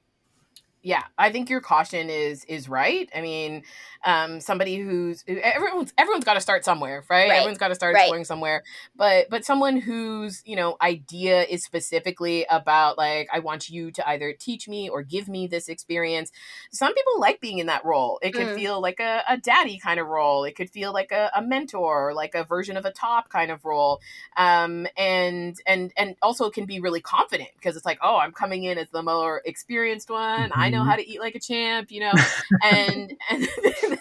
yeah 0.84 1.03
i 1.17 1.32
think 1.32 1.49
your 1.49 1.61
caution 1.61 2.09
is 2.09 2.43
is 2.45 2.69
right 2.69 3.09
i 3.15 3.21
mean 3.21 3.63
um, 4.05 4.39
somebody 4.39 4.78
who's 4.78 5.23
everyone's 5.28 5.93
everyone's 5.97 6.23
got 6.23 6.36
to 6.36 6.41
start 6.41 6.63
somewhere, 6.63 7.03
right? 7.09 7.30
right. 7.30 7.38
Everyone's 7.38 7.57
got 7.57 7.69
to 7.69 7.75
start 7.75 7.93
right. 7.93 8.03
exploring 8.03 8.25
somewhere. 8.25 8.63
But 8.95 9.30
but 9.30 9.45
someone 9.45 9.78
whose 9.78 10.41
you 10.45 10.55
know 10.55 10.78
idea 10.82 11.43
is 11.43 11.63
specifically 11.63 12.45
about 12.49 12.97
like 12.97 13.28
I 13.34 13.39
want 13.39 13.69
you 13.69 13.91
to 13.91 14.07
either 14.07 14.34
teach 14.34 14.67
me 14.67 14.89
or 14.89 15.03
give 15.03 15.28
me 15.28 15.47
this 15.47 15.67
experience. 15.67 16.32
Some 16.71 16.93
people 16.93 17.19
like 17.19 17.41
being 17.41 17.59
in 17.59 17.67
that 17.67 17.86
role. 17.86 18.19
It 18.21 18.32
could 18.32 18.47
mm. 18.47 18.55
feel 18.55 18.82
like 18.82 18.99
a, 18.99 19.23
a, 19.28 19.38
daddy 19.38 19.78
kind 19.78 19.99
of 19.99 20.07
role. 20.07 20.43
It 20.43 20.55
could 20.55 20.69
feel 20.69 20.93
like 20.93 21.11
a, 21.11 21.32
a 21.36 21.41
mentor, 21.41 22.13
like 22.13 22.36
a 22.36 22.43
version 22.43 22.78
of 22.78 22.86
a 22.86 22.91
top 22.91 23.30
kind 23.30 23.51
of 23.51 23.65
role. 23.65 23.99
Um, 24.36 24.88
and 24.97 25.59
and 25.65 25.91
and 25.97 26.15
also 26.21 26.49
can 26.49 26.65
be 26.65 26.80
really 26.80 27.01
confident 27.01 27.49
because 27.55 27.75
it's 27.75 27.86
like 27.86 27.99
oh 28.01 28.17
I'm 28.17 28.32
coming 28.32 28.63
in 28.63 28.78
as 28.78 28.89
the 28.89 29.03
more 29.03 29.41
experienced 29.45 30.09
one. 30.09 30.49
Mm-hmm. 30.49 30.59
I 30.68 30.70
know 30.70 30.84
how 30.84 30.95
to 30.95 31.07
eat 31.07 31.20
like 31.20 31.36
a 31.36 31.39
champ, 31.39 31.91
you 31.91 32.01
know, 32.01 32.13
and 32.63 33.13
and 33.30 33.47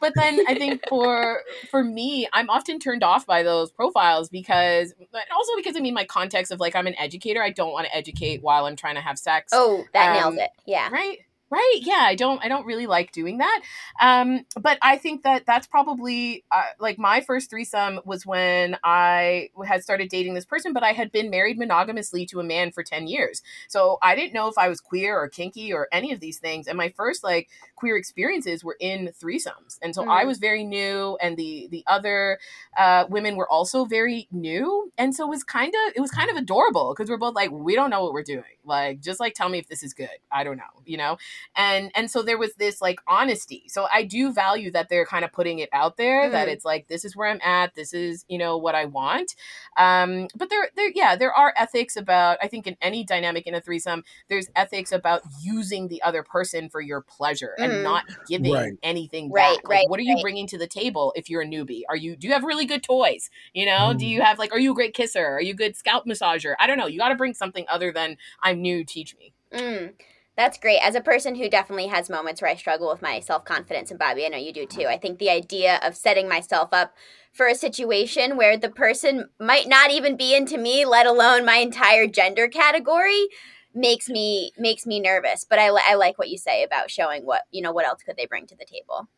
but 0.00 0.12
then 0.16 0.40
I 0.46 0.54
think 0.54 0.82
for 0.88 1.40
for 1.70 1.84
me, 1.84 2.28
I'm 2.32 2.50
often 2.50 2.78
turned 2.78 3.02
off 3.02 3.26
by 3.26 3.42
those 3.42 3.70
profiles 3.70 4.28
because 4.28 4.94
but 5.12 5.22
also 5.34 5.52
because 5.56 5.76
I 5.76 5.80
mean 5.80 5.94
my 5.94 6.04
context 6.04 6.52
of 6.52 6.60
like 6.60 6.74
I'm 6.74 6.86
an 6.86 6.98
educator, 6.98 7.42
I 7.42 7.50
don't 7.50 7.72
want 7.72 7.86
to 7.86 7.96
educate 7.96 8.42
while 8.42 8.66
I'm 8.66 8.76
trying 8.76 8.96
to 8.96 9.00
have 9.00 9.18
sex. 9.18 9.50
Oh, 9.52 9.84
that 9.92 10.16
um, 10.16 10.34
nails 10.34 10.44
it. 10.44 10.50
Yeah. 10.66 10.88
Right 10.90 11.18
right 11.50 11.78
yeah 11.82 12.02
i 12.02 12.14
don't 12.14 12.44
i 12.44 12.48
don't 12.48 12.66
really 12.66 12.86
like 12.86 13.12
doing 13.12 13.38
that 13.38 13.60
um 14.00 14.44
but 14.60 14.78
i 14.82 14.96
think 14.96 15.22
that 15.22 15.44
that's 15.46 15.66
probably 15.66 16.44
uh, 16.50 16.62
like 16.78 16.98
my 16.98 17.20
first 17.20 17.50
threesome 17.50 18.00
was 18.04 18.26
when 18.26 18.76
i 18.84 19.48
had 19.66 19.82
started 19.82 20.08
dating 20.08 20.34
this 20.34 20.44
person 20.44 20.72
but 20.72 20.82
i 20.82 20.92
had 20.92 21.10
been 21.12 21.30
married 21.30 21.58
monogamously 21.58 22.26
to 22.26 22.40
a 22.40 22.44
man 22.44 22.70
for 22.70 22.82
10 22.82 23.06
years. 23.06 23.42
So 23.68 23.98
i 24.02 24.14
didn't 24.14 24.34
know 24.34 24.48
if 24.48 24.58
i 24.58 24.68
was 24.68 24.80
queer 24.80 25.18
or 25.18 25.28
kinky 25.28 25.72
or 25.72 25.88
any 25.92 26.12
of 26.12 26.20
these 26.20 26.38
things 26.38 26.66
and 26.66 26.76
my 26.76 26.90
first 26.90 27.24
like 27.24 27.48
queer 27.76 27.96
experiences 27.96 28.64
were 28.64 28.76
in 28.80 29.10
threesomes 29.20 29.78
and 29.82 29.94
so 29.94 30.04
mm. 30.04 30.08
i 30.08 30.24
was 30.24 30.38
very 30.38 30.64
new 30.64 31.16
and 31.20 31.36
the 31.36 31.68
the 31.70 31.84
other 31.86 32.38
uh, 32.76 33.04
women 33.08 33.36
were 33.36 33.50
also 33.50 33.84
very 33.84 34.28
new 34.30 34.92
and 34.98 35.14
so 35.14 35.24
it 35.24 35.30
was 35.30 35.44
kind 35.44 35.74
of 35.74 35.92
it 35.96 36.00
was 36.00 36.10
kind 36.10 36.30
of 36.30 36.36
adorable 36.36 36.94
because 36.94 37.10
we're 37.10 37.16
both 37.16 37.34
like 37.34 37.50
we 37.50 37.74
don't 37.74 37.90
know 37.90 38.02
what 38.02 38.12
we're 38.12 38.22
doing. 38.22 38.44
Like 38.64 39.00
just 39.00 39.20
like 39.20 39.34
tell 39.34 39.48
me 39.48 39.58
if 39.58 39.68
this 39.68 39.82
is 39.82 39.94
good. 39.94 40.08
I 40.30 40.44
don't 40.44 40.56
know 40.56 40.64
you 40.84 40.96
know 40.96 41.16
and 41.56 41.90
and 41.94 42.10
so 42.10 42.22
there 42.22 42.38
was 42.38 42.54
this 42.54 42.80
like 42.80 43.00
honesty 43.06 43.64
so 43.68 43.86
i 43.92 44.02
do 44.02 44.32
value 44.32 44.70
that 44.70 44.88
they're 44.88 45.06
kind 45.06 45.24
of 45.24 45.32
putting 45.32 45.58
it 45.58 45.68
out 45.72 45.96
there 45.96 46.24
mm-hmm. 46.24 46.32
that 46.32 46.48
it's 46.48 46.64
like 46.64 46.88
this 46.88 47.04
is 47.04 47.16
where 47.16 47.28
i'm 47.28 47.40
at 47.42 47.74
this 47.74 47.92
is 47.92 48.24
you 48.28 48.38
know 48.38 48.56
what 48.56 48.74
i 48.74 48.84
want 48.84 49.34
um 49.76 50.28
but 50.36 50.50
there 50.50 50.68
there 50.76 50.90
yeah 50.94 51.16
there 51.16 51.32
are 51.32 51.52
ethics 51.56 51.96
about 51.96 52.38
i 52.42 52.48
think 52.48 52.66
in 52.66 52.76
any 52.80 53.04
dynamic 53.04 53.46
in 53.46 53.54
a 53.54 53.60
threesome 53.60 54.02
there's 54.28 54.48
ethics 54.56 54.92
about 54.92 55.22
using 55.42 55.88
the 55.88 56.02
other 56.02 56.22
person 56.22 56.68
for 56.68 56.80
your 56.80 57.00
pleasure 57.00 57.54
mm. 57.58 57.64
and 57.64 57.82
not 57.82 58.04
giving 58.28 58.52
right. 58.52 58.72
anything 58.82 59.30
right, 59.30 59.56
back 59.56 59.68
right, 59.68 59.80
like, 59.80 59.90
what 59.90 59.98
are 59.98 60.04
you 60.04 60.14
right. 60.14 60.22
bringing 60.22 60.46
to 60.46 60.58
the 60.58 60.66
table 60.66 61.12
if 61.16 61.28
you're 61.28 61.42
a 61.42 61.46
newbie 61.46 61.82
are 61.88 61.96
you 61.96 62.16
do 62.16 62.26
you 62.26 62.32
have 62.32 62.44
really 62.44 62.66
good 62.66 62.82
toys 62.82 63.30
you 63.52 63.66
know 63.66 63.92
mm. 63.92 63.98
do 63.98 64.06
you 64.06 64.22
have 64.22 64.38
like 64.38 64.52
are 64.52 64.58
you 64.60 64.72
a 64.72 64.74
great 64.74 64.94
kisser 64.94 65.26
are 65.26 65.42
you 65.42 65.52
a 65.52 65.56
good 65.56 65.76
scalp 65.76 66.06
massager 66.06 66.54
i 66.58 66.66
don't 66.66 66.78
know 66.78 66.86
you 66.86 66.98
got 66.98 67.08
to 67.08 67.14
bring 67.14 67.34
something 67.34 67.64
other 67.68 67.92
than 67.92 68.16
i'm 68.42 68.60
new 68.60 68.84
teach 68.84 69.16
me 69.16 69.32
mm. 69.52 69.92
That's 70.38 70.56
great. 70.56 70.78
As 70.78 70.94
a 70.94 71.00
person 71.00 71.34
who 71.34 71.50
definitely 71.50 71.88
has 71.88 72.08
moments 72.08 72.40
where 72.40 72.50
I 72.52 72.54
struggle 72.54 72.88
with 72.88 73.02
my 73.02 73.18
self 73.18 73.44
confidence, 73.44 73.90
and 73.90 73.98
Bobby, 73.98 74.24
I 74.24 74.28
know 74.28 74.38
you 74.38 74.52
do 74.52 74.66
too. 74.66 74.86
I 74.86 74.96
think 74.96 75.18
the 75.18 75.30
idea 75.30 75.80
of 75.82 75.96
setting 75.96 76.28
myself 76.28 76.68
up 76.72 76.94
for 77.32 77.48
a 77.48 77.56
situation 77.56 78.36
where 78.36 78.56
the 78.56 78.68
person 78.68 79.30
might 79.40 79.66
not 79.66 79.90
even 79.90 80.16
be 80.16 80.36
into 80.36 80.56
me, 80.56 80.84
let 80.84 81.06
alone 81.06 81.44
my 81.44 81.56
entire 81.56 82.06
gender 82.06 82.46
category, 82.46 83.26
makes 83.74 84.08
me 84.08 84.52
makes 84.56 84.86
me 84.86 85.00
nervous. 85.00 85.42
But 85.42 85.58
I, 85.58 85.70
I 85.84 85.94
like 85.96 86.18
what 86.18 86.28
you 86.28 86.38
say 86.38 86.62
about 86.62 86.88
showing 86.88 87.26
what 87.26 87.42
you 87.50 87.60
know 87.60 87.72
what 87.72 87.84
else 87.84 88.04
could 88.04 88.16
they 88.16 88.26
bring 88.26 88.46
to 88.46 88.56
the 88.56 88.64
table. 88.64 89.08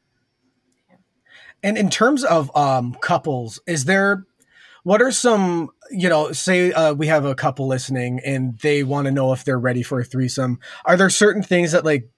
And 1.62 1.76
in 1.76 1.90
terms 1.90 2.24
of 2.24 2.50
um, 2.56 2.94
couples, 2.94 3.60
is 3.66 3.84
there 3.84 4.24
what 4.84 5.02
are 5.02 5.12
some 5.12 5.68
you 5.91 6.09
know 6.09 6.32
say 6.32 6.72
uh, 6.72 6.93
we 6.95 7.07
have 7.07 7.24
a 7.24 7.34
couple 7.34 7.66
listening 7.66 8.20
and 8.24 8.59
they 8.61 8.82
want 8.82 9.07
to 9.07 9.11
know 9.11 9.32
if 9.32 9.45
they're 9.45 9.59
ready 9.59 9.82
for 9.82 10.01
a 10.01 10.05
threesome 10.05 10.59
are 10.84 10.97
there 10.97 11.11
certain 11.11 11.43
things 11.43 11.72
that 11.72 11.84
like 11.84 12.09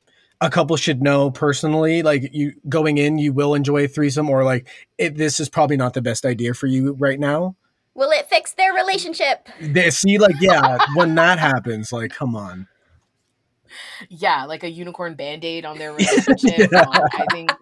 a 0.42 0.50
couple 0.50 0.76
should 0.76 1.02
know 1.02 1.30
personally? 1.30 2.02
Like 2.02 2.30
you 2.34 2.54
going 2.68 2.98
in 2.98 3.16
you 3.16 3.32
will 3.32 3.54
enjoy 3.54 3.84
a 3.84 3.88
threesome 3.88 4.28
or 4.28 4.44
like 4.44 4.68
it, 4.98 5.16
this 5.16 5.38
is 5.38 5.48
probably 5.48 5.76
not 5.76 5.94
the 5.94 6.02
best 6.02 6.26
idea 6.26 6.52
for 6.52 6.66
you 6.66 6.94
right 6.94 7.18
now? 7.18 7.54
Will 7.94 8.10
it 8.10 8.26
fix 8.28 8.52
their 8.54 8.74
relationship? 8.74 9.48
They 9.60 9.90
see 9.90 10.18
like 10.18 10.34
yeah 10.40 10.78
when 10.96 11.14
that 11.14 11.38
happens 11.38 11.92
like 11.92 12.10
come 12.10 12.34
on. 12.34 12.66
Yeah 14.08 14.44
like 14.44 14.64
a 14.64 14.70
unicorn 14.70 15.14
band-aid 15.14 15.64
on 15.64 15.78
their 15.78 15.92
relationship. 15.92 16.70
Yeah. 16.72 16.84
i 16.90 17.26
think 17.30 17.52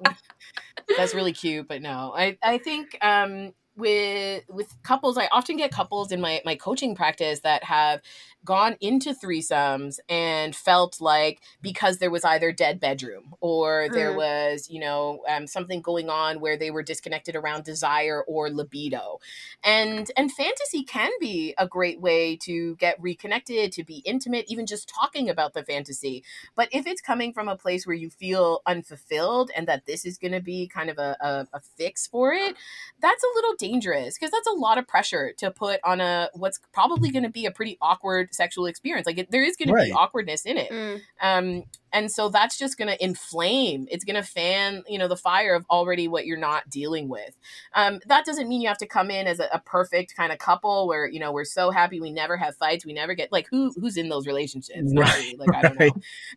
that's 0.97 1.15
really 1.15 1.33
cute 1.33 1.69
but 1.69 1.83
no. 1.83 2.15
I 2.17 2.39
i 2.43 2.57
think 2.57 2.97
um 3.03 3.53
with 3.81 4.45
with 4.49 4.81
couples 4.83 5.18
i 5.18 5.26
often 5.33 5.57
get 5.57 5.72
couples 5.72 6.12
in 6.12 6.20
my 6.20 6.41
my 6.45 6.55
coaching 6.55 6.95
practice 6.95 7.41
that 7.41 7.64
have 7.64 8.01
gone 8.45 8.76
into 8.81 9.12
threesomes 9.12 9.99
and 10.09 10.57
felt 10.57 11.01
like 11.01 11.41
because 11.61 11.99
there 11.99 12.11
was 12.11 12.24
either 12.24 12.53
dead 12.53 12.81
bedroom 12.81 13.35
or 13.41 13.89
there 13.93 14.12
mm. 14.12 14.16
was 14.16 14.68
you 14.70 14.81
know 14.81 15.20
um, 15.28 15.47
something 15.47 15.83
going 15.83 16.09
on 16.09 16.41
where 16.41 16.57
they 16.57 16.70
were 16.70 16.83
disconnected 16.83 17.37
around 17.37 17.64
desire 17.64 18.22
or 18.22 18.49
libido 18.49 19.18
and 19.62 20.11
and 20.16 20.33
fantasy 20.33 20.83
can 20.83 21.11
be 21.20 21.55
a 21.59 21.66
great 21.66 22.01
way 22.01 22.35
to 22.35 22.76
get 22.76 23.01
reconnected 23.01 23.72
to 23.72 23.85
be 23.85 23.99
intimate 24.07 24.47
even 24.49 24.64
just 24.64 24.89
talking 24.89 25.28
about 25.28 25.53
the 25.53 25.62
fantasy 25.62 26.24
but 26.55 26.68
if 26.72 26.87
it's 26.87 27.03
coming 27.03 27.33
from 27.33 27.49
a 27.49 27.57
place 27.57 27.87
where 27.87 27.97
you 27.97 28.09
feel 28.09 28.62
unfulfilled 28.66 29.51
and 29.55 29.68
that 29.68 29.85
this 29.85 30.07
is 30.07 30.16
going 30.16 30.33
to 30.33 30.41
be 30.41 30.66
kind 30.66 30.89
of 30.89 30.99
a, 30.99 31.16
a, 31.20 31.47
a 31.53 31.61
fix 31.76 32.07
for 32.07 32.33
it 32.33 32.57
that's 33.01 33.22
a 33.22 33.35
little 33.35 33.55
dangerous 33.55 33.70
because 33.79 34.31
that's 34.31 34.47
a 34.49 34.53
lot 34.53 34.79
of 34.79 34.87
pressure 34.87 35.33
to 35.39 35.51
put 35.51 35.81
on 35.85 36.01
a 36.01 36.29
what's 36.35 36.61
probably 36.73 37.11
going 37.11 37.23
to 37.23 37.31
be 37.31 37.47
a 37.47 37.51
pretty 37.51 37.79
awkward 37.81 38.35
sexual 38.35 38.66
experience. 38.66 39.07
Like 39.07 39.18
it, 39.18 39.31
there 39.31 39.43
is 39.43 39.57
going 39.57 39.71
right. 39.71 39.85
to 39.85 39.87
be 39.87 39.93
awkwardness 39.93 40.47
in 40.47 40.57
it. 40.57 40.71
Mm. 40.71 41.01
Um, 41.21 41.64
and 41.93 42.11
so 42.11 42.29
that's 42.29 42.57
just 42.59 42.79
going 42.79 42.89
to 42.89 43.03
inflame 43.03 43.87
it's 43.91 44.05
going 44.05 44.16
to 44.16 44.23
fan 44.23 44.83
you 44.89 44.99
know 44.99 45.09
the 45.09 45.16
fire 45.16 45.55
of 45.55 45.64
already 45.71 46.09
what 46.09 46.27
you're 46.27 46.39
not 46.39 46.68
dealing 46.68 47.09
with 47.09 47.37
um, 47.75 48.01
that 48.07 48.25
doesn't 48.25 48.49
mean 48.49 48.61
you 48.61 48.68
have 48.68 48.79
to 48.79 48.87
come 48.87 49.11
in 49.11 49.27
as 49.27 49.41
a, 49.41 49.49
a, 49.53 49.61
perfect 49.61 50.16
kind 50.16 50.33
of 50.33 50.39
couple 50.39 50.89
where 50.89 51.07
you 51.07 51.21
know 51.21 51.33
we're 51.33 51.45
so 51.45 51.71
happy 51.71 52.01
we 52.01 52.11
never 52.11 52.37
have 52.37 52.57
fights 52.57 52.85
we 52.85 52.93
never 52.93 53.14
get 53.14 53.31
like 53.31 53.47
who 53.51 53.73
who's 53.77 53.97
in 53.97 54.09
those 54.09 54.27
relationships 54.27 54.93
right. 54.97 55.39
like 55.39 55.55
i 55.55 55.62
don't 55.62 55.79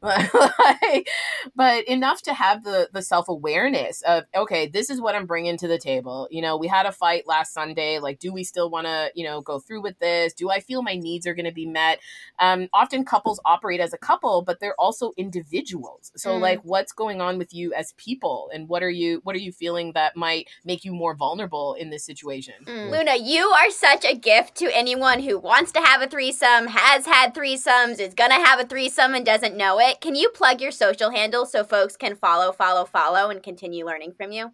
know 0.02 1.02
but 1.56 1.88
enough 1.88 2.22
to 2.22 2.34
have 2.34 2.64
the 2.64 2.90
the 2.94 3.02
self-awareness 3.02 4.02
of 4.04 4.24
okay 4.36 4.68
this 4.68 4.90
is 4.90 5.02
what 5.02 5.16
i'm 5.16 5.26
bringing 5.26 5.58
to 5.58 5.68
the 5.68 5.80
table 5.80 6.28
you 6.30 6.42
know 6.42 6.58
we 6.58 6.68
had 6.68 6.86
a 6.86 6.92
fight 6.92 7.23
last 7.26 7.54
sunday 7.54 8.00
like 8.00 8.20
do 8.20 8.34
we 8.34 8.44
still 8.44 8.70
want 8.70 8.88
to 8.88 9.12
you 9.16 9.24
know 9.24 9.42
go 9.42 9.60
through 9.60 9.82
with 9.82 9.98
this? 10.00 10.34
Do 10.34 10.50
i 10.50 10.60
feel 10.60 10.82
my 10.82 10.96
needs 10.96 11.28
are 11.28 11.34
going 11.34 11.46
to 11.46 11.52
be 11.52 11.66
met? 11.66 12.00
Um, 12.40 12.68
often 12.74 13.06
couples 13.06 13.40
operate 13.46 13.80
as 13.80 13.94
a 13.94 13.98
couple 13.98 14.42
but 14.42 14.60
they're 14.60 14.80
also 14.80 15.12
individuals. 15.18 16.12
So 16.16 16.32
mm. 16.32 16.42
like 16.42 16.62
what's 16.64 16.92
going 16.92 17.22
on 17.22 17.38
with 17.38 17.54
you 17.54 17.74
as 17.74 17.94
people? 17.94 18.50
And 18.54 18.68
what 18.68 18.84
are 18.84 18.90
you 18.90 19.22
what 19.24 19.36
are 19.36 19.40
you 19.40 19.52
feeling 19.52 19.94
that 19.94 20.16
might 20.16 20.48
make 20.64 20.84
you 20.84 20.94
more 20.94 21.16
vulnerable 21.16 21.76
in 21.76 21.90
this 21.90 22.06
situation? 22.06 22.56
Mm. 22.66 22.92
luna 22.92 23.16
you 23.16 23.46
are 23.48 23.72
such 23.72 24.06
a 24.06 24.16
gift 24.16 24.56
to 24.56 24.76
anyone 24.76 25.22
who 25.22 25.38
wants 25.38 25.72
to 25.74 25.80
have 25.80 26.02
a 26.02 26.08
threesome 26.08 26.68
has 26.68 27.06
had 27.06 27.34
threesomes 27.34 28.00
is 28.00 28.14
gonna 28.14 28.46
have 28.46 28.60
a 28.60 28.66
threesome 28.66 29.14
and 29.14 29.26
doesn't 29.26 29.56
know 29.56 29.80
it. 29.80 30.02
Can 30.02 30.16
you 30.16 30.30
plug 30.30 30.62
your 30.62 30.72
social 30.72 31.12
handle 31.12 31.46
so 31.46 31.64
folks 31.64 31.98
can 31.98 32.16
follow 32.16 32.52
follow 32.52 32.86
follow 32.86 33.30
and 33.30 33.42
continue 33.44 33.86
learning 33.86 34.14
from 34.14 34.32
you 34.32 34.52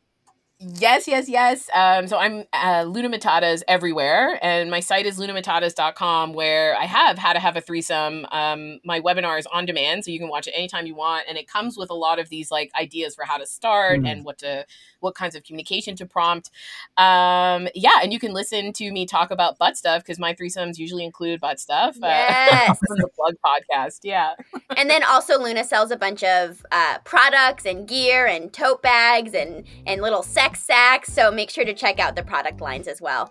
Yes, 0.62 1.07
yes, 1.07 1.30
yes. 1.30 1.70
Um, 1.74 2.10
so 2.10 2.18
I'm 2.18 2.43
uh, 2.51 2.84
Luna 2.84 3.10
Matatas 3.10 3.64
everywhere, 3.70 4.38
and 4.41 4.70
my 4.70 4.82
site 4.82 5.05
is 5.05 5.18
lunamatatas.com, 5.18 6.34
where 6.34 6.76
I 6.76 6.84
have 6.84 7.18
how 7.18 7.32
to 7.32 7.39
have 7.39 7.55
a 7.55 7.62
threesome. 7.62 8.26
Um, 8.30 8.82
my 8.84 8.99
webinar 8.99 9.39
is 9.39 9.45
on 9.45 9.66
demand, 9.66 10.03
so 10.03 10.12
you 10.12 10.20
can 10.20 10.28
watch 10.28 10.47
it 10.47 10.51
anytime 10.53 10.86
you 10.86 10.95
want, 10.95 11.24
and 11.30 11.38
it 11.38 11.47
comes 11.47 11.78
with 11.78 11.89
a 11.89 11.93
lot 11.93 12.20
of 12.20 12.28
these 12.28 12.51
like 12.51 12.72
ideas 12.78 13.16
for 13.16 13.24
how 13.24 13.38
to 13.38 13.45
start 13.45 14.01
mm. 14.01 14.12
and 14.12 14.26
what 14.26 14.39
to 14.39 14.66
what 14.99 15.16
kinds 15.16 15.34
of 15.34 15.45
communication 15.45 15.95
to 15.95 16.05
prompt. 16.05 16.49
Um, 16.97 17.70
yeah, 17.74 17.99
and 18.03 18.12
you 18.12 18.20
can 18.20 18.34
listen 18.34 18.74
to 18.74 18.91
me 18.91 19.05
talk 19.05 19.32
about 19.32 19.57
butt 19.60 19.78
stuff 19.78 20.03
because 20.03 20.20
my 20.20 20.34
threesomes 20.34 20.78
usually 20.78 21.05
include 21.05 21.39
butt 21.39 21.62
stuff. 21.62 21.95
Uh, 22.03 22.07
yes. 22.07 22.80
Uh, 22.89 22.95
the 22.95 23.07
plug 23.07 23.36
podcast. 23.45 23.99
Yeah. 24.03 24.34
and 24.76 24.89
then 24.89 25.03
also 25.03 25.39
Luna 25.39 25.64
sells 25.64 25.91
a 25.91 25.95
bunch 25.95 26.24
of 26.24 26.66
uh, 26.72 26.97
products 27.03 27.66
and 27.66 27.88
gear 27.88 28.26
and 28.26 28.51
tote 28.51 28.82
bags 28.82 29.34
and 29.34 29.64
and 29.86 30.01
little 30.01 30.24
sex 30.24 30.49
sacks. 30.56 31.12
So 31.12 31.32
make 31.32 31.50
sure 31.50 31.66
to 31.66 31.74
check 31.74 32.00
out 32.00 32.16
the 32.16 32.24
product 32.24 32.62
lines 32.62 32.88
as 32.88 33.02
well. 33.02 33.30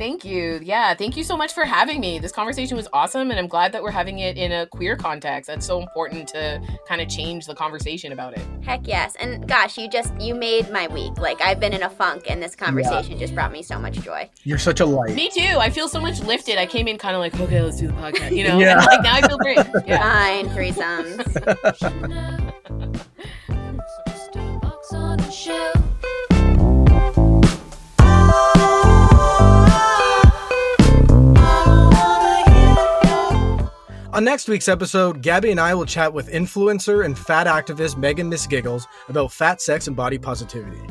Thank 0.00 0.24
you. 0.24 0.58
Yeah, 0.62 0.94
thank 0.94 1.14
you 1.14 1.22
so 1.22 1.36
much 1.36 1.52
for 1.52 1.66
having 1.66 2.00
me. 2.00 2.18
This 2.18 2.32
conversation 2.32 2.74
was 2.74 2.88
awesome, 2.94 3.30
and 3.30 3.38
I'm 3.38 3.48
glad 3.48 3.72
that 3.72 3.82
we're 3.82 3.90
having 3.90 4.20
it 4.20 4.38
in 4.38 4.50
a 4.50 4.64
queer 4.64 4.96
context. 4.96 5.48
That's 5.48 5.66
so 5.66 5.78
important 5.78 6.26
to 6.28 6.58
kind 6.88 7.02
of 7.02 7.08
change 7.10 7.44
the 7.44 7.54
conversation 7.54 8.10
about 8.10 8.32
it. 8.32 8.40
Heck 8.62 8.88
yes. 8.88 9.14
And 9.20 9.46
gosh, 9.46 9.76
you 9.76 9.90
just 9.90 10.18
you 10.18 10.34
made 10.34 10.72
my 10.72 10.88
week. 10.88 11.18
Like 11.18 11.42
I've 11.42 11.60
been 11.60 11.74
in 11.74 11.82
a 11.82 11.90
funk, 11.90 12.30
and 12.30 12.42
this 12.42 12.56
conversation 12.56 13.12
yeah. 13.12 13.18
just 13.18 13.34
brought 13.34 13.52
me 13.52 13.62
so 13.62 13.78
much 13.78 14.00
joy. 14.00 14.30
You're 14.42 14.56
such 14.56 14.80
a 14.80 14.86
light. 14.86 15.14
Me 15.14 15.28
too. 15.28 15.58
I 15.58 15.68
feel 15.68 15.86
so 15.86 16.00
much 16.00 16.18
lifted. 16.20 16.56
I 16.56 16.64
came 16.64 16.88
in 16.88 16.96
kind 16.96 17.14
of 17.14 17.20
like, 17.20 17.38
okay, 17.38 17.60
let's 17.60 17.78
do 17.78 17.88
the 17.88 17.92
podcast. 17.92 18.34
You 18.34 18.48
know, 18.48 18.58
yeah. 18.58 18.76
Like 18.76 19.02
now 19.02 19.16
I 19.16 19.28
feel 19.28 19.36
great. 19.36 19.58
Yeah. 19.86 19.98
Fine, 19.98 20.48
threesomes. 20.50 21.26
On 34.20 34.24
next 34.24 34.50
week's 34.50 34.68
episode, 34.68 35.22
Gabby 35.22 35.50
and 35.50 35.58
I 35.58 35.72
will 35.72 35.86
chat 35.86 36.12
with 36.12 36.28
influencer 36.28 37.06
and 37.06 37.18
fat 37.18 37.46
activist 37.46 37.96
Megan 37.96 38.28
Miss 38.28 38.46
Giggles 38.46 38.86
about 39.08 39.32
fat 39.32 39.62
sex 39.62 39.86
and 39.86 39.96
body 39.96 40.18
positivity. 40.18 40.82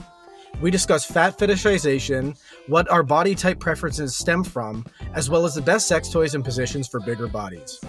We 0.61 0.71
discuss 0.71 1.05
fat 1.05 1.37
fetishization, 1.37 2.35
what 2.65 2.89
our 2.89 3.03
body 3.03 3.35
type 3.35 3.59
preferences 3.59 4.17
stem 4.17 4.43
from, 4.43 4.83
as 5.13 5.29
well 5.29 5.45
as 5.45 5.53
the 5.53 5.61
best 5.61 5.87
sex 5.87 6.09
toys 6.09 6.33
and 6.33 6.43
positions 6.43 6.87
for 6.87 6.99
bigger 7.01 7.27
bodies. 7.27 7.79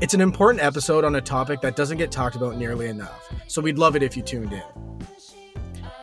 It's 0.00 0.14
an 0.14 0.20
important 0.20 0.62
episode 0.62 1.02
on 1.02 1.16
a 1.16 1.20
topic 1.20 1.60
that 1.62 1.74
doesn't 1.74 1.98
get 1.98 2.12
talked 2.12 2.36
about 2.36 2.56
nearly 2.56 2.86
enough, 2.86 3.28
so 3.48 3.60
we'd 3.60 3.78
love 3.78 3.96
it 3.96 4.04
if 4.04 4.16
you 4.16 4.22
tuned 4.22 4.52
in. 4.52 4.62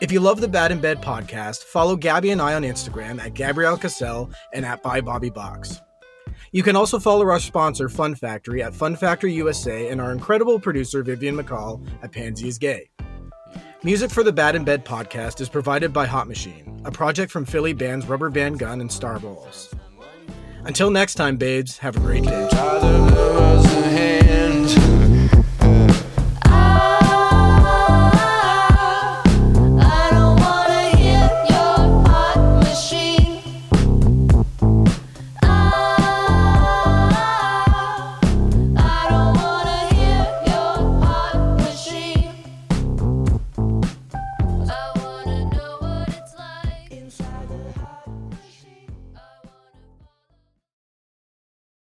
If 0.02 0.12
you 0.12 0.20
love 0.20 0.42
the 0.42 0.50
Bad 0.50 0.74
in 0.74 0.82
Bed 0.82 1.02
podcast, 1.02 1.64
follow 1.64 1.96
Gabby 1.96 2.32
and 2.32 2.42
I 2.42 2.56
on 2.56 2.64
Instagram 2.64 3.24
at 3.24 3.34
Gabrielle 3.34 3.78
Kassel 3.78 4.34
and 4.52 4.66
at 4.66 4.84
By 4.84 5.00
Bobby 5.00 5.30
Box. 5.30 5.80
You 6.54 6.62
can 6.62 6.76
also 6.76 7.00
follow 7.00 7.28
our 7.28 7.40
sponsor, 7.40 7.90
Fun 7.90 8.14
Factory, 8.14 8.62
at 8.62 8.76
Fun 8.76 8.96
Factory 8.96 9.34
USA 9.34 9.90
and 9.90 10.00
our 10.00 10.12
incredible 10.12 10.60
producer, 10.60 11.02
Vivian 11.02 11.36
McCall, 11.36 11.84
at 12.04 12.12
Pansy 12.12 12.48
is 12.48 12.60
Gay. 12.60 12.92
Music 13.84 14.12
for 14.12 14.22
the 14.22 14.32
Bad 14.32 14.56
in 14.56 14.64
Bed 14.64 14.86
podcast 14.86 15.42
is 15.42 15.50
provided 15.50 15.92
by 15.92 16.06
Hot 16.06 16.28
Machine, 16.28 16.80
a 16.86 16.92
project 16.92 17.32
from 17.32 17.44
Philly 17.44 17.74
bands 17.74 18.06
Rubber 18.06 18.30
Band 18.30 18.60
Gun 18.60 18.82
and 18.82 18.92
Star 18.92 19.18
Bowls. 19.20 19.74
Until 20.64 20.92
next 20.92 21.16
time, 21.16 21.38
babes, 21.38 21.80
have 21.80 21.98
a 21.98 22.00
great 22.00 22.24
day. 22.24 22.48